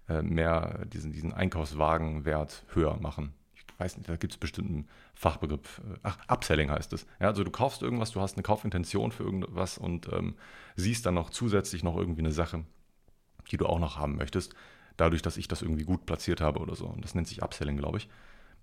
äh, 0.08 0.22
mehr 0.22 0.86
diesen, 0.86 1.12
diesen 1.12 1.34
Einkaufswagenwert 1.34 2.66
höher 2.74 2.98
machen. 3.00 3.34
Weiß 3.78 3.98
nicht, 3.98 4.10
da 4.10 4.16
gibt 4.16 4.34
es 4.34 4.38
bestimmt 4.38 4.70
einen 4.70 4.90
Fachbegriff. 5.16 5.82
Ach, 6.04 6.18
Upselling 6.28 6.72
heißt 6.72 6.94
es. 6.94 7.06
Ja, 7.20 7.28
also 7.28 7.44
du 7.44 7.52
kaufst 7.52 7.82
irgendwas, 7.82 8.12
du 8.12 8.22
hast 8.22 8.36
eine 8.36 8.44
Kaufintention 8.44 9.12
für 9.12 9.24
irgendwas 9.24 9.78
und 9.78 10.12
ähm, 10.14 10.36
siehst 10.76 11.06
dann 11.06 11.16
noch 11.16 11.30
zusätzlich 11.30 11.84
noch 11.84 11.98
irgendwie 11.98 12.22
eine 12.22 12.32
Sache, 12.32 12.64
die 13.52 13.58
du 13.58 13.66
auch 13.66 13.80
noch 13.80 13.98
haben 13.98 14.16
möchtest, 14.16 14.56
dadurch, 14.98 15.22
dass 15.22 15.38
ich 15.38 15.48
das 15.48 15.62
irgendwie 15.62 15.84
gut 15.84 16.06
platziert 16.06 16.42
habe 16.42 16.60
oder 16.60 16.76
so. 16.76 16.86
Und 16.86 17.04
das 17.04 17.16
nennt 17.16 17.28
sich 17.28 17.44
Upselling, 17.44 17.78
glaube 17.78 17.98
ich. 17.98 18.10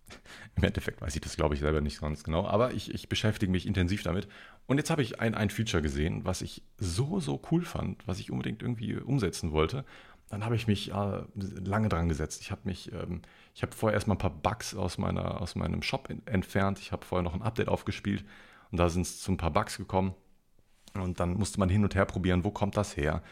Im 0.56 0.64
Endeffekt 0.64 1.00
weiß 1.00 1.14
ich 1.14 1.20
das, 1.20 1.36
glaube 1.36 1.54
ich, 1.54 1.60
selber 1.60 1.80
nicht 1.80 2.00
ganz 2.00 2.24
genau, 2.24 2.46
aber 2.46 2.72
ich, 2.72 2.92
ich 2.92 3.08
beschäftige 3.08 3.52
mich 3.52 3.66
intensiv 3.66 4.02
damit. 4.02 4.28
Und 4.66 4.78
jetzt 4.78 4.90
habe 4.90 5.02
ich 5.02 5.20
ein, 5.20 5.34
ein 5.34 5.50
Feature 5.50 5.82
gesehen, 5.82 6.24
was 6.24 6.42
ich 6.42 6.62
so, 6.78 7.20
so 7.20 7.40
cool 7.50 7.64
fand, 7.64 8.06
was 8.06 8.18
ich 8.18 8.30
unbedingt 8.30 8.62
irgendwie 8.62 8.96
umsetzen 8.96 9.52
wollte. 9.52 9.84
Dann 10.32 10.46
habe 10.46 10.56
ich 10.56 10.66
mich 10.66 10.90
äh, 10.94 11.24
lange 11.62 11.90
dran 11.90 12.08
gesetzt. 12.08 12.40
Ich 12.40 12.50
habe 12.50 12.62
mich, 12.64 12.90
ähm, 12.90 13.20
ich 13.54 13.62
habe 13.62 13.72
vorher 13.74 13.94
erstmal 13.94 14.16
ein 14.16 14.18
paar 14.18 14.30
Bugs 14.30 14.74
aus, 14.74 14.96
meiner, 14.96 15.42
aus 15.42 15.56
meinem 15.56 15.82
Shop 15.82 16.08
entfernt. 16.24 16.78
Ich 16.78 16.90
habe 16.90 17.04
vorher 17.04 17.22
noch 17.22 17.34
ein 17.34 17.42
Update 17.42 17.68
aufgespielt 17.68 18.24
und 18.70 18.78
da 18.78 18.88
sind 18.88 19.02
es 19.02 19.20
zu 19.20 19.30
ein 19.30 19.36
paar 19.36 19.50
Bugs 19.50 19.76
gekommen. 19.76 20.14
Und 20.94 21.20
dann 21.20 21.34
musste 21.34 21.60
man 21.60 21.68
hin 21.68 21.84
und 21.84 21.94
her 21.94 22.06
probieren, 22.06 22.44
wo 22.44 22.50
kommt 22.50 22.78
das 22.78 22.96
her? 22.96 23.22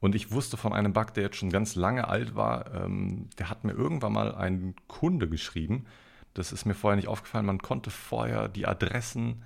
Und 0.00 0.16
ich 0.16 0.32
wusste 0.32 0.56
von 0.56 0.72
einem 0.72 0.92
Bug, 0.92 1.14
der 1.14 1.22
jetzt 1.22 1.36
schon 1.36 1.50
ganz 1.50 1.76
lange 1.76 2.08
alt 2.08 2.34
war. 2.34 2.74
Ähm, 2.74 3.30
der 3.38 3.50
hat 3.50 3.62
mir 3.62 3.72
irgendwann 3.72 4.14
mal 4.14 4.34
ein 4.34 4.74
Kunde 4.88 5.28
geschrieben. 5.28 5.86
Das 6.34 6.50
ist 6.50 6.64
mir 6.64 6.74
vorher 6.74 6.96
nicht 6.96 7.08
aufgefallen. 7.08 7.46
Man 7.46 7.62
konnte 7.62 7.90
vorher 7.92 8.48
die 8.48 8.66
Adressen 8.66 9.44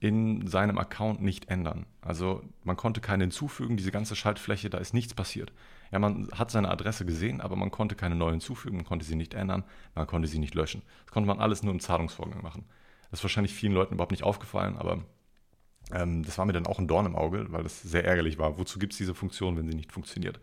in 0.00 0.46
seinem 0.46 0.78
Account 0.78 1.20
nicht 1.20 1.50
ändern. 1.50 1.84
Also 2.00 2.42
man 2.62 2.78
konnte 2.78 3.02
keine 3.02 3.24
hinzufügen, 3.24 3.76
diese 3.76 3.92
ganze 3.92 4.16
Schaltfläche, 4.16 4.70
da 4.70 4.78
ist 4.78 4.94
nichts 4.94 5.12
passiert. 5.12 5.52
Ja, 5.92 5.98
man 5.98 6.28
hat 6.32 6.50
seine 6.50 6.70
Adresse 6.70 7.04
gesehen, 7.04 7.40
aber 7.40 7.56
man 7.56 7.70
konnte 7.70 7.94
keine 7.94 8.14
neue 8.14 8.32
hinzufügen, 8.32 8.76
man 8.76 8.84
konnte 8.84 9.04
sie 9.04 9.14
nicht 9.14 9.34
ändern, 9.34 9.64
man 9.94 10.06
konnte 10.06 10.28
sie 10.28 10.38
nicht 10.38 10.54
löschen. 10.54 10.82
Das 11.04 11.12
konnte 11.12 11.26
man 11.26 11.38
alles 11.38 11.62
nur 11.62 11.72
im 11.72 11.80
Zahlungsvorgang 11.80 12.42
machen. 12.42 12.64
Das 13.10 13.20
ist 13.20 13.24
wahrscheinlich 13.24 13.54
vielen 13.54 13.72
Leuten 13.72 13.94
überhaupt 13.94 14.10
nicht 14.10 14.24
aufgefallen, 14.24 14.76
aber 14.76 15.04
ähm, 15.92 16.24
das 16.24 16.38
war 16.38 16.46
mir 16.46 16.52
dann 16.52 16.66
auch 16.66 16.78
ein 16.78 16.88
Dorn 16.88 17.06
im 17.06 17.16
Auge, 17.16 17.46
weil 17.50 17.62
das 17.62 17.82
sehr 17.82 18.04
ärgerlich 18.04 18.38
war. 18.38 18.58
Wozu 18.58 18.78
gibt 18.78 18.92
es 18.92 18.98
diese 18.98 19.14
Funktion, 19.14 19.56
wenn 19.56 19.68
sie 19.68 19.76
nicht 19.76 19.92
funktioniert? 19.92 20.40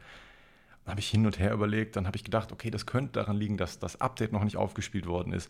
Dann 0.84 0.91
habe 0.91 0.99
ich 0.99 1.10
hin 1.10 1.25
und 1.25 1.39
her 1.39 1.54
überlegt, 1.54 1.95
dann 1.95 2.08
habe 2.08 2.17
ich 2.17 2.23
gedacht, 2.23 2.51
okay, 2.51 2.71
das 2.71 2.86
könnte 2.86 3.13
daran 3.13 3.38
liegen, 3.38 3.58
dass 3.58 3.80
das 3.80 3.99
Update 4.01 4.32
noch 4.32 4.43
nicht 4.43 4.58
aufgespielt 4.58 5.06
worden 5.06 5.34
ist. 5.34 5.47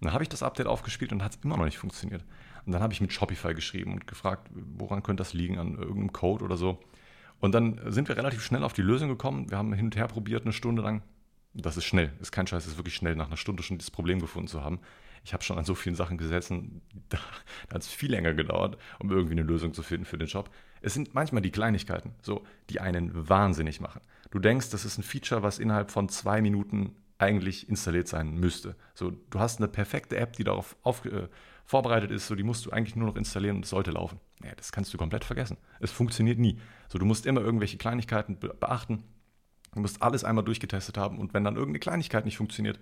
Und 0.00 0.06
dann 0.06 0.12
habe 0.12 0.22
ich 0.24 0.28
das 0.28 0.42
Update 0.42 0.66
aufgespielt 0.66 1.12
und 1.12 1.22
hat 1.22 1.36
es 1.36 1.44
immer 1.44 1.56
noch 1.56 1.64
nicht 1.64 1.78
funktioniert. 1.78 2.24
Und 2.66 2.72
dann 2.72 2.82
habe 2.82 2.92
ich 2.92 3.00
mit 3.00 3.12
Shopify 3.12 3.54
geschrieben 3.54 3.92
und 3.92 4.06
gefragt, 4.06 4.50
woran 4.52 5.02
könnte 5.02 5.22
das 5.22 5.32
liegen, 5.32 5.58
an 5.58 5.76
irgendeinem 5.76 6.12
Code 6.12 6.44
oder 6.44 6.56
so. 6.56 6.78
Und 7.40 7.52
dann 7.52 7.80
sind 7.92 8.08
wir 8.08 8.16
relativ 8.16 8.42
schnell 8.42 8.62
auf 8.62 8.72
die 8.72 8.82
Lösung 8.82 9.08
gekommen. 9.08 9.50
Wir 9.50 9.58
haben 9.58 9.72
hin 9.72 9.86
und 9.86 9.96
her 9.96 10.08
probiert, 10.08 10.42
eine 10.42 10.52
Stunde 10.52 10.82
lang. 10.82 11.02
Das 11.54 11.76
ist 11.76 11.84
schnell, 11.84 12.12
ist 12.20 12.32
kein 12.32 12.46
Scheiß, 12.46 12.66
ist 12.66 12.76
wirklich 12.76 12.94
schnell, 12.94 13.16
nach 13.16 13.28
einer 13.28 13.36
Stunde 13.36 13.62
schon 13.62 13.78
das 13.78 13.90
Problem 13.90 14.20
gefunden 14.20 14.48
zu 14.48 14.62
haben. 14.62 14.80
Ich 15.24 15.32
habe 15.32 15.42
schon 15.42 15.58
an 15.58 15.64
so 15.64 15.74
vielen 15.74 15.96
Sachen 15.96 16.18
gesessen, 16.18 16.82
da, 17.08 17.18
da 17.68 17.74
hat 17.74 17.82
es 17.82 17.88
viel 17.88 18.10
länger 18.10 18.34
gedauert, 18.34 18.78
um 18.98 19.10
irgendwie 19.10 19.32
eine 19.32 19.42
Lösung 19.42 19.72
zu 19.72 19.82
finden 19.82 20.04
für 20.04 20.18
den 20.18 20.28
Job. 20.28 20.50
Es 20.82 20.94
sind 20.94 21.14
manchmal 21.14 21.42
die 21.42 21.50
Kleinigkeiten, 21.50 22.12
so, 22.22 22.44
die 22.70 22.80
einen 22.80 23.28
wahnsinnig 23.28 23.80
machen. 23.80 24.00
Du 24.30 24.38
denkst, 24.38 24.70
das 24.70 24.84
ist 24.84 24.98
ein 24.98 25.02
Feature, 25.02 25.42
was 25.42 25.58
innerhalb 25.58 25.90
von 25.90 26.08
zwei 26.08 26.42
Minuten 26.42 26.94
eigentlich 27.18 27.68
installiert 27.68 28.08
sein 28.08 28.34
müsste. 28.34 28.76
So, 28.94 29.12
du 29.30 29.40
hast 29.40 29.58
eine 29.58 29.68
perfekte 29.68 30.16
App, 30.16 30.34
die 30.34 30.44
darauf 30.44 30.76
auf, 30.82 31.04
äh, 31.06 31.28
vorbereitet 31.66 32.12
ist, 32.12 32.28
so 32.28 32.34
die 32.34 32.44
musst 32.44 32.64
du 32.64 32.70
eigentlich 32.70 32.96
nur 32.96 33.08
noch 33.08 33.16
installieren 33.16 33.56
und 33.56 33.64
es 33.64 33.70
sollte 33.70 33.90
laufen. 33.90 34.20
Ja, 34.42 34.54
das 34.54 34.72
kannst 34.72 34.94
du 34.94 34.98
komplett 34.98 35.24
vergessen. 35.24 35.58
Es 35.80 35.90
funktioniert 35.90 36.38
nie. 36.38 36.58
So, 36.88 36.98
du 36.98 37.04
musst 37.04 37.26
immer 37.26 37.40
irgendwelche 37.40 37.76
Kleinigkeiten 37.76 38.38
beachten. 38.38 39.02
Du 39.74 39.80
musst 39.80 40.00
alles 40.00 40.24
einmal 40.24 40.44
durchgetestet 40.44 40.96
haben 40.96 41.18
und 41.18 41.34
wenn 41.34 41.44
dann 41.44 41.56
irgendeine 41.56 41.80
Kleinigkeit 41.80 42.24
nicht 42.24 42.36
funktioniert, 42.36 42.78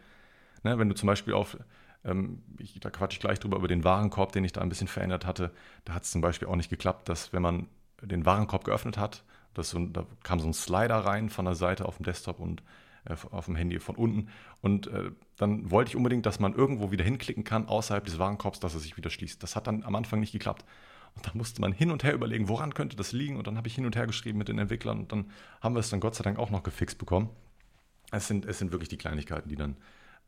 ne, 0.62 0.79
wenn 0.79 0.88
du 0.88 0.94
zum 0.94 1.07
Beispiel 1.07 1.33
auf, 1.33 1.59
ähm, 2.05 2.42
ich, 2.59 2.79
da 2.79 2.90
quatsche 2.90 3.16
ich 3.16 3.20
gleich 3.20 3.40
drüber, 3.40 3.57
über 3.57 3.68
den 3.68 3.85
Warenkorb, 3.85 4.33
den 4.33 4.44
ich 4.44 4.53
da 4.53 4.61
ein 4.61 4.68
bisschen 4.68 4.87
verändert 4.87 5.27
hatte, 5.27 5.51
da 5.87 5.94
hat 5.94 6.05
es 6.05 6.11
zum 6.11 6.20
Beispiel 6.20 6.47
auch 6.47 6.57
nicht 6.57 6.70
geklappt, 6.70 7.09
dass 7.09 7.33
wenn 7.33 7.42
man 7.42 7.68
den 8.03 8.27
Warenkorb 8.27 8.64
geöffnet 8.64 8.99
hat, 8.99 9.25
das 9.55 9.70
so, 9.70 9.79
da 9.87 10.07
kam 10.23 10.40
so 10.40 10.47
ein 10.47 10.53
Slider 10.53 10.99
rein 10.99 11.31
von 11.31 11.47
der 11.47 11.55
Seite 11.55 11.87
auf 11.87 11.97
dem 11.97 12.05
Desktop 12.05 12.38
und 12.38 12.62
äh, 13.05 13.17
auf 13.31 13.47
dem 13.47 13.57
Handy 13.57 13.79
von 13.81 13.97
unten. 13.97 14.29
Und 14.61 14.87
äh, 14.88 15.11
dann 15.37 15.71
wollte 15.71 15.90
ich 15.90 15.97
unbedingt, 15.97 16.27
dass 16.27 16.40
man 16.40 16.55
irgendwo 16.55 16.90
wieder 16.90 17.05
hinklicken 17.05 17.45
kann, 17.45 17.67
außerhalb 17.67 18.05
des 18.05 18.19
Warenkorbs, 18.19 18.61
dass 18.61 18.75
er 18.75 18.81
sich 18.81 18.97
wieder 18.97 19.11
schließt. 19.11 19.43
Das 19.43 19.57
hat 19.57 19.67
dann 19.67 19.83
am 19.83 19.95
Anfang 19.95 20.21
nicht 20.21 20.33
geklappt. 20.33 20.64
Und 21.14 21.27
da 21.27 21.31
musste 21.35 21.61
man 21.61 21.73
hin 21.73 21.90
und 21.90 22.03
her 22.03 22.12
überlegen, 22.12 22.49
woran 22.49 22.75
könnte 22.75 22.97
das 22.97 23.12
liegen. 23.12 23.37
Und 23.37 23.47
dann 23.47 23.57
habe 23.57 23.69
ich 23.69 23.75
hin 23.75 23.87
und 23.87 23.97
her 23.97 24.07
geschrieben 24.07 24.38
mit 24.38 24.49
den 24.49 24.59
Entwicklern 24.59 24.99
und 25.01 25.12
dann 25.12 25.31
haben 25.61 25.75
wir 25.75 25.81
es 25.81 25.90
dann 25.90 26.01
Gott 26.01 26.14
sei 26.14 26.25
Dank 26.25 26.38
auch 26.38 26.51
noch 26.51 26.62
gefixt 26.62 26.99
bekommen. 26.99 27.31
Es 28.11 28.27
sind, 28.27 28.47
es 28.47 28.59
sind 28.59 28.73
wirklich 28.73 28.88
die 28.88 28.97
Kleinigkeiten, 28.97 29.49
die 29.49 29.57
dann 29.57 29.77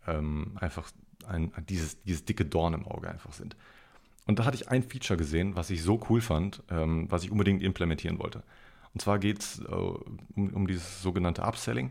ähm, 0.06 0.56
einfach 0.60 0.90
ein, 1.26 1.52
dieses, 1.68 2.02
dieses 2.02 2.24
dicke 2.24 2.44
Dorn 2.44 2.74
im 2.74 2.86
Auge 2.86 3.10
einfach 3.10 3.32
sind. 3.32 3.56
Und 4.26 4.38
da 4.38 4.44
hatte 4.44 4.56
ich 4.56 4.68
ein 4.68 4.82
Feature 4.82 5.16
gesehen, 5.16 5.54
was 5.56 5.70
ich 5.70 5.82
so 5.82 6.00
cool 6.08 6.20
fand, 6.20 6.62
ähm, 6.70 7.10
was 7.10 7.22
ich 7.22 7.30
unbedingt 7.30 7.62
implementieren 7.62 8.18
wollte. 8.18 8.42
Und 8.92 9.00
zwar 9.00 9.18
geht 9.18 9.40
es 9.40 9.60
äh, 9.60 9.64
um, 9.64 10.54
um 10.54 10.66
dieses 10.66 11.02
sogenannte 11.02 11.42
Upselling. 11.42 11.90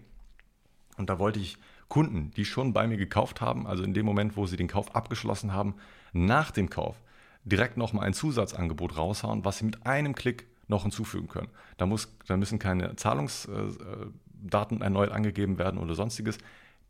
Und 0.97 1.09
da 1.09 1.19
wollte 1.19 1.39
ich 1.39 1.57
Kunden, 1.87 2.31
die 2.35 2.45
schon 2.45 2.73
bei 2.73 2.87
mir 2.87 2.97
gekauft 2.97 3.41
haben, 3.41 3.67
also 3.67 3.83
in 3.83 3.93
dem 3.93 4.05
Moment, 4.05 4.37
wo 4.37 4.45
sie 4.47 4.57
den 4.57 4.67
Kauf 4.67 4.95
abgeschlossen 4.95 5.53
haben, 5.53 5.75
nach 6.13 6.51
dem 6.51 6.69
Kauf 6.69 7.01
direkt 7.43 7.77
nochmal 7.77 8.05
ein 8.05 8.13
Zusatzangebot 8.13 8.97
raushauen, 8.97 9.45
was 9.45 9.59
sie 9.59 9.65
mit 9.65 9.85
einem 9.85 10.15
Klick 10.15 10.47
noch 10.67 10.81
hinzufügen 10.81 11.27
können. 11.27 11.49
Da, 11.77 11.85
muss, 11.85 12.15
da 12.25 12.37
müssen 12.37 12.57
keine 12.57 12.95
Zahlungsdaten 12.95 14.81
erneut 14.81 15.11
angegeben 15.11 15.59
werden 15.59 15.79
oder 15.79 15.93
sonstiges. 15.93 16.39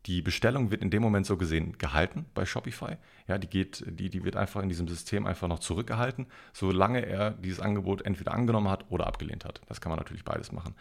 Die 0.06 0.22
Bestellung 0.22 0.70
wird 0.70 0.82
in 0.82 0.90
dem 0.90 1.02
Moment 1.02 1.26
so 1.26 1.36
gesehen 1.36 1.76
gehalten 1.78 2.26
bei 2.32 2.46
Shopify. 2.46 2.96
Ja, 3.26 3.38
die, 3.38 3.48
geht, 3.48 3.84
die, 3.86 4.08
die 4.08 4.24
wird 4.24 4.36
einfach 4.36 4.62
in 4.62 4.68
diesem 4.68 4.86
System 4.88 5.26
einfach 5.26 5.48
noch 5.48 5.58
zurückgehalten, 5.58 6.26
solange 6.52 7.04
er 7.04 7.32
dieses 7.32 7.60
Angebot 7.60 8.02
entweder 8.02 8.32
angenommen 8.32 8.70
hat 8.70 8.86
oder 8.88 9.06
abgelehnt 9.06 9.44
hat. 9.44 9.60
Das 9.66 9.80
kann 9.80 9.90
man 9.90 9.98
natürlich 9.98 10.24
beides 10.24 10.52
machen. 10.52 10.74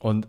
Und 0.00 0.28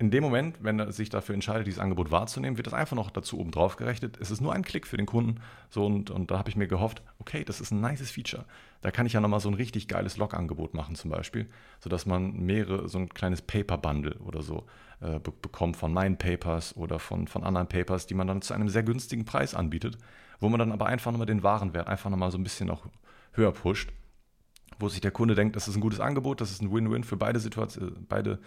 in 0.00 0.12
dem 0.12 0.22
Moment, 0.22 0.58
wenn 0.60 0.78
er 0.78 0.92
sich 0.92 1.08
dafür 1.08 1.34
entscheidet, 1.34 1.66
dieses 1.66 1.80
Angebot 1.80 2.12
wahrzunehmen, 2.12 2.56
wird 2.56 2.68
das 2.68 2.74
einfach 2.74 2.94
noch 2.94 3.10
dazu 3.10 3.38
oben 3.38 3.50
drauf 3.50 3.74
gerechnet. 3.74 4.16
Es 4.20 4.30
ist 4.30 4.40
nur 4.40 4.52
ein 4.52 4.62
Klick 4.62 4.86
für 4.86 4.96
den 4.96 5.06
Kunden. 5.06 5.40
So, 5.70 5.86
und, 5.86 6.10
und 6.10 6.30
da 6.30 6.38
habe 6.38 6.48
ich 6.48 6.54
mir 6.54 6.68
gehofft, 6.68 7.02
okay, 7.18 7.42
das 7.44 7.60
ist 7.60 7.72
ein 7.72 7.80
nices 7.80 8.12
Feature. 8.12 8.44
Da 8.80 8.92
kann 8.92 9.06
ich 9.06 9.14
ja 9.14 9.20
nochmal 9.20 9.40
so 9.40 9.48
ein 9.48 9.54
richtig 9.54 9.88
geiles 9.88 10.16
Log-Angebot 10.16 10.72
machen, 10.74 10.94
zum 10.94 11.10
Beispiel, 11.10 11.48
sodass 11.80 12.06
man 12.06 12.32
mehrere, 12.34 12.88
so 12.88 12.98
ein 12.98 13.08
kleines 13.08 13.42
Paper-Bundle 13.42 14.18
oder 14.20 14.40
so 14.40 14.66
äh, 15.00 15.18
be 15.18 15.32
bekommt 15.32 15.76
von 15.76 15.92
Nine 15.92 16.14
Papers 16.14 16.76
oder 16.76 17.00
von, 17.00 17.26
von 17.26 17.42
anderen 17.42 17.66
Papers, 17.66 18.06
die 18.06 18.14
man 18.14 18.28
dann 18.28 18.40
zu 18.40 18.54
einem 18.54 18.68
sehr 18.68 18.84
günstigen 18.84 19.24
Preis 19.24 19.56
anbietet, 19.56 19.98
wo 20.38 20.48
man 20.48 20.60
dann 20.60 20.70
aber 20.70 20.86
einfach 20.86 21.10
nochmal 21.10 21.26
den 21.26 21.42
Warenwert 21.42 21.88
einfach 21.88 22.08
nochmal 22.08 22.30
so 22.30 22.38
ein 22.38 22.44
bisschen 22.44 22.68
noch 22.68 22.86
höher 23.32 23.50
pusht, 23.50 23.90
wo 24.78 24.88
sich 24.88 25.00
der 25.00 25.10
Kunde 25.10 25.34
denkt, 25.34 25.56
das 25.56 25.66
ist 25.66 25.74
ein 25.74 25.80
gutes 25.80 25.98
Angebot, 25.98 26.40
das 26.40 26.52
ist 26.52 26.62
ein 26.62 26.72
Win-Win 26.72 27.02
für 27.02 27.16
beide 27.16 27.40
Situationen, 27.40 28.06
beide 28.08 28.38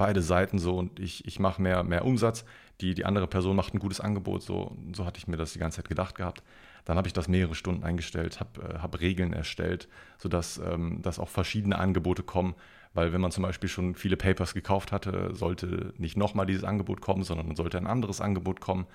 beide 0.00 0.22
Seiten 0.22 0.58
so 0.58 0.78
und 0.78 0.98
ich, 0.98 1.26
ich 1.26 1.38
mache 1.38 1.60
mehr, 1.60 1.84
mehr 1.84 2.06
Umsatz, 2.06 2.46
die, 2.80 2.94
die 2.94 3.04
andere 3.04 3.26
Person 3.26 3.54
macht 3.54 3.74
ein 3.74 3.78
gutes 3.78 4.00
Angebot, 4.00 4.42
so, 4.42 4.74
so 4.94 5.04
hatte 5.04 5.18
ich 5.18 5.28
mir 5.28 5.36
das 5.36 5.52
die 5.52 5.58
ganze 5.58 5.76
Zeit 5.76 5.90
gedacht 5.90 6.14
gehabt. 6.14 6.42
Dann 6.86 6.96
habe 6.96 7.06
ich 7.06 7.12
das 7.12 7.28
mehrere 7.28 7.54
Stunden 7.54 7.84
eingestellt, 7.84 8.40
habe 8.40 8.62
äh, 8.62 8.78
hab 8.78 8.98
Regeln 8.98 9.34
erstellt, 9.34 9.88
sodass 10.16 10.56
ähm, 10.56 11.02
dass 11.02 11.18
auch 11.18 11.28
verschiedene 11.28 11.78
Angebote 11.78 12.22
kommen, 12.22 12.54
weil 12.94 13.12
wenn 13.12 13.20
man 13.20 13.30
zum 13.30 13.42
Beispiel 13.42 13.68
schon 13.68 13.94
viele 13.94 14.16
Papers 14.16 14.54
gekauft 14.54 14.90
hatte, 14.90 15.34
sollte 15.34 15.92
nicht 15.98 16.16
nochmal 16.16 16.46
dieses 16.46 16.64
Angebot 16.64 17.02
kommen, 17.02 17.22
sondern 17.22 17.48
dann 17.48 17.56
sollte 17.56 17.76
ein 17.76 17.86
anderes 17.86 18.22
Angebot 18.22 18.62
kommen. 18.62 18.86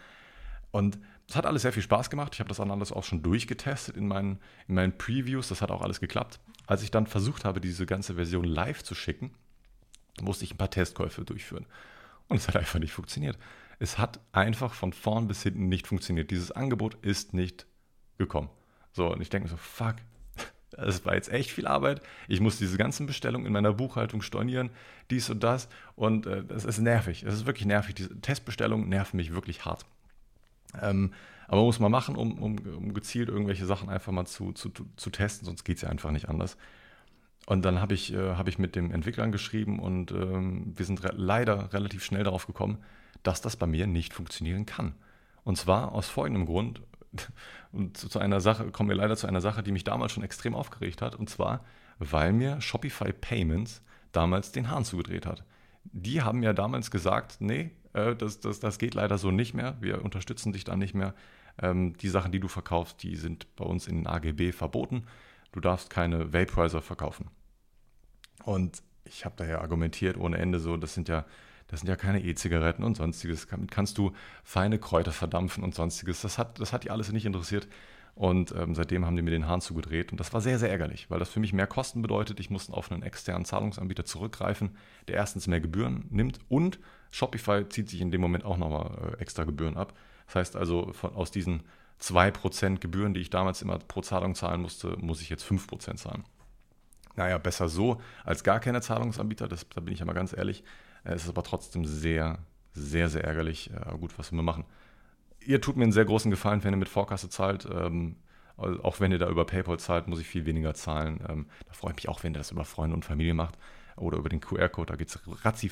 Und 0.72 0.98
das 1.28 1.38
hat 1.38 1.46
alles 1.46 1.62
sehr 1.62 1.72
viel 1.72 1.84
Spaß 1.84 2.10
gemacht. 2.10 2.34
Ich 2.34 2.40
habe 2.40 2.48
das 2.48 2.58
dann 2.58 2.72
alles 2.72 2.92
auch 2.92 3.04
schon 3.04 3.22
durchgetestet 3.22 3.96
in 3.96 4.08
meinen, 4.08 4.40
in 4.68 4.74
meinen 4.74 4.98
Previews. 4.98 5.48
Das 5.50 5.62
hat 5.62 5.70
auch 5.70 5.84
alles 5.84 6.00
geklappt. 6.00 6.40
Als 6.66 6.82
ich 6.82 6.90
dann 6.90 7.06
versucht 7.06 7.46
habe, 7.46 7.62
diese 7.62 7.86
ganze 7.86 8.16
Version 8.16 8.44
live 8.44 8.84
zu 8.84 8.96
schicken, 8.96 9.32
musste 10.22 10.46
ich 10.46 10.54
ein 10.54 10.58
paar 10.58 10.70
Testkäufe 10.70 11.24
durchführen. 11.26 11.66
Und 12.28 12.38
es 12.38 12.48
hat 12.48 12.56
einfach 12.56 12.80
nicht 12.80 12.94
funktioniert. 12.94 13.38
Es 13.80 13.98
hat 13.98 14.20
einfach 14.32 14.74
von 14.74 14.94
vorn 14.94 15.28
bis 15.28 15.44
hinten 15.44 15.68
nicht 15.68 15.88
funktioniert. 15.88 16.32
Dieses 16.32 16.52
Angebot 16.52 16.96
ist 17.02 17.34
nicht 17.34 17.66
gekommen. 18.18 18.50
So, 18.94 19.12
und 19.12 19.22
ich 19.22 19.30
denke 19.30 19.48
mir 19.48 19.52
so, 19.52 19.58
fuck, 19.58 19.96
das 20.72 21.06
war 21.06 21.16
jetzt 21.16 21.30
echt 21.30 21.52
viel 21.52 21.68
Arbeit. 21.68 22.02
Ich 22.28 22.40
muss 22.40 22.58
diese 22.58 22.78
ganzen 22.78 23.06
Bestellungen 23.06 23.46
in 23.46 23.54
meiner 23.54 23.74
Buchhaltung 23.74 24.22
stornieren, 24.22 24.70
dies 25.12 25.30
und 25.30 25.44
das. 25.44 25.68
Und 25.96 26.26
äh, 26.26 26.44
das 26.44 26.66
ist 26.66 26.80
nervig. 26.80 27.24
Es 27.24 27.34
ist 27.34 27.46
wirklich 27.46 27.66
nervig. 27.66 27.96
Diese 27.96 28.20
Testbestellungen 28.22 28.88
nerven 28.88 29.18
mich 29.18 29.34
wirklich 29.34 29.66
hart. 29.66 29.86
Ähm, 30.82 31.14
aber 31.48 31.64
muss 31.64 31.80
man 31.80 31.92
machen, 31.92 32.16
um, 32.16 32.42
um, 32.42 32.58
um, 32.58 32.94
gezielt 32.94 33.30
irgendwelche 33.30 33.66
Sachen 33.66 33.90
einfach 33.90 34.12
mal 34.12 34.26
zu, 34.26 34.52
zu, 34.54 34.72
zu 34.96 35.10
testen, 35.10 35.46
sonst 35.46 35.64
geht 35.64 35.78
es 35.78 35.84
ja 35.84 35.90
einfach 35.90 36.12
nicht 36.12 36.28
anders. 36.28 36.58
Und 37.46 37.64
dann 37.64 37.80
habe 37.80 37.94
ich, 37.94 38.14
äh, 38.14 38.36
hab 38.36 38.48
ich 38.48 38.58
mit 38.58 38.76
dem 38.76 38.92
Entwicklern 38.92 39.32
geschrieben 39.32 39.80
und 39.80 40.12
ähm, 40.12 40.74
wir 40.76 40.86
sind 40.86 41.04
re 41.04 41.14
leider 41.16 41.74
relativ 41.74 42.04
schnell 42.04 42.24
darauf 42.24 42.48
gekommen, 42.48 42.80
dass 43.24 43.42
das 43.42 43.56
bei 43.56 43.68
mir 43.68 43.88
nicht 43.88 44.14
funktionieren 44.14 44.66
kann. 44.66 44.96
Und 45.44 45.58
zwar 45.58 45.92
aus 45.92 46.10
folgendem 46.10 46.46
Grund, 46.48 46.82
und 47.72 47.98
zu, 47.98 48.10
zu, 48.10 48.20
einer 48.20 48.42
Sache, 48.42 48.72
kommen 48.72 48.90
wir 48.90 48.96
leider 48.96 49.16
zu 49.16 49.28
einer 49.28 49.42
Sache, 49.42 49.62
die 49.62 49.72
mich 49.72 49.84
damals 49.84 50.12
schon 50.12 50.24
extrem 50.24 50.56
aufgeregt 50.56 51.02
hat, 51.02 51.16
und 51.16 51.30
zwar, 51.30 51.64
weil 52.00 52.34
mir 52.34 52.62
Shopify 52.62 53.14
Payments 53.14 53.82
damals 54.12 54.52
den 54.52 54.70
Hahn 54.70 54.84
zugedreht 54.84 55.26
hat. 55.26 55.44
Die 55.84 56.24
haben 56.24 56.42
ja 56.42 56.54
damals 56.54 56.90
gesagt, 56.90 57.38
nee, 57.40 57.72
äh, 57.94 58.16
das, 58.16 58.40
das, 58.40 58.60
das 58.60 58.80
geht 58.80 58.96
leider 58.96 59.20
so 59.20 59.30
nicht 59.30 59.54
mehr, 59.54 59.78
wir 59.82 60.04
unterstützen 60.04 60.52
dich 60.52 60.64
da 60.64 60.76
nicht 60.76 60.96
mehr. 60.96 61.14
Ähm, 61.62 61.96
die 61.98 62.10
Sachen, 62.10 62.32
die 62.32 62.40
du 62.40 62.48
verkaufst, 62.48 63.04
die 63.04 63.16
sind 63.16 63.56
bei 63.56 63.66
uns 63.66 63.88
in 63.88 63.98
den 63.98 64.08
AGB 64.08 64.52
verboten 64.52 65.04
du 65.56 65.62
darfst 65.62 65.90
keine 65.90 66.34
Vaporizer 66.34 66.82
verkaufen. 66.82 67.30
Und 68.46 68.82
ich 69.06 69.26
habe 69.26 69.36
daher 69.38 69.62
argumentiert 69.62 70.18
ohne 70.18 70.38
Ende 70.38 70.60
so, 70.60 70.78
das 70.78 70.94
sind 70.94 71.10
ja, 71.10 71.26
das 71.68 71.82
sind 71.82 71.90
ja 71.90 71.96
keine 71.96 72.24
E-Zigaretten 72.24 72.84
und 72.84 72.96
sonstiges. 72.96 73.48
Damit 73.48 73.72
kannst 73.72 73.98
du 73.98 74.12
feine 74.44 74.78
Kräuter 74.80 75.12
verdampfen 75.12 75.64
und 75.64 75.74
sonstiges. 75.74 76.22
Das 76.22 76.38
hat, 76.38 76.60
das 76.60 76.72
hat 76.72 76.84
die 76.84 76.92
alles 76.92 77.12
nicht 77.12 77.26
interessiert. 77.26 77.68
Und 78.14 78.54
ähm, 78.54 78.76
seitdem 78.76 79.06
haben 79.06 79.18
die 79.18 79.22
mir 79.22 79.32
den 79.32 79.48
Hahn 79.48 79.60
zugedreht. 79.60 80.12
Und 80.12 80.20
das 80.20 80.32
war 80.32 80.40
sehr, 80.40 80.58
sehr 80.58 80.70
ärgerlich, 80.70 81.10
weil 81.10 81.20
das 81.20 81.30
für 81.30 81.42
mich 81.42 81.52
mehr 81.52 81.68
Kosten 81.68 82.02
bedeutet. 82.02 82.40
Ich 82.40 82.50
musste 82.50 82.74
auf 82.74 82.90
einen 82.92 83.04
externen 83.04 83.44
Zahlungsanbieter 83.44 84.06
zurückgreifen, 84.06 84.78
der 85.10 85.16
erstens 85.16 85.48
mehr 85.48 85.60
Gebühren 85.60 86.06
nimmt 86.10 86.40
und 86.48 86.80
Shopify 87.12 87.68
zieht 87.68 87.90
sich 87.90 88.00
in 88.00 88.12
dem 88.12 88.22
Moment 88.22 88.46
auch 88.46 88.58
nochmal 88.58 89.16
äh, 89.18 89.22
extra 89.22 89.44
Gebühren 89.44 89.76
ab. 89.76 89.94
Das 90.28 90.36
heißt 90.36 90.56
also, 90.56 90.94
von, 90.94 91.14
aus 91.14 91.32
diesen 91.32 91.64
2% 92.02 92.80
Gebühren, 92.80 93.14
die 93.14 93.22
ich 93.22 93.30
damals 93.30 93.62
immer 93.62 93.80
pro 93.80 94.02
Zahlung 94.02 94.36
zahlen 94.36 94.62
musste, 94.62 94.96
muss 94.98 95.22
ich 95.22 95.30
jetzt 95.30 95.46
5% 95.46 95.96
zahlen. 95.96 96.24
Naja, 97.16 97.38
besser 97.38 97.70
so 97.70 98.02
als 98.24 98.44
gar 98.44 98.60
keine 98.60 98.82
Zahlungsanbieter, 98.82 99.48
das, 99.48 99.68
da 99.70 99.82
bin 99.82 99.94
ich 99.94 100.00
ja 100.00 100.06
mal 100.06 100.14
ganz 100.14 100.36
ehrlich. 100.36 100.64
Es 101.04 101.24
ist 101.24 101.30
aber 101.30 101.44
trotzdem 101.44 101.86
sehr, 101.86 102.40
sehr, 102.74 103.10
sehr 103.10 103.24
ärgerlich. 103.24 103.72
Äh, 103.72 103.98
gut, 103.98 104.18
was 104.18 104.32
wir 104.32 104.42
machen. 104.42 104.66
Ihr 105.40 105.62
tut 105.62 105.78
mir 105.78 105.84
einen 105.84 105.92
sehr 105.92 106.06
großen 106.06 106.32
Gefallen, 106.32 106.64
wenn 106.64 106.74
ihr 106.74 106.78
mit 106.78 106.90
Vorkasse 106.90 107.30
zahlt. 107.30 107.68
Ähm, 107.72 108.18
auch 108.58 109.00
wenn 109.00 109.12
ihr 109.12 109.20
da 109.20 109.30
über 109.30 109.46
PayPal 109.46 109.80
zahlt, 109.80 110.08
muss 110.08 110.20
ich 110.20 110.28
viel 110.28 110.46
weniger 110.46 110.74
zahlen. 110.74 111.20
Ähm, 111.28 111.46
da 111.68 111.74
freue 111.74 111.92
ich 111.92 111.98
mich 111.98 112.10
auch, 112.10 112.24
wenn 112.24 112.34
ihr 112.34 112.40
das 112.40 112.52
über 112.52 112.66
Freunde 112.66 112.96
und 112.96 113.06
Familie 113.06 113.34
macht 113.34 113.58
oder 113.98 114.18
über 114.18 114.30
den 114.30 114.40
QR-Code. 114.40 114.94
Da 114.94 114.96
geht 114.96 115.10
es 115.10 115.20
ratzi. 115.44 115.72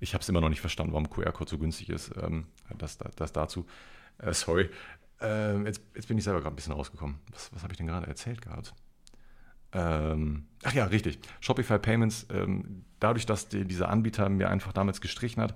Ich 0.00 0.14
habe 0.14 0.22
es 0.22 0.28
immer 0.28 0.40
noch 0.40 0.48
nicht 0.48 0.60
verstanden, 0.60 0.92
warum 0.92 1.08
QR-Code 1.08 1.50
so 1.50 1.58
günstig 1.58 1.90
ist. 1.90 2.10
Ähm, 2.20 2.46
das, 2.76 2.98
das 2.98 3.32
dazu. 3.32 3.66
Äh, 4.18 4.32
sorry. 4.32 4.70
Jetzt, 5.64 5.80
jetzt, 5.94 6.08
bin 6.08 6.18
ich 6.18 6.24
selber 6.24 6.40
gerade 6.40 6.52
ein 6.52 6.56
bisschen 6.56 6.72
rausgekommen. 6.72 7.20
Was, 7.30 7.54
was 7.54 7.62
habe 7.62 7.72
ich 7.72 7.76
denn 7.76 7.86
gerade 7.86 8.08
erzählt 8.08 8.42
gehabt? 8.42 8.74
Ähm, 9.72 10.46
ach 10.62 10.74
ja, 10.74 10.84
richtig. 10.84 11.18
Shopify 11.40 11.78
Payments, 11.78 12.26
ähm, 12.32 12.84
dadurch, 13.00 13.26
dass 13.26 13.48
die, 13.48 13.64
dieser 13.64 13.88
Anbieter 13.88 14.28
mir 14.28 14.50
einfach 14.50 14.72
damals 14.72 15.00
gestrichen 15.00 15.42
hat, 15.42 15.54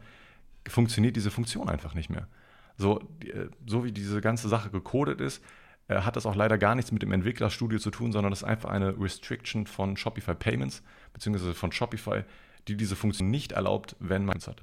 funktioniert 0.67 1.17
diese 1.17 1.31
Funktion 1.31 1.69
einfach 1.69 1.95
nicht 1.95 2.11
mehr. 2.11 2.29
So, 2.77 3.01
die, 3.23 3.31
äh, 3.31 3.51
so 3.67 3.85
wie 3.85 3.93
diese 3.93 4.21
ganze 4.21 4.49
Sache 4.49 4.71
gecodet 4.71 5.21
ist, 5.21 5.43
äh, 5.89 6.01
hat 6.01 6.17
das 6.17 6.27
auch 6.27 6.35
leider 6.35 6.59
gar 6.59 6.75
nichts 6.75 6.93
mit 6.93 7.03
dem 7.03 7.13
Entwicklerstudio 7.13 7.79
zu 7.79 7.91
tun, 7.91 8.13
sondern 8.13 8.31
das 8.31 8.43
ist 8.43 8.49
einfach 8.49 8.71
eine 8.71 8.99
Restriction 8.99 9.67
von 9.67 9.97
Shopify 9.97 10.35
Payments, 10.35 10.83
beziehungsweise 11.13 11.55
von 11.55 11.73
Shopify, 11.73 12.23
die 12.69 12.77
diese 12.77 12.97
Funktion 12.97 13.31
nicht 13.31 13.53
erlaubt, 13.53 13.97
wenn 14.01 14.25
man 14.25 14.39
es 14.39 14.49
hat. 14.49 14.63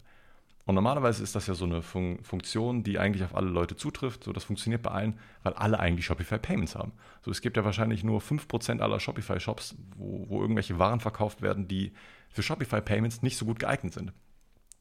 Und 0.66 0.76
normalerweise 0.76 1.22
ist 1.24 1.36
das 1.36 1.47
ja 1.47 1.55
so 1.55 1.66
eine 1.66 1.82
Fun 1.82 2.20
Funktion, 2.24 2.84
die 2.84 2.97
eigentlich 2.97 3.24
auf 3.24 3.36
alle 3.36 3.49
Leute 3.49 3.76
zutrifft. 3.76 4.24
So, 4.24 4.32
das 4.32 4.45
funktioniert 4.45 4.82
bei 4.82 4.91
allen, 4.91 5.20
weil 5.43 5.53
alle 5.53 5.80
eigentlich 5.80 6.05
Shopify 6.05 6.38
Payments 6.38 6.76
haben. 6.76 6.93
So, 7.22 7.32
es 7.32 7.41
gibt 7.41 7.57
ja 7.57 7.66
wahrscheinlich 7.66 8.03
nur 8.03 8.22
5% 8.22 8.80
aller 8.80 8.99
Shopify-Shops, 8.99 9.76
wo, 9.97 10.26
wo 10.30 10.41
irgendwelche 10.41 10.80
Waren 10.80 11.01
verkauft 11.01 11.41
werden, 11.41 11.68
die 11.68 11.91
für 12.30 12.43
Shopify 12.43 12.80
Payments 12.82 13.22
nicht 13.22 13.38
so 13.38 13.45
gut 13.45 13.59
geeignet 13.59 13.93
sind. 13.93 14.14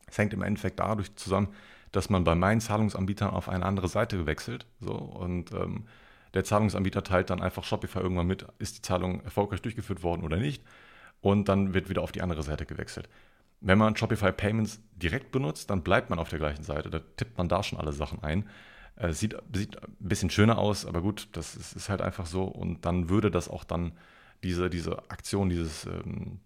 Es 0.06 0.18
hängt 0.18 0.32
im 0.34 0.42
Endeffekt 0.42 0.78
dadurch 0.78 1.14
zusammen, 1.16 1.48
dass 1.90 2.10
man 2.10 2.22
bei 2.22 2.34
meinen 2.34 2.60
Zahlungsanbietern 2.60 3.30
auf 3.30 3.48
eine 3.48 3.66
andere 3.66 3.88
Seite 3.88 4.26
wechselt. 4.26 4.66
So, 4.78 4.94
und 4.94 5.52
ähm, 5.52 5.86
der 6.34 6.44
Zahlungsanbieter 6.44 7.02
teilt 7.02 7.30
dann 7.30 7.42
einfach 7.42 7.64
Shopify 7.64 7.98
irgendwann 7.98 8.26
mit, 8.26 8.46
ist 8.58 8.78
die 8.78 8.82
Zahlung 8.82 9.20
erfolgreich 9.22 9.62
durchgeführt 9.62 10.02
worden 10.02 10.22
oder 10.22 10.36
nicht. 10.36 10.62
Und 11.20 11.48
dann 11.48 11.74
wird 11.74 11.88
wieder 11.88 12.02
auf 12.02 12.12
die 12.12 12.22
andere 12.22 12.42
Seite 12.42 12.66
gewechselt. 12.66 13.08
Wenn 13.64 13.78
man 13.78 13.96
Shopify 13.96 14.32
Payments 14.32 14.80
direkt 14.96 15.30
benutzt, 15.30 15.70
dann 15.70 15.82
bleibt 15.82 16.10
man 16.10 16.18
auf 16.18 16.28
der 16.28 16.40
gleichen 16.40 16.64
Seite. 16.64 16.90
Da 16.90 17.00
tippt 17.16 17.38
man 17.38 17.48
da 17.48 17.62
schon 17.62 17.78
alle 17.78 17.92
Sachen 17.92 18.22
ein. 18.22 18.48
Äh, 18.96 19.12
sieht, 19.12 19.36
sieht 19.54 19.80
ein 19.82 19.96
bisschen 20.00 20.30
schöner 20.30 20.58
aus, 20.58 20.84
aber 20.84 21.00
gut, 21.00 21.28
das 21.32 21.54
ist, 21.54 21.74
ist, 21.74 21.88
halt 21.88 22.02
einfach 22.02 22.26
so. 22.26 22.44
Und 22.44 22.84
dann 22.84 23.08
würde 23.08 23.30
das 23.30 23.48
auch 23.48 23.64
dann 23.64 23.92
diese, 24.42 24.68
diese 24.68 24.98
Aktion, 25.10 25.48
dieses 25.48 25.86
ähm, 25.86 26.40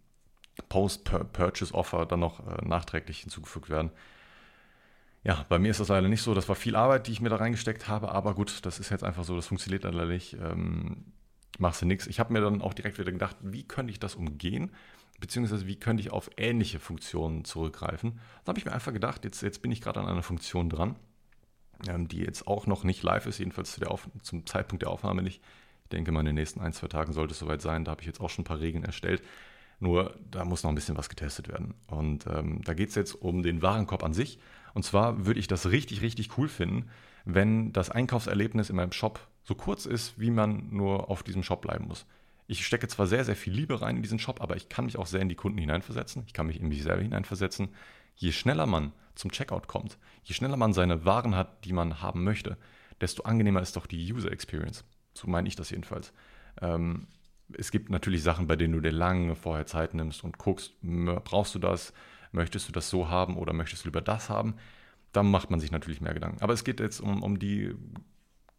Post-Purchase-Offer 0.68 2.06
dann 2.06 2.20
noch 2.20 2.40
äh, 2.46 2.64
nachträglich 2.66 3.20
hinzugefügt 3.20 3.70
werden. 3.70 3.90
Ja, 5.24 5.44
bei 5.48 5.58
mir 5.58 5.70
ist 5.70 5.80
das 5.80 5.88
leider 5.88 6.08
nicht 6.08 6.22
so. 6.22 6.34
Das 6.34 6.48
war 6.48 6.54
viel 6.54 6.76
Arbeit, 6.76 7.06
die 7.06 7.12
ich 7.12 7.20
mir 7.20 7.30
da 7.30 7.36
reingesteckt 7.36 7.88
habe, 7.88 8.12
aber 8.12 8.34
gut, 8.34 8.64
das 8.64 8.78
ist 8.78 8.90
jetzt 8.90 9.02
einfach 9.02 9.24
so, 9.24 9.34
das 9.34 9.46
funktioniert 9.46 9.84
leider 9.84 10.04
nicht. 10.04 10.34
Ähm, 10.34 11.04
machst 11.58 11.82
du 11.82 11.86
nichts. 11.86 12.06
Ich 12.06 12.20
habe 12.20 12.32
mir 12.32 12.40
dann 12.42 12.62
auch 12.62 12.74
direkt 12.74 12.98
wieder 12.98 13.10
gedacht, 13.10 13.36
wie 13.40 13.64
könnte 13.64 13.90
ich 13.90 13.98
das 13.98 14.14
umgehen? 14.14 14.70
Beziehungsweise 15.20 15.66
wie 15.66 15.76
könnte 15.76 16.02
ich 16.02 16.12
auf 16.12 16.30
ähnliche 16.36 16.78
Funktionen 16.78 17.44
zurückgreifen. 17.44 18.20
Da 18.44 18.50
habe 18.50 18.58
ich 18.58 18.64
mir 18.64 18.72
einfach 18.72 18.92
gedacht, 18.92 19.24
jetzt, 19.24 19.42
jetzt 19.42 19.62
bin 19.62 19.72
ich 19.72 19.80
gerade 19.80 20.00
an 20.00 20.06
einer 20.06 20.22
Funktion 20.22 20.68
dran, 20.68 20.96
ähm, 21.88 22.08
die 22.08 22.18
jetzt 22.18 22.46
auch 22.46 22.66
noch 22.66 22.84
nicht 22.84 23.02
live 23.02 23.26
ist, 23.26 23.38
jedenfalls 23.38 23.72
zu 23.72 23.86
Auf, 23.86 24.08
zum 24.22 24.46
Zeitpunkt 24.46 24.82
der 24.82 24.90
Aufnahme 24.90 25.22
nicht. 25.22 25.42
Ich 25.84 25.90
denke 25.90 26.12
mal, 26.12 26.20
in 26.20 26.26
den 26.26 26.34
nächsten 26.34 26.60
ein, 26.60 26.72
zwei 26.72 26.88
Tagen 26.88 27.12
sollte 27.12 27.32
es 27.32 27.38
soweit 27.38 27.62
sein. 27.62 27.84
Da 27.84 27.92
habe 27.92 28.00
ich 28.02 28.06
jetzt 28.06 28.20
auch 28.20 28.30
schon 28.30 28.42
ein 28.42 28.46
paar 28.46 28.60
Regeln 28.60 28.84
erstellt. 28.84 29.22
Nur 29.78 30.18
da 30.30 30.44
muss 30.44 30.62
noch 30.62 30.70
ein 30.70 30.74
bisschen 30.74 30.96
was 30.96 31.08
getestet 31.08 31.48
werden. 31.48 31.74
Und 31.86 32.26
ähm, 32.26 32.62
da 32.64 32.74
geht 32.74 32.88
es 32.88 32.94
jetzt 32.94 33.14
um 33.14 33.42
den 33.42 33.62
Warenkorb 33.62 34.02
an 34.02 34.14
sich. 34.14 34.38
Und 34.74 34.84
zwar 34.84 35.26
würde 35.26 35.38
ich 35.38 35.46
das 35.46 35.70
richtig, 35.70 36.02
richtig 36.02 36.36
cool 36.38 36.48
finden, 36.48 36.90
wenn 37.24 37.72
das 37.72 37.90
Einkaufserlebnis 37.90 38.70
in 38.70 38.76
meinem 38.76 38.92
Shop 38.92 39.20
so 39.44 39.54
kurz 39.54 39.86
ist, 39.86 40.18
wie 40.18 40.30
man 40.30 40.70
nur 40.70 41.08
auf 41.10 41.22
diesem 41.22 41.42
Shop 41.42 41.62
bleiben 41.62 41.86
muss 41.86 42.06
ich 42.46 42.64
stecke 42.64 42.88
zwar 42.88 43.06
sehr, 43.06 43.24
sehr 43.24 43.36
viel 43.36 43.52
Liebe 43.52 43.80
rein 43.80 43.96
in 43.96 44.02
diesen 44.02 44.18
Shop, 44.18 44.40
aber 44.40 44.56
ich 44.56 44.68
kann 44.68 44.84
mich 44.84 44.96
auch 44.96 45.06
sehr 45.06 45.20
in 45.20 45.28
die 45.28 45.34
Kunden 45.34 45.58
hineinversetzen. 45.58 46.22
Ich 46.26 46.32
kann 46.32 46.46
mich 46.46 46.60
in 46.60 46.68
mich 46.68 46.82
selber 46.82 47.02
hineinversetzen. 47.02 47.68
Je 48.14 48.32
schneller 48.32 48.66
man 48.66 48.92
zum 49.14 49.32
Checkout 49.32 49.66
kommt, 49.66 49.98
je 50.22 50.34
schneller 50.34 50.56
man 50.56 50.72
seine 50.72 51.04
Waren 51.04 51.34
hat, 51.34 51.64
die 51.64 51.72
man 51.72 52.02
haben 52.02 52.22
möchte, 52.24 52.56
desto 53.00 53.24
angenehmer 53.24 53.60
ist 53.60 53.76
doch 53.76 53.86
die 53.86 54.12
User 54.12 54.30
Experience. 54.30 54.84
So 55.14 55.28
meine 55.28 55.48
ich 55.48 55.56
das 55.56 55.70
jedenfalls. 55.70 56.12
Ähm, 56.60 57.08
es 57.52 57.70
gibt 57.70 57.90
natürlich 57.90 58.22
Sachen, 58.22 58.46
bei 58.46 58.56
denen 58.56 58.74
du 58.74 58.80
dir 58.80 58.92
lange 58.92 59.36
vorher 59.36 59.66
Zeit 59.66 59.94
nimmst 59.94 60.24
und 60.24 60.38
guckst, 60.38 60.74
brauchst 60.82 61.54
du 61.54 61.58
das, 61.58 61.92
möchtest 62.32 62.68
du 62.68 62.72
das 62.72 62.90
so 62.90 63.08
haben 63.08 63.36
oder 63.36 63.52
möchtest 63.52 63.84
du 63.84 63.88
lieber 63.88 64.00
das 64.00 64.30
haben. 64.30 64.56
Dann 65.12 65.30
macht 65.30 65.50
man 65.50 65.60
sich 65.60 65.70
natürlich 65.70 66.00
mehr 66.00 66.14
Gedanken. 66.14 66.42
Aber 66.42 66.52
es 66.52 66.64
geht 66.64 66.80
jetzt 66.80 67.00
um, 67.00 67.22
um 67.22 67.38
die 67.38 67.74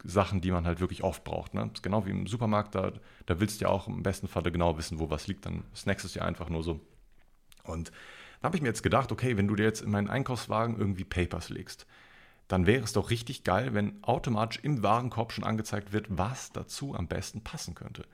Sachen, 0.04 0.42
die 0.42 0.52
man 0.52 0.66
halt 0.66 0.80
wirklich 0.80 1.04
oft 1.04 1.24
braucht. 1.24 1.54
Ne? 1.54 1.70
Genau 1.82 2.06
wie 2.06 2.12
im 2.12 2.28
Supermarkt, 2.28 2.76
da, 2.76 2.92
da 3.26 3.40
willst 3.40 3.60
du 3.60 3.66
ja 3.66 3.72
auch 3.72 3.88
im 3.88 4.04
besten 4.04 4.28
Falle 4.28 4.52
genau 4.52 4.78
wissen, 4.78 5.00
wo 5.00 5.10
was 5.10 5.28
liegt. 5.28 5.46
Dann 5.46 5.64
snackst 5.76 6.04
du 6.04 6.08
es 6.08 6.14
ja 6.14 6.24
einfach 6.24 6.50
nur 6.50 6.64
so. 6.64 6.80
Und 7.64 7.92
da 8.42 8.46
habe 8.46 8.56
ich 8.56 8.62
mir 8.62 8.70
jetzt 8.70 8.84
gedacht, 8.84 9.12
okay, 9.12 9.38
wenn 9.38 9.48
du 9.48 9.56
dir 9.56 9.64
jetzt 9.64 9.82
in 9.82 9.92
meinen 9.92 10.10
Einkaufswagen 10.10 10.78
irgendwie 10.78 11.04
Papers 11.04 11.50
legst, 11.50 11.88
dann 12.48 12.66
wäre 12.66 12.84
es 12.84 12.94
doch 12.94 13.10
richtig 13.10 13.44
geil, 13.44 13.74
wenn 13.74 14.02
automatisch 14.04 14.60
im 14.64 14.84
Warenkorb 14.84 15.34
schon 15.34 15.44
angezeigt 15.44 15.92
wird, 15.92 16.06
was 16.10 16.52
dazu 16.52 16.96
am 16.96 17.08
besten 17.08 17.42
passen 17.44 17.76
könnte. 17.76 18.06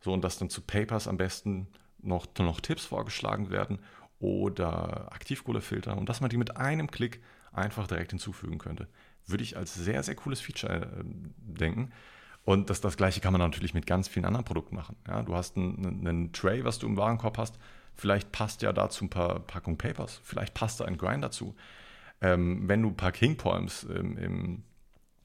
So, 0.00 0.12
und 0.12 0.22
dass 0.22 0.38
dann 0.38 0.50
zu 0.50 0.62
Papers 0.62 1.06
am 1.06 1.16
besten 1.16 1.68
noch, 2.00 2.26
noch 2.38 2.60
Tipps 2.60 2.84
vorgeschlagen 2.84 3.50
werden 3.50 3.78
oder 4.20 5.12
Aktivkohlefilter 5.12 5.96
und 5.96 6.08
dass 6.08 6.20
man 6.20 6.30
die 6.30 6.36
mit 6.36 6.56
einem 6.56 6.90
Klick 6.90 7.20
einfach 7.52 7.86
direkt 7.86 8.10
hinzufügen 8.10 8.58
könnte 8.58 8.88
würde 9.28 9.44
ich 9.44 9.56
als 9.56 9.74
sehr, 9.74 10.02
sehr 10.02 10.14
cooles 10.14 10.40
Feature 10.40 10.82
äh, 10.82 11.04
denken. 11.38 11.92
Und 12.44 12.70
das, 12.70 12.80
das 12.80 12.96
gleiche 12.96 13.20
kann 13.20 13.32
man 13.32 13.40
natürlich 13.40 13.74
mit 13.74 13.86
ganz 13.86 14.08
vielen 14.08 14.24
anderen 14.24 14.44
Produkten 14.44 14.74
machen. 14.74 14.96
Ja, 15.06 15.22
du 15.22 15.34
hast 15.34 15.56
einen, 15.56 16.06
einen 16.06 16.32
Tray, 16.32 16.64
was 16.64 16.78
du 16.78 16.86
im 16.86 16.96
Warenkorb 16.96 17.36
hast. 17.36 17.58
Vielleicht 17.94 18.32
passt 18.32 18.62
ja 18.62 18.72
dazu 18.72 19.04
ein 19.04 19.10
paar 19.10 19.40
Packungen 19.40 19.76
Papers. 19.76 20.20
Vielleicht 20.24 20.54
passt 20.54 20.80
da 20.80 20.86
ein 20.86 20.96
Grind 20.96 21.22
dazu. 21.22 21.54
Ähm, 22.20 22.66
wenn 22.68 22.82
du 22.82 22.88
ein 22.88 22.96
paar 22.96 23.12
King 23.12 23.36
Poems 23.36 23.84
im, 23.84 24.16
im 24.16 24.62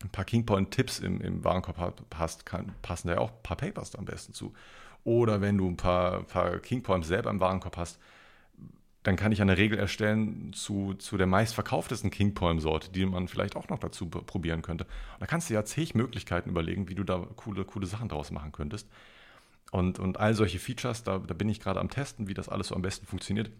ein 0.04 0.10
paar 0.10 0.26
King 0.26 0.46
Point 0.46 0.72
Tipps 0.72 1.00
im, 1.00 1.22
im 1.22 1.46
Warenkorb 1.46 1.96
hast, 2.14 2.46
kann, 2.46 2.74
passen 2.82 3.08
da 3.08 3.14
ja 3.14 3.20
auch 3.22 3.32
ein 3.32 3.42
paar 3.42 3.56
Papers 3.56 3.96
am 3.96 4.04
besten 4.04 4.34
zu. 4.34 4.54
Oder 5.06 5.40
wenn 5.40 5.58
du 5.58 5.70
ein 5.70 5.78
paar, 5.78 6.24
paar 6.24 6.60
King 6.60 6.84
Poems 6.84 7.08
selber 7.08 7.30
im 7.30 7.40
Warenkorb 7.40 7.78
hast, 7.78 8.00
dann 9.04 9.18
kann 9.18 9.34
ich 9.34 9.42
eine 9.42 9.58
Regel 9.58 9.78
erstellen 9.78 10.54
zu, 10.54 10.94
zu 10.94 11.18
der 11.18 11.28
meistverkauftesten 11.28 12.10
King 12.10 12.34
Poem 12.34 12.60
Sorte, 12.60 12.90
die 12.90 13.06
man 13.06 13.28
vielleicht 13.28 13.58
auch 13.58 13.68
noch 13.68 13.80
dazu 13.80 14.08
probieren 14.10 14.62
könnte. 14.62 14.86
Und 14.86 15.22
da 15.22 15.26
kannst 15.26 15.50
du 15.50 15.54
ja 15.54 15.66
zig 15.66 15.94
Möglichkeiten 15.94 16.50
überlegen, 16.50 16.88
wie 16.88 16.96
du 16.96 17.04
da 17.04 17.28
coole, 17.36 17.66
coole 17.66 17.86
Sachen 17.86 18.08
draus 18.08 18.32
machen 18.32 18.54
könntest. 18.54 18.88
Und, 19.72 20.00
und 20.00 20.20
all 20.20 20.34
solche 20.36 20.60
Features, 20.60 21.04
da, 21.04 21.20
da 21.20 21.34
bin 21.34 21.50
ich 21.50 21.60
gerade 21.60 21.82
am 21.82 21.90
Testen, 21.90 22.28
wie 22.28 22.34
das 22.34 22.48
alles 22.48 22.68
so 22.70 22.76
am 22.76 22.82
besten 22.82 23.06
funktioniert. 23.06 23.52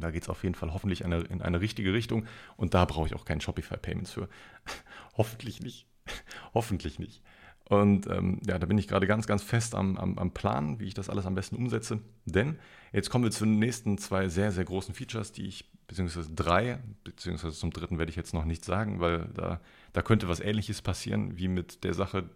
Da 0.00 0.10
geht 0.10 0.22
es 0.22 0.28
auf 0.28 0.42
jeden 0.42 0.54
Fall 0.54 0.72
hoffentlich 0.72 1.04
eine, 1.04 1.20
in 1.20 1.42
eine 1.42 1.60
richtige 1.60 1.92
Richtung. 1.92 2.26
Und 2.56 2.74
da 2.74 2.84
brauche 2.84 3.06
ich 3.06 3.14
auch 3.14 3.24
keinen 3.24 3.40
Shopify 3.40 3.76
Payments 3.76 4.12
für. 4.12 4.28
hoffentlich 5.16 5.60
nicht. 5.60 5.86
hoffentlich 6.54 6.98
nicht. 6.98 7.22
Und 7.68 8.06
ähm, 8.06 8.40
ja, 8.46 8.58
da 8.58 8.66
bin 8.66 8.78
ich 8.78 8.86
gerade 8.86 9.08
ganz, 9.08 9.26
ganz 9.26 9.42
fest 9.42 9.74
am, 9.74 9.96
am, 9.96 10.18
am 10.18 10.30
Plan, 10.30 10.78
wie 10.78 10.84
ich 10.84 10.94
das 10.94 11.10
alles 11.10 11.26
am 11.26 11.34
besten 11.34 11.56
umsetze. 11.56 11.98
Denn 12.24 12.58
jetzt 12.92 13.10
kommen 13.10 13.24
wir 13.24 13.32
zu 13.32 13.44
den 13.44 13.58
nächsten 13.58 13.98
zwei 13.98 14.28
sehr, 14.28 14.52
sehr 14.52 14.64
großen 14.64 14.94
Features, 14.94 15.32
die 15.32 15.46
ich, 15.46 15.68
beziehungsweise 15.88 16.32
drei, 16.32 16.78
beziehungsweise 17.02 17.56
zum 17.56 17.72
dritten 17.72 17.98
werde 17.98 18.10
ich 18.10 18.16
jetzt 18.16 18.34
noch 18.34 18.44
nichts 18.44 18.66
sagen, 18.66 19.00
weil 19.00 19.26
da, 19.34 19.60
da 19.92 20.02
könnte 20.02 20.28
was 20.28 20.38
ähnliches 20.38 20.80
passieren 20.80 21.38
wie 21.38 21.48
mit 21.48 21.82
der 21.82 21.94
Sache 21.94 22.30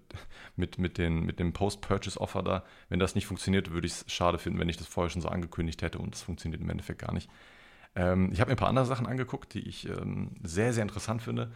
mit, 0.57 0.79
mit, 0.79 0.99
den, 0.99 1.21
mit 1.25 1.39
dem 1.39 1.53
Post-Purchase-Offer 1.53 2.43
da. 2.43 2.65
Wenn 2.89 2.99
das 2.99 3.15
nicht 3.15 3.27
funktioniert, 3.27 3.71
würde 3.71 3.87
ich 3.87 3.93
es 3.93 4.05
schade 4.09 4.39
finden, 4.39 4.59
wenn 4.59 4.69
ich 4.69 4.79
das 4.79 4.89
vorher 4.89 5.11
schon 5.11 5.23
so 5.23 5.29
angekündigt 5.29 5.83
hätte 5.83 5.99
und 5.99 6.17
es 6.17 6.23
funktioniert 6.23 6.61
im 6.61 6.71
Endeffekt 6.71 7.03
gar 7.03 7.15
nicht. 7.15 7.31
Ähm, 7.95 8.31
ich 8.33 8.41
habe 8.41 8.49
mir 8.49 8.57
ein 8.57 8.59
paar 8.59 8.69
andere 8.69 8.87
Sachen 8.87 9.07
angeguckt, 9.07 9.55
die 9.55 9.61
ich 9.61 9.89
ähm, 9.89 10.33
sehr, 10.43 10.73
sehr 10.73 10.83
interessant 10.83 11.23
finde. 11.23 11.53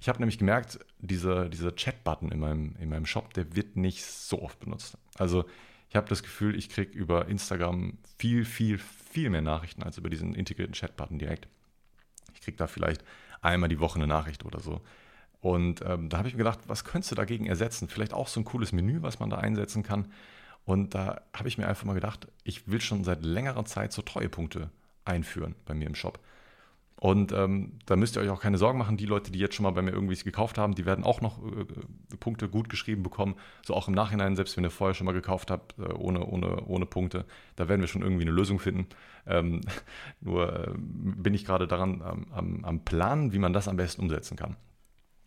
Ich 0.00 0.08
habe 0.08 0.18
nämlich 0.18 0.38
gemerkt, 0.38 0.78
dieser, 0.98 1.48
dieser 1.48 1.74
Chat-Button 1.74 2.30
in 2.30 2.38
meinem, 2.38 2.76
in 2.78 2.88
meinem 2.88 3.06
Shop, 3.06 3.32
der 3.34 3.56
wird 3.56 3.76
nicht 3.76 4.04
so 4.04 4.42
oft 4.42 4.60
benutzt. 4.60 4.98
Also 5.16 5.44
ich 5.88 5.96
habe 5.96 6.08
das 6.08 6.22
Gefühl, 6.22 6.56
ich 6.56 6.68
kriege 6.68 6.92
über 6.92 7.28
Instagram 7.28 7.98
viel, 8.18 8.44
viel, 8.44 8.78
viel 8.78 9.30
mehr 9.30 9.42
Nachrichten 9.42 9.82
als 9.82 9.98
über 9.98 10.10
diesen 10.10 10.34
integrierten 10.34 10.74
Chat-Button 10.74 11.18
direkt. 11.18 11.48
Ich 12.34 12.42
kriege 12.42 12.56
da 12.56 12.66
vielleicht 12.66 13.02
einmal 13.40 13.68
die 13.68 13.80
Woche 13.80 13.96
eine 13.96 14.06
Nachricht 14.06 14.44
oder 14.44 14.60
so. 14.60 14.82
Und 15.40 15.82
ähm, 15.82 16.08
da 16.08 16.18
habe 16.18 16.28
ich 16.28 16.34
mir 16.34 16.38
gedacht, 16.38 16.60
was 16.66 16.84
könntest 16.84 17.12
du 17.12 17.14
dagegen 17.14 17.46
ersetzen? 17.46 17.88
Vielleicht 17.88 18.12
auch 18.12 18.28
so 18.28 18.40
ein 18.40 18.44
cooles 18.44 18.72
Menü, 18.72 19.02
was 19.02 19.20
man 19.20 19.30
da 19.30 19.38
einsetzen 19.38 19.82
kann. 19.82 20.12
Und 20.64 20.94
da 20.94 21.22
habe 21.32 21.48
ich 21.48 21.58
mir 21.58 21.68
einfach 21.68 21.84
mal 21.84 21.94
gedacht, 21.94 22.26
ich 22.42 22.68
will 22.68 22.80
schon 22.80 23.04
seit 23.04 23.24
längerer 23.24 23.64
Zeit 23.64 23.92
so 23.92 24.02
Treuepunkte 24.02 24.70
einführen 25.04 25.54
bei 25.64 25.74
mir 25.74 25.86
im 25.86 25.94
Shop. 25.94 26.18
Und 26.98 27.32
ähm, 27.32 27.78
da 27.84 27.94
müsst 27.94 28.16
ihr 28.16 28.22
euch 28.22 28.30
auch 28.30 28.40
keine 28.40 28.56
Sorgen 28.56 28.78
machen. 28.78 28.96
Die 28.96 29.04
Leute, 29.04 29.30
die 29.30 29.38
jetzt 29.38 29.54
schon 29.54 29.64
mal 29.64 29.72
bei 29.72 29.82
mir 29.82 29.90
irgendwie 29.90 30.16
gekauft 30.16 30.56
haben, 30.56 30.74
die 30.74 30.86
werden 30.86 31.04
auch 31.04 31.20
noch 31.20 31.38
äh, 31.44 31.66
Punkte 32.18 32.48
gut 32.48 32.70
geschrieben 32.70 33.02
bekommen. 33.02 33.36
So 33.64 33.74
auch 33.74 33.88
im 33.88 33.94
Nachhinein, 33.94 34.34
selbst 34.34 34.56
wenn 34.56 34.64
ihr 34.64 34.70
vorher 34.70 34.94
schon 34.94 35.04
mal 35.04 35.12
gekauft 35.12 35.50
habt, 35.50 35.78
äh, 35.78 35.92
ohne, 35.92 36.24
ohne, 36.24 36.64
ohne 36.64 36.86
Punkte, 36.86 37.26
da 37.54 37.68
werden 37.68 37.82
wir 37.82 37.88
schon 37.88 38.00
irgendwie 38.00 38.22
eine 38.22 38.30
Lösung 38.30 38.58
finden. 38.58 38.86
Ähm, 39.26 39.60
nur 40.22 40.68
äh, 40.68 40.72
bin 40.74 41.34
ich 41.34 41.44
gerade 41.44 41.66
daran 41.66 42.00
am, 42.02 42.64
am 42.64 42.84
Planen, 42.84 43.32
wie 43.32 43.38
man 43.38 43.52
das 43.52 43.68
am 43.68 43.76
besten 43.76 44.00
umsetzen 44.00 44.36
kann. 44.36 44.56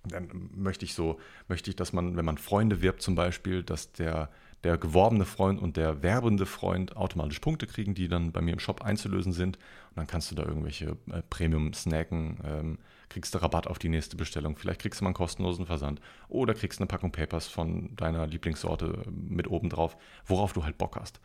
Dann 0.06 0.50
möchte 0.56 0.86
ich 0.86 0.96
so, 0.96 1.20
möchte 1.48 1.70
ich, 1.70 1.76
dass 1.76 1.94
man, 1.94 2.16
wenn 2.18 2.26
man 2.26 2.38
Freunde 2.38 2.82
wirbt 2.82 3.02
zum 3.02 3.14
Beispiel, 3.14 3.64
dass 3.64 3.92
der 3.92 4.30
der 4.64 4.78
geworbene 4.78 5.26
Freund 5.26 5.62
und 5.62 5.78
der 5.78 6.04
werbende 6.04 6.46
Freund 6.46 6.98
automatisch 6.98 7.40
Punkte 7.40 7.66
kriegen, 7.66 7.96
die 7.96 8.08
dann 8.08 8.32
bei 8.32 8.42
mir 8.42 8.54
im 8.54 8.60
Shop 8.60 8.82
einzulösen 8.82 9.32
sind. 9.32 9.58
Und 9.58 9.98
dann 9.98 10.08
kannst 10.08 10.32
du 10.32 10.36
da 10.36 10.44
irgendwelche 10.44 10.98
äh, 11.12 11.22
Premium 11.30 11.74
snacken, 11.74 12.40
ähm, 12.44 12.78
kriegst 13.08 13.34
du 13.34 13.40
Rabatt 13.40 13.68
auf 13.68 13.80
die 13.80 13.90
nächste 13.90 14.18
Bestellung, 14.18 14.56
vielleicht 14.58 14.82
kriegst 14.82 15.00
du 15.00 15.04
mal 15.04 15.10
einen 15.10 15.16
kostenlosen 15.16 15.66
Versand 15.66 16.00
oder 16.28 16.54
kriegst 16.54 16.80
eine 16.80 16.88
Packung 16.88 17.12
Papers 17.12 17.48
von 17.48 17.96
deiner 17.96 18.28
Lieblingssorte 18.28 19.04
äh, 19.08 19.12
mit 19.12 19.48
oben 19.48 19.70
drauf, 19.70 19.98
worauf 20.26 20.54
du 20.54 20.64
halt 20.64 20.78
Bock 20.78 20.98
hast. 21.00 21.20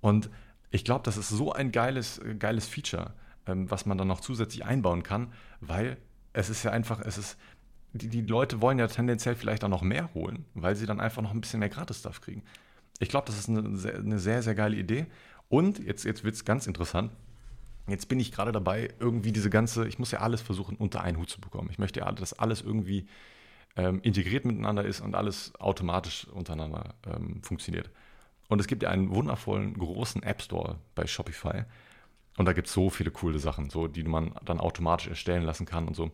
Und 0.00 0.30
ich 0.70 0.84
glaube, 0.84 1.02
das 1.04 1.16
ist 1.16 1.30
so 1.30 1.52
ein 1.52 1.72
geiles, 1.72 2.18
äh, 2.18 2.34
geiles 2.34 2.68
Feature, 2.68 3.14
ähm, 3.46 3.70
was 3.70 3.86
man 3.86 3.96
dann 3.96 4.08
noch 4.08 4.20
zusätzlich 4.20 4.64
einbauen 4.64 5.02
kann, 5.02 5.32
weil 5.60 5.96
es 6.34 6.50
ist 6.50 6.62
ja 6.62 6.70
einfach, 6.70 7.00
es 7.00 7.16
ist, 7.16 7.38
die, 7.94 8.08
die 8.08 8.20
Leute 8.20 8.60
wollen 8.60 8.78
ja 8.78 8.86
tendenziell 8.86 9.34
vielleicht 9.34 9.64
auch 9.64 9.68
noch 9.68 9.82
mehr 9.82 10.12
holen, 10.12 10.44
weil 10.52 10.76
sie 10.76 10.84
dann 10.84 11.00
einfach 11.00 11.22
noch 11.22 11.32
ein 11.32 11.40
bisschen 11.40 11.60
mehr 11.60 11.70
Gratis-Stuff 11.70 12.20
kriegen. 12.20 12.42
Ich 12.98 13.08
glaube, 13.08 13.26
das 13.26 13.38
ist 13.38 13.48
eine 13.48 13.76
sehr, 13.76 13.96
eine 13.96 14.18
sehr, 14.18 14.42
sehr 14.42 14.54
geile 14.54 14.76
Idee. 14.76 15.06
Und 15.48 15.78
jetzt, 15.78 16.04
jetzt 16.04 16.24
wird 16.24 16.34
es 16.34 16.44
ganz 16.44 16.66
interessant. 16.66 17.12
Jetzt 17.88 18.08
bin 18.08 18.18
ich 18.18 18.32
gerade 18.32 18.52
dabei, 18.52 18.92
irgendwie 18.98 19.32
diese 19.32 19.50
ganze, 19.50 19.86
ich 19.86 19.98
muss 19.98 20.10
ja 20.10 20.20
alles 20.20 20.40
versuchen, 20.40 20.76
unter 20.76 21.02
einen 21.02 21.18
Hut 21.18 21.30
zu 21.30 21.40
bekommen. 21.40 21.68
Ich 21.70 21.78
möchte 21.78 22.00
ja, 22.00 22.10
dass 22.10 22.32
alles 22.32 22.62
irgendwie 22.62 23.06
ähm, 23.76 24.00
integriert 24.02 24.44
miteinander 24.44 24.84
ist 24.84 25.00
und 25.00 25.14
alles 25.14 25.54
automatisch 25.60 26.26
untereinander 26.28 26.94
ähm, 27.06 27.42
funktioniert. 27.42 27.90
Und 28.48 28.60
es 28.60 28.66
gibt 28.66 28.82
ja 28.82 28.90
einen 28.90 29.10
wundervollen, 29.10 29.74
großen 29.74 30.22
App 30.22 30.42
Store 30.42 30.78
bei 30.94 31.06
Shopify. 31.06 31.64
Und 32.36 32.46
da 32.46 32.52
gibt 32.52 32.68
es 32.68 32.72
so 32.72 32.90
viele 32.90 33.10
coole 33.10 33.38
Sachen, 33.38 33.70
so, 33.70 33.86
die 33.88 34.04
man 34.04 34.34
dann 34.44 34.60
automatisch 34.60 35.08
erstellen 35.08 35.42
lassen 35.42 35.66
kann 35.66 35.86
und 35.86 35.94
so. 35.94 36.10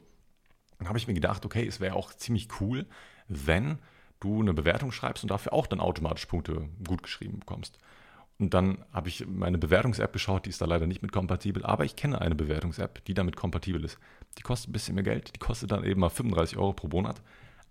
Dann 0.79 0.89
habe 0.89 0.99
ich 0.99 1.07
mir 1.07 1.15
gedacht, 1.15 1.45
okay, 1.45 1.67
es 1.67 1.81
wäre 1.81 1.95
auch 1.95 2.13
ziemlich 2.13 2.49
cool, 2.61 2.87
wenn 3.29 3.79
du 4.23 4.41
eine 4.41 4.55
Bewertung 4.55 4.93
schreibst 4.93 5.25
und 5.25 5.31
dafür 5.31 5.53
auch 5.53 5.67
dann 5.67 5.81
automatisch 5.81 6.27
Punkte 6.27 6.69
gut 6.87 7.03
geschrieben 7.03 7.41
bekommst. 7.41 7.79
Und 8.39 8.55
dann 8.55 8.79
habe 8.93 9.09
ich 9.09 9.27
meine 9.27 9.59
Bewertungs-App 9.59 10.13
geschaut, 10.13 10.47
die 10.47 10.51
ist 10.51 10.61
da 10.61 10.65
leider 10.65 10.87
nicht 10.87 11.03
mit 11.03 11.13
kompatibel, 11.13 11.65
aber 11.65 11.85
ich 11.85 11.97
kenne 11.97 12.21
eine 12.21 12.35
Bewertungs-App, 12.35 13.05
die 13.05 13.15
damit 13.15 13.37
kompatibel 13.37 13.85
ist. 13.85 13.99
Die 14.39 14.43
kostet 14.43 14.71
ein 14.71 14.73
bisschen 14.73 14.95
mehr 14.95 15.05
Geld, 15.05 15.35
die 15.35 15.39
kostet 15.39 15.71
dann 15.71 15.85
eben 15.85 16.01
mal 16.01 16.09
35 16.09 16.57
Euro 16.57 16.73
pro 16.73 16.89
Monat, 16.89 17.21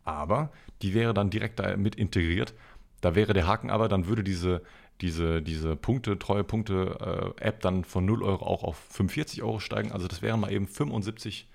aber 0.03 0.51
die 0.81 0.93
wäre 0.93 1.13
dann 1.13 1.29
direkt 1.29 1.59
da 1.59 1.75
mit 1.75 1.95
integriert. 1.95 2.53
Da 3.01 3.15
wäre 3.15 3.33
der 3.33 3.47
Haken 3.47 3.69
aber, 3.69 3.89
dann 3.89 4.07
würde 4.07 4.23
diese, 4.23 4.61
diese, 5.01 5.41
diese 5.41 5.75
Punkte, 5.75 6.19
treue 6.19 6.43
Punkte-App 6.43 7.57
äh, 7.57 7.61
dann 7.61 7.83
von 7.83 8.05
0 8.05 8.23
Euro 8.23 8.45
auch 8.45 8.63
auf 8.63 8.77
45 8.91 9.41
Euro 9.41 9.59
steigen. 9.59 9.91
Also 9.91 10.07
das 10.07 10.21
wären 10.21 10.39
mal 10.39 10.51
eben 10.51 10.67
75 10.67 11.47
Euro 11.47 11.50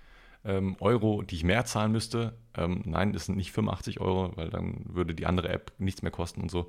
ähm, 0.46 0.76
Euro, 0.80 1.22
die 1.22 1.34
ich 1.34 1.44
mehr 1.44 1.64
zahlen 1.64 1.92
müsste. 1.92 2.36
Ähm, 2.56 2.82
nein, 2.84 3.12
das 3.12 3.26
sind 3.26 3.36
nicht 3.36 3.52
85 3.52 4.00
Euro, 4.00 4.32
weil 4.36 4.50
dann 4.50 4.84
würde 4.86 5.14
die 5.14 5.26
andere 5.26 5.48
App 5.48 5.72
nichts 5.78 6.02
mehr 6.02 6.12
kosten 6.12 6.40
und 6.40 6.50
so. 6.50 6.68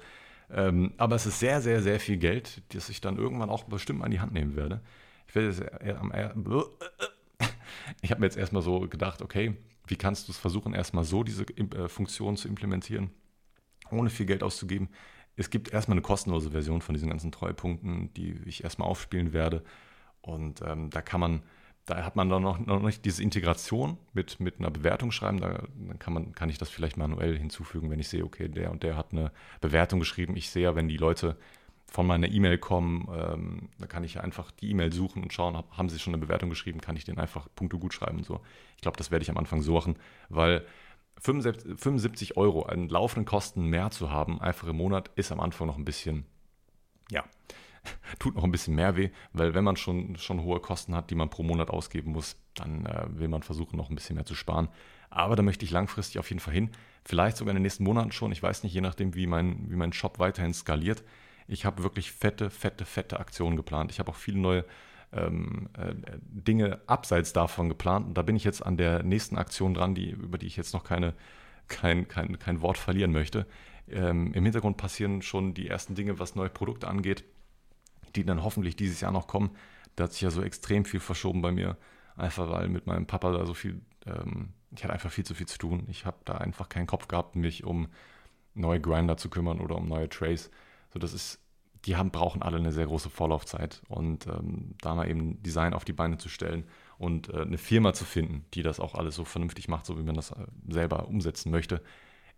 Ähm, 0.49 0.93
aber 0.97 1.15
es 1.15 1.25
ist 1.25 1.39
sehr, 1.39 1.61
sehr, 1.61 1.81
sehr 1.81 1.99
viel 1.99 2.17
Geld, 2.17 2.61
das 2.69 2.89
ich 2.89 3.01
dann 3.01 3.17
irgendwann 3.17 3.49
auch 3.49 3.63
bestimmt 3.65 4.03
an 4.03 4.11
die 4.11 4.19
Hand 4.19 4.33
nehmen 4.33 4.55
werde. 4.55 4.81
Ich 5.27 5.35
werde 5.35 5.47
jetzt 5.49 5.97
am 5.99 6.11
ich 8.01 8.11
habe 8.11 8.21
mir 8.21 8.27
jetzt 8.27 8.37
erstmal 8.37 8.61
so 8.61 8.81
gedacht, 8.81 9.21
okay, 9.21 9.55
wie 9.87 9.95
kannst 9.95 10.27
du 10.27 10.31
es 10.31 10.37
versuchen, 10.37 10.73
erstmal 10.73 11.03
so 11.03 11.23
diese 11.23 11.43
äh, 11.43 11.87
Funktion 11.87 12.37
zu 12.37 12.47
implementieren, 12.47 13.11
ohne 13.91 14.09
viel 14.09 14.25
Geld 14.25 14.43
auszugeben. 14.43 14.89
Es 15.35 15.49
gibt 15.49 15.71
erstmal 15.71 15.95
eine 15.95 16.01
kostenlose 16.01 16.51
Version 16.51 16.81
von 16.81 16.93
diesen 16.93 17.09
ganzen 17.09 17.31
Treuepunkten, 17.31 18.13
die 18.13 18.39
ich 18.45 18.63
erstmal 18.63 18.87
aufspielen 18.87 19.33
werde. 19.33 19.63
Und 20.21 20.61
ähm, 20.61 20.89
da 20.89 21.01
kann 21.01 21.19
man 21.19 21.43
da 21.87 22.03
hat 22.03 22.17
man 22.17 22.29
dann 22.29 22.43
noch, 22.43 22.59
noch 22.59 22.81
nicht 22.81 23.05
diese 23.05 23.23
Integration 23.23 23.97
mit, 24.13 24.39
mit 24.41 24.59
einer 24.59 24.69
Bewertung 24.69 25.11
schreiben. 25.11 25.39
Da, 25.39 25.63
dann 25.87 25.97
kann, 25.97 26.13
man, 26.13 26.33
kann 26.33 26.49
ich 26.49 26.57
das 26.57 26.69
vielleicht 26.69 26.97
manuell 26.97 27.37
hinzufügen, 27.37 27.89
wenn 27.89 27.99
ich 27.99 28.09
sehe, 28.09 28.25
okay, 28.25 28.49
der 28.49 28.71
und 28.71 28.83
der 28.83 28.97
hat 28.97 29.13
eine 29.13 29.31
Bewertung 29.61 29.99
geschrieben. 29.99 30.35
Ich 30.35 30.49
sehe 30.49 30.63
ja, 30.63 30.75
wenn 30.75 30.89
die 30.89 30.97
Leute 30.97 31.37
von 31.89 32.05
meiner 32.05 32.27
E-Mail 32.27 32.57
kommen, 32.57 33.07
ähm, 33.17 33.69
da 33.79 33.87
kann 33.87 34.03
ich 34.03 34.19
einfach 34.19 34.51
die 34.51 34.69
E-Mail 34.69 34.91
suchen 34.91 35.23
und 35.23 35.31
schauen, 35.31 35.63
haben 35.71 35.87
sie 35.87 35.97
schon 35.97 36.13
eine 36.13 36.21
Bewertung 36.21 36.49
geschrieben, 36.49 36.81
kann 36.81 36.97
ich 36.97 37.05
denen 37.05 37.19
einfach 37.19 37.47
Punkte 37.55 37.77
gut 37.77 37.93
schreiben 37.93 38.17
und 38.17 38.25
so. 38.25 38.41
Ich 38.75 38.81
glaube, 38.81 38.97
das 38.97 39.09
werde 39.09 39.23
ich 39.23 39.29
am 39.29 39.37
Anfang 39.37 39.61
so 39.61 39.73
machen, 39.73 39.95
weil 40.27 40.65
75, 41.21 41.79
75 41.79 42.37
Euro 42.37 42.63
an 42.63 42.89
laufenden 42.89 43.25
Kosten 43.25 43.67
mehr 43.67 43.89
zu 43.91 44.11
haben, 44.11 44.41
einfach 44.41 44.67
im 44.67 44.75
Monat, 44.75 45.09
ist 45.15 45.31
am 45.31 45.39
Anfang 45.39 45.67
noch 45.67 45.77
ein 45.77 45.85
bisschen, 45.85 46.25
ja, 47.09 47.23
tut 48.19 48.35
noch 48.35 48.43
ein 48.43 48.51
bisschen 48.51 48.75
mehr 48.75 48.95
weh, 48.95 49.09
weil 49.33 49.53
wenn 49.53 49.63
man 49.63 49.77
schon, 49.77 50.15
schon 50.17 50.43
hohe 50.43 50.59
Kosten 50.59 50.95
hat, 50.95 51.09
die 51.09 51.15
man 51.15 51.29
pro 51.29 51.43
Monat 51.43 51.69
ausgeben 51.69 52.11
muss, 52.11 52.35
dann 52.55 52.85
äh, 52.85 53.05
will 53.09 53.27
man 53.27 53.43
versuchen, 53.43 53.77
noch 53.77 53.89
ein 53.89 53.95
bisschen 53.95 54.15
mehr 54.15 54.25
zu 54.25 54.35
sparen. 54.35 54.69
Aber 55.09 55.35
da 55.35 55.43
möchte 55.43 55.65
ich 55.65 55.71
langfristig 55.71 56.19
auf 56.19 56.29
jeden 56.29 56.39
Fall 56.39 56.53
hin. 56.53 56.71
Vielleicht 57.03 57.37
sogar 57.37 57.51
in 57.51 57.57
den 57.57 57.63
nächsten 57.63 57.83
Monaten 57.83 58.11
schon. 58.11 58.31
Ich 58.31 58.43
weiß 58.43 58.63
nicht, 58.63 58.73
je 58.73 58.81
nachdem, 58.81 59.15
wie 59.15 59.27
mein, 59.27 59.69
wie 59.69 59.75
mein 59.75 59.93
Shop 59.93 60.19
weiterhin 60.19 60.53
skaliert. 60.53 61.03
Ich 61.47 61.65
habe 61.65 61.83
wirklich 61.83 62.11
fette, 62.11 62.49
fette, 62.49 62.85
fette 62.85 63.19
Aktionen 63.19 63.55
geplant. 63.55 63.91
Ich 63.91 63.99
habe 63.99 64.11
auch 64.11 64.15
viele 64.15 64.39
neue 64.39 64.65
ähm, 65.13 65.69
äh, 65.77 65.93
Dinge 66.19 66.81
abseits 66.87 67.31
davon 67.31 67.69
geplant. 67.69 68.07
Und 68.07 68.17
da 68.17 68.21
bin 68.21 68.35
ich 68.35 68.43
jetzt 68.43 68.65
an 68.65 68.75
der 68.75 69.03
nächsten 69.03 69.37
Aktion 69.37 69.73
dran, 69.73 69.95
die, 69.95 70.09
über 70.09 70.37
die 70.37 70.47
ich 70.47 70.57
jetzt 70.57 70.73
noch 70.73 70.83
keine, 70.83 71.13
kein, 71.69 72.07
kein, 72.09 72.37
kein 72.37 72.61
Wort 72.61 72.77
verlieren 72.77 73.13
möchte. 73.13 73.45
Ähm, 73.89 74.33
Im 74.33 74.43
Hintergrund 74.43 74.75
passieren 74.75 75.21
schon 75.21 75.53
die 75.53 75.69
ersten 75.69 75.95
Dinge, 75.95 76.19
was 76.19 76.35
neue 76.35 76.49
Produkte 76.49 76.89
angeht 76.89 77.23
die 78.15 78.25
dann 78.25 78.43
hoffentlich 78.43 78.75
dieses 78.75 79.01
Jahr 79.01 79.11
noch 79.11 79.27
kommen. 79.27 79.51
Da 79.95 80.05
hat 80.05 80.13
sich 80.13 80.21
ja 80.21 80.29
so 80.29 80.41
extrem 80.41 80.85
viel 80.85 80.99
verschoben 80.99 81.41
bei 81.41 81.51
mir. 81.51 81.77
Einfach 82.15 82.49
weil 82.49 82.67
mit 82.67 82.87
meinem 82.87 83.05
Papa 83.05 83.31
da 83.31 83.45
so 83.45 83.53
viel, 83.53 83.81
ähm, 84.05 84.49
ich 84.75 84.83
hatte 84.83 84.93
einfach 84.93 85.11
viel 85.11 85.25
zu 85.25 85.35
viel 85.35 85.47
zu 85.47 85.57
tun. 85.57 85.85
Ich 85.89 86.05
habe 86.05 86.17
da 86.25 86.35
einfach 86.35 86.69
keinen 86.69 86.87
Kopf 86.87 87.07
gehabt, 87.07 87.35
mich 87.35 87.63
um 87.63 87.87
neue 88.53 88.81
Grinder 88.81 89.17
zu 89.17 89.29
kümmern 89.29 89.59
oder 89.59 89.75
um 89.75 89.87
neue 89.87 90.09
Trays. 90.09 90.49
So, 90.93 90.99
das 90.99 91.13
ist, 91.13 91.39
die 91.85 91.95
haben, 91.95 92.11
brauchen 92.11 92.41
alle 92.41 92.57
eine 92.57 92.71
sehr 92.71 92.87
große 92.87 93.09
Vorlaufzeit. 93.09 93.81
Und 93.87 94.27
ähm, 94.27 94.75
da 94.81 94.95
mal 94.95 95.09
eben 95.09 95.41
Design 95.43 95.73
auf 95.73 95.85
die 95.85 95.93
Beine 95.93 96.17
zu 96.17 96.29
stellen 96.29 96.65
und 96.97 97.29
äh, 97.29 97.41
eine 97.41 97.57
Firma 97.57 97.93
zu 97.93 98.05
finden, 98.05 98.45
die 98.53 98.63
das 98.63 98.79
auch 98.79 98.95
alles 98.95 99.15
so 99.15 99.25
vernünftig 99.25 99.67
macht, 99.67 99.85
so 99.85 99.97
wie 99.97 100.03
man 100.03 100.15
das 100.15 100.31
äh, 100.31 100.47
selber 100.67 101.07
umsetzen 101.07 101.51
möchte, 101.51 101.81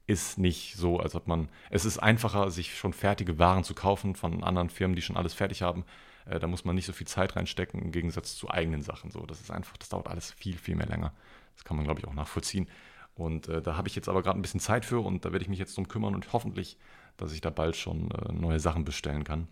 ist 0.10 0.40
nicht 0.40 0.76
so, 0.76 1.00
als 1.00 1.14
ob 1.14 1.28
man. 1.28 1.50
Es 1.70 1.86
ist 1.86 2.00
einfacher, 2.00 2.50
sich 2.50 2.76
schon 2.76 2.94
fertige 2.94 3.38
Waren 3.38 3.64
zu 3.64 3.76
kaufen 3.76 4.16
von 4.16 4.44
anderen 4.44 4.70
Firmen, 4.70 4.96
die 4.96 5.04
schon 5.04 5.18
alles 5.18 5.36
fertig 5.36 5.62
haben. 5.62 5.86
Äh, 6.26 6.40
da 6.40 6.48
muss 6.48 6.66
man 6.66 6.76
nicht 6.76 6.88
so 6.88 6.94
viel 6.94 7.06
Zeit 7.06 7.36
reinstecken, 7.36 7.80
im 7.80 7.92
Gegensatz 7.92 8.36
zu 8.36 8.50
eigenen 8.50 8.82
Sachen. 8.82 9.12
So, 9.12 9.26
das 9.28 9.40
ist 9.40 9.52
einfach, 9.52 9.78
das 9.78 9.90
dauert 9.90 10.08
alles 10.08 10.32
viel, 10.32 10.58
viel 10.58 10.76
mehr 10.76 10.88
länger. 10.88 11.14
Das 11.56 11.64
kann 11.64 11.78
man, 11.78 11.86
glaube 11.86 12.00
ich, 12.00 12.08
auch 12.08 12.14
nachvollziehen. 12.14 12.68
Und 13.14 13.50
äh, 13.50 13.62
da 13.62 13.78
habe 13.78 13.88
ich 13.88 13.96
jetzt 13.96 14.10
aber 14.10 14.24
gerade 14.24 14.40
ein 14.40 14.42
bisschen 14.42 14.60
Zeit 14.60 14.84
für 14.84 15.00
und 15.00 15.26
da 15.26 15.32
werde 15.32 15.44
ich 15.44 15.50
mich 15.50 15.60
jetzt 15.60 15.78
drum 15.78 15.88
kümmern 15.88 16.16
und 16.16 16.34
hoffentlich, 16.34 16.78
dass 17.18 17.32
ich 17.32 17.42
da 17.42 17.52
bald 17.52 17.76
schon 17.76 18.10
äh, 18.10 18.32
neue 18.32 18.60
Sachen 18.60 18.86
bestellen 18.86 19.24
kann, 19.24 19.48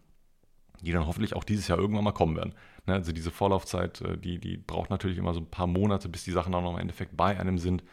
die 0.81 0.91
dann 0.91 1.05
hoffentlich 1.05 1.35
auch 1.35 1.43
dieses 1.43 1.67
Jahr 1.67 1.77
irgendwann 1.77 2.03
mal 2.03 2.13
kommen 2.13 2.35
werden. 2.35 2.55
Ne, 2.87 2.95
also 2.95 3.11
diese 3.11 3.29
Vorlaufzeit, 3.29 4.01
äh, 4.01 4.17
die, 4.17 4.39
die 4.39 4.57
braucht 4.57 4.89
natürlich 4.89 5.19
immer 5.19 5.35
so 5.35 5.41
ein 5.41 5.51
paar 5.51 5.67
Monate, 5.67 6.09
bis 6.09 6.23
die 6.23 6.31
Sachen 6.31 6.55
auch 6.55 6.63
noch 6.63 6.73
im 6.73 6.79
Endeffekt 6.79 7.15
bei 7.15 7.39
einem 7.39 7.59
sind 7.59 7.83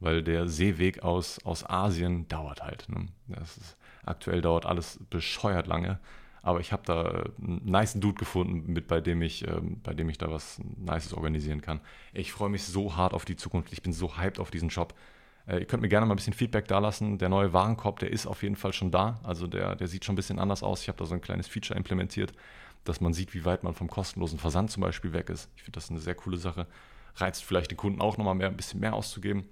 weil 0.00 0.22
der 0.22 0.48
Seeweg 0.48 1.02
aus, 1.02 1.38
aus 1.44 1.68
Asien 1.68 2.28
dauert 2.28 2.62
halt. 2.62 2.86
Ne? 2.88 3.06
Ist, 3.40 3.76
aktuell 4.04 4.40
dauert 4.40 4.66
alles 4.66 4.98
bescheuert 5.10 5.66
lange, 5.66 5.98
aber 6.42 6.60
ich 6.60 6.72
habe 6.72 6.82
da 6.84 7.24
einen 7.42 7.62
nice 7.64 7.94
Dude 7.94 8.18
gefunden, 8.18 8.72
mit, 8.72 8.86
bei, 8.86 9.00
dem 9.00 9.22
ich, 9.22 9.46
ähm, 9.48 9.80
bei 9.82 9.94
dem 9.94 10.08
ich 10.08 10.18
da 10.18 10.30
was 10.30 10.60
Nices 10.76 11.12
organisieren 11.12 11.60
kann. 11.60 11.80
Ich 12.12 12.32
freue 12.32 12.50
mich 12.50 12.64
so 12.64 12.96
hart 12.96 13.14
auf 13.14 13.24
die 13.24 13.36
Zukunft, 13.36 13.72
ich 13.72 13.82
bin 13.82 13.92
so 13.92 14.16
hyped 14.16 14.38
auf 14.38 14.50
diesen 14.50 14.70
Shop. 14.70 14.94
Äh, 15.46 15.60
ihr 15.60 15.64
könnt 15.64 15.82
mir 15.82 15.88
gerne 15.88 16.06
mal 16.06 16.14
ein 16.14 16.16
bisschen 16.16 16.34
Feedback 16.34 16.68
da 16.68 16.78
lassen. 16.78 17.18
Der 17.18 17.28
neue 17.28 17.52
Warenkorb, 17.52 17.98
der 17.98 18.12
ist 18.12 18.26
auf 18.26 18.42
jeden 18.42 18.56
Fall 18.56 18.72
schon 18.72 18.90
da. 18.90 19.18
Also 19.24 19.46
der, 19.46 19.74
der 19.74 19.88
sieht 19.88 20.04
schon 20.04 20.12
ein 20.12 20.16
bisschen 20.16 20.38
anders 20.38 20.62
aus. 20.62 20.82
Ich 20.82 20.88
habe 20.88 20.98
da 20.98 21.04
so 21.04 21.14
ein 21.14 21.20
kleines 21.20 21.48
Feature 21.48 21.76
implementiert, 21.76 22.32
dass 22.84 23.00
man 23.00 23.12
sieht, 23.12 23.34
wie 23.34 23.44
weit 23.44 23.64
man 23.64 23.74
vom 23.74 23.88
kostenlosen 23.88 24.38
Versand 24.38 24.70
zum 24.70 24.82
Beispiel 24.82 25.12
weg 25.12 25.30
ist. 25.30 25.50
Ich 25.56 25.62
finde 25.62 25.76
das 25.76 25.90
eine 25.90 25.98
sehr 25.98 26.14
coole 26.14 26.36
Sache. 26.36 26.66
Reizt 27.16 27.44
vielleicht 27.44 27.70
den 27.70 27.78
Kunden 27.78 28.00
auch 28.00 28.18
nochmal 28.18 28.34
mehr, 28.34 28.48
ein 28.48 28.56
bisschen 28.56 28.78
mehr 28.78 28.94
auszugeben 28.94 29.48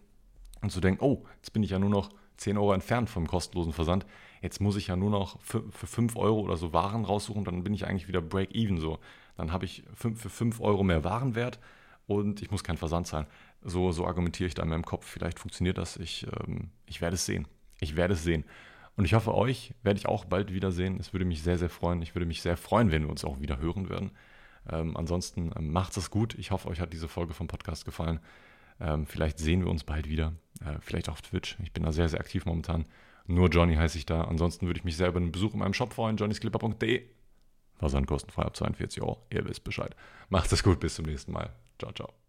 und 0.64 0.70
zu 0.70 0.80
denken, 0.80 1.04
oh, 1.04 1.24
jetzt 1.36 1.52
bin 1.52 1.62
ich 1.62 1.70
ja 1.70 1.78
nur 1.78 1.90
noch 1.90 2.10
10 2.36 2.58
Euro 2.58 2.72
entfernt 2.72 3.08
vom 3.08 3.26
kostenlosen 3.26 3.72
Versand. 3.72 4.06
Jetzt 4.42 4.60
muss 4.60 4.76
ich 4.76 4.88
ja 4.88 4.96
nur 4.96 5.10
noch 5.10 5.40
für, 5.40 5.62
für 5.70 5.86
5 5.86 6.16
Euro 6.16 6.40
oder 6.40 6.56
so 6.56 6.72
Waren 6.72 7.04
raussuchen, 7.04 7.44
dann 7.44 7.62
bin 7.62 7.74
ich 7.74 7.86
eigentlich 7.86 8.08
wieder 8.08 8.20
break-even 8.20 8.78
so. 8.78 8.98
Dann 9.36 9.52
habe 9.52 9.64
ich 9.64 9.84
für 9.94 10.14
5 10.14 10.60
Euro 10.60 10.82
mehr 10.82 11.04
Warenwert 11.04 11.58
und 12.06 12.42
ich 12.42 12.50
muss 12.50 12.64
keinen 12.64 12.76
Versand 12.76 13.06
zahlen. 13.06 13.26
So, 13.62 13.92
so 13.92 14.06
argumentiere 14.06 14.46
ich 14.48 14.54
da 14.54 14.62
in 14.62 14.68
meinem 14.68 14.84
Kopf. 14.84 15.06
Vielleicht 15.06 15.38
funktioniert 15.38 15.78
das. 15.78 15.96
Ich, 15.96 16.26
ähm, 16.26 16.70
ich 16.86 17.00
werde 17.00 17.14
es 17.14 17.24
sehen. 17.24 17.48
Ich 17.80 17.96
werde 17.96 18.14
es 18.14 18.22
sehen. 18.22 18.44
Und 18.96 19.06
ich 19.06 19.14
hoffe, 19.14 19.34
euch 19.34 19.74
werde 19.82 19.98
ich 19.98 20.06
auch 20.06 20.24
bald 20.24 20.52
wiedersehen. 20.52 20.98
Es 21.00 21.12
würde 21.12 21.24
mich 21.24 21.42
sehr, 21.42 21.58
sehr 21.58 21.70
freuen. 21.70 22.02
Ich 22.02 22.14
würde 22.14 22.26
mich 22.26 22.42
sehr 22.42 22.56
freuen, 22.56 22.90
wenn 22.92 23.02
wir 23.02 23.10
uns 23.10 23.24
auch 23.24 23.40
wieder 23.40 23.58
hören 23.58 23.88
werden. 23.88 24.12
Ähm, 24.70 24.96
ansonsten 24.96 25.50
ähm, 25.56 25.72
macht 25.72 25.96
es 25.96 26.10
gut. 26.10 26.34
Ich 26.34 26.50
hoffe, 26.50 26.68
euch 26.68 26.80
hat 26.80 26.92
diese 26.92 27.08
Folge 27.08 27.34
vom 27.34 27.48
Podcast 27.48 27.84
gefallen. 27.84 28.20
Ähm, 28.80 29.06
vielleicht 29.06 29.38
sehen 29.38 29.64
wir 29.64 29.70
uns 29.70 29.84
bald 29.84 30.08
wieder. 30.08 30.32
Äh, 30.60 30.78
vielleicht 30.80 31.08
auf 31.08 31.22
Twitch. 31.22 31.58
Ich 31.62 31.72
bin 31.72 31.84
da 31.84 31.92
sehr, 31.92 32.08
sehr 32.08 32.20
aktiv 32.20 32.46
momentan. 32.46 32.84
Nur 33.26 33.48
Johnny 33.48 33.74
heiße 33.76 33.98
ich 33.98 34.06
da. 34.06 34.22
Ansonsten 34.22 34.66
würde 34.66 34.78
ich 34.78 34.84
mich 34.84 34.96
sehr 34.96 35.08
über 35.08 35.18
einen 35.18 35.32
Besuch 35.32 35.54
in 35.54 35.60
meinem 35.60 35.74
Shop 35.74 35.92
freuen, 35.92 36.16
johnnysclipper.de. 36.16 37.02
Versand 37.76 38.06
kostenfrei 38.06 38.42
ab 38.42 38.56
42 38.56 39.02
Euro. 39.02 39.26
Ihr 39.30 39.44
wisst 39.46 39.64
Bescheid. 39.64 39.94
Macht 40.28 40.52
es 40.52 40.62
gut, 40.62 40.80
bis 40.80 40.94
zum 40.94 41.06
nächsten 41.06 41.32
Mal. 41.32 41.50
Ciao, 41.78 41.92
ciao. 41.92 42.23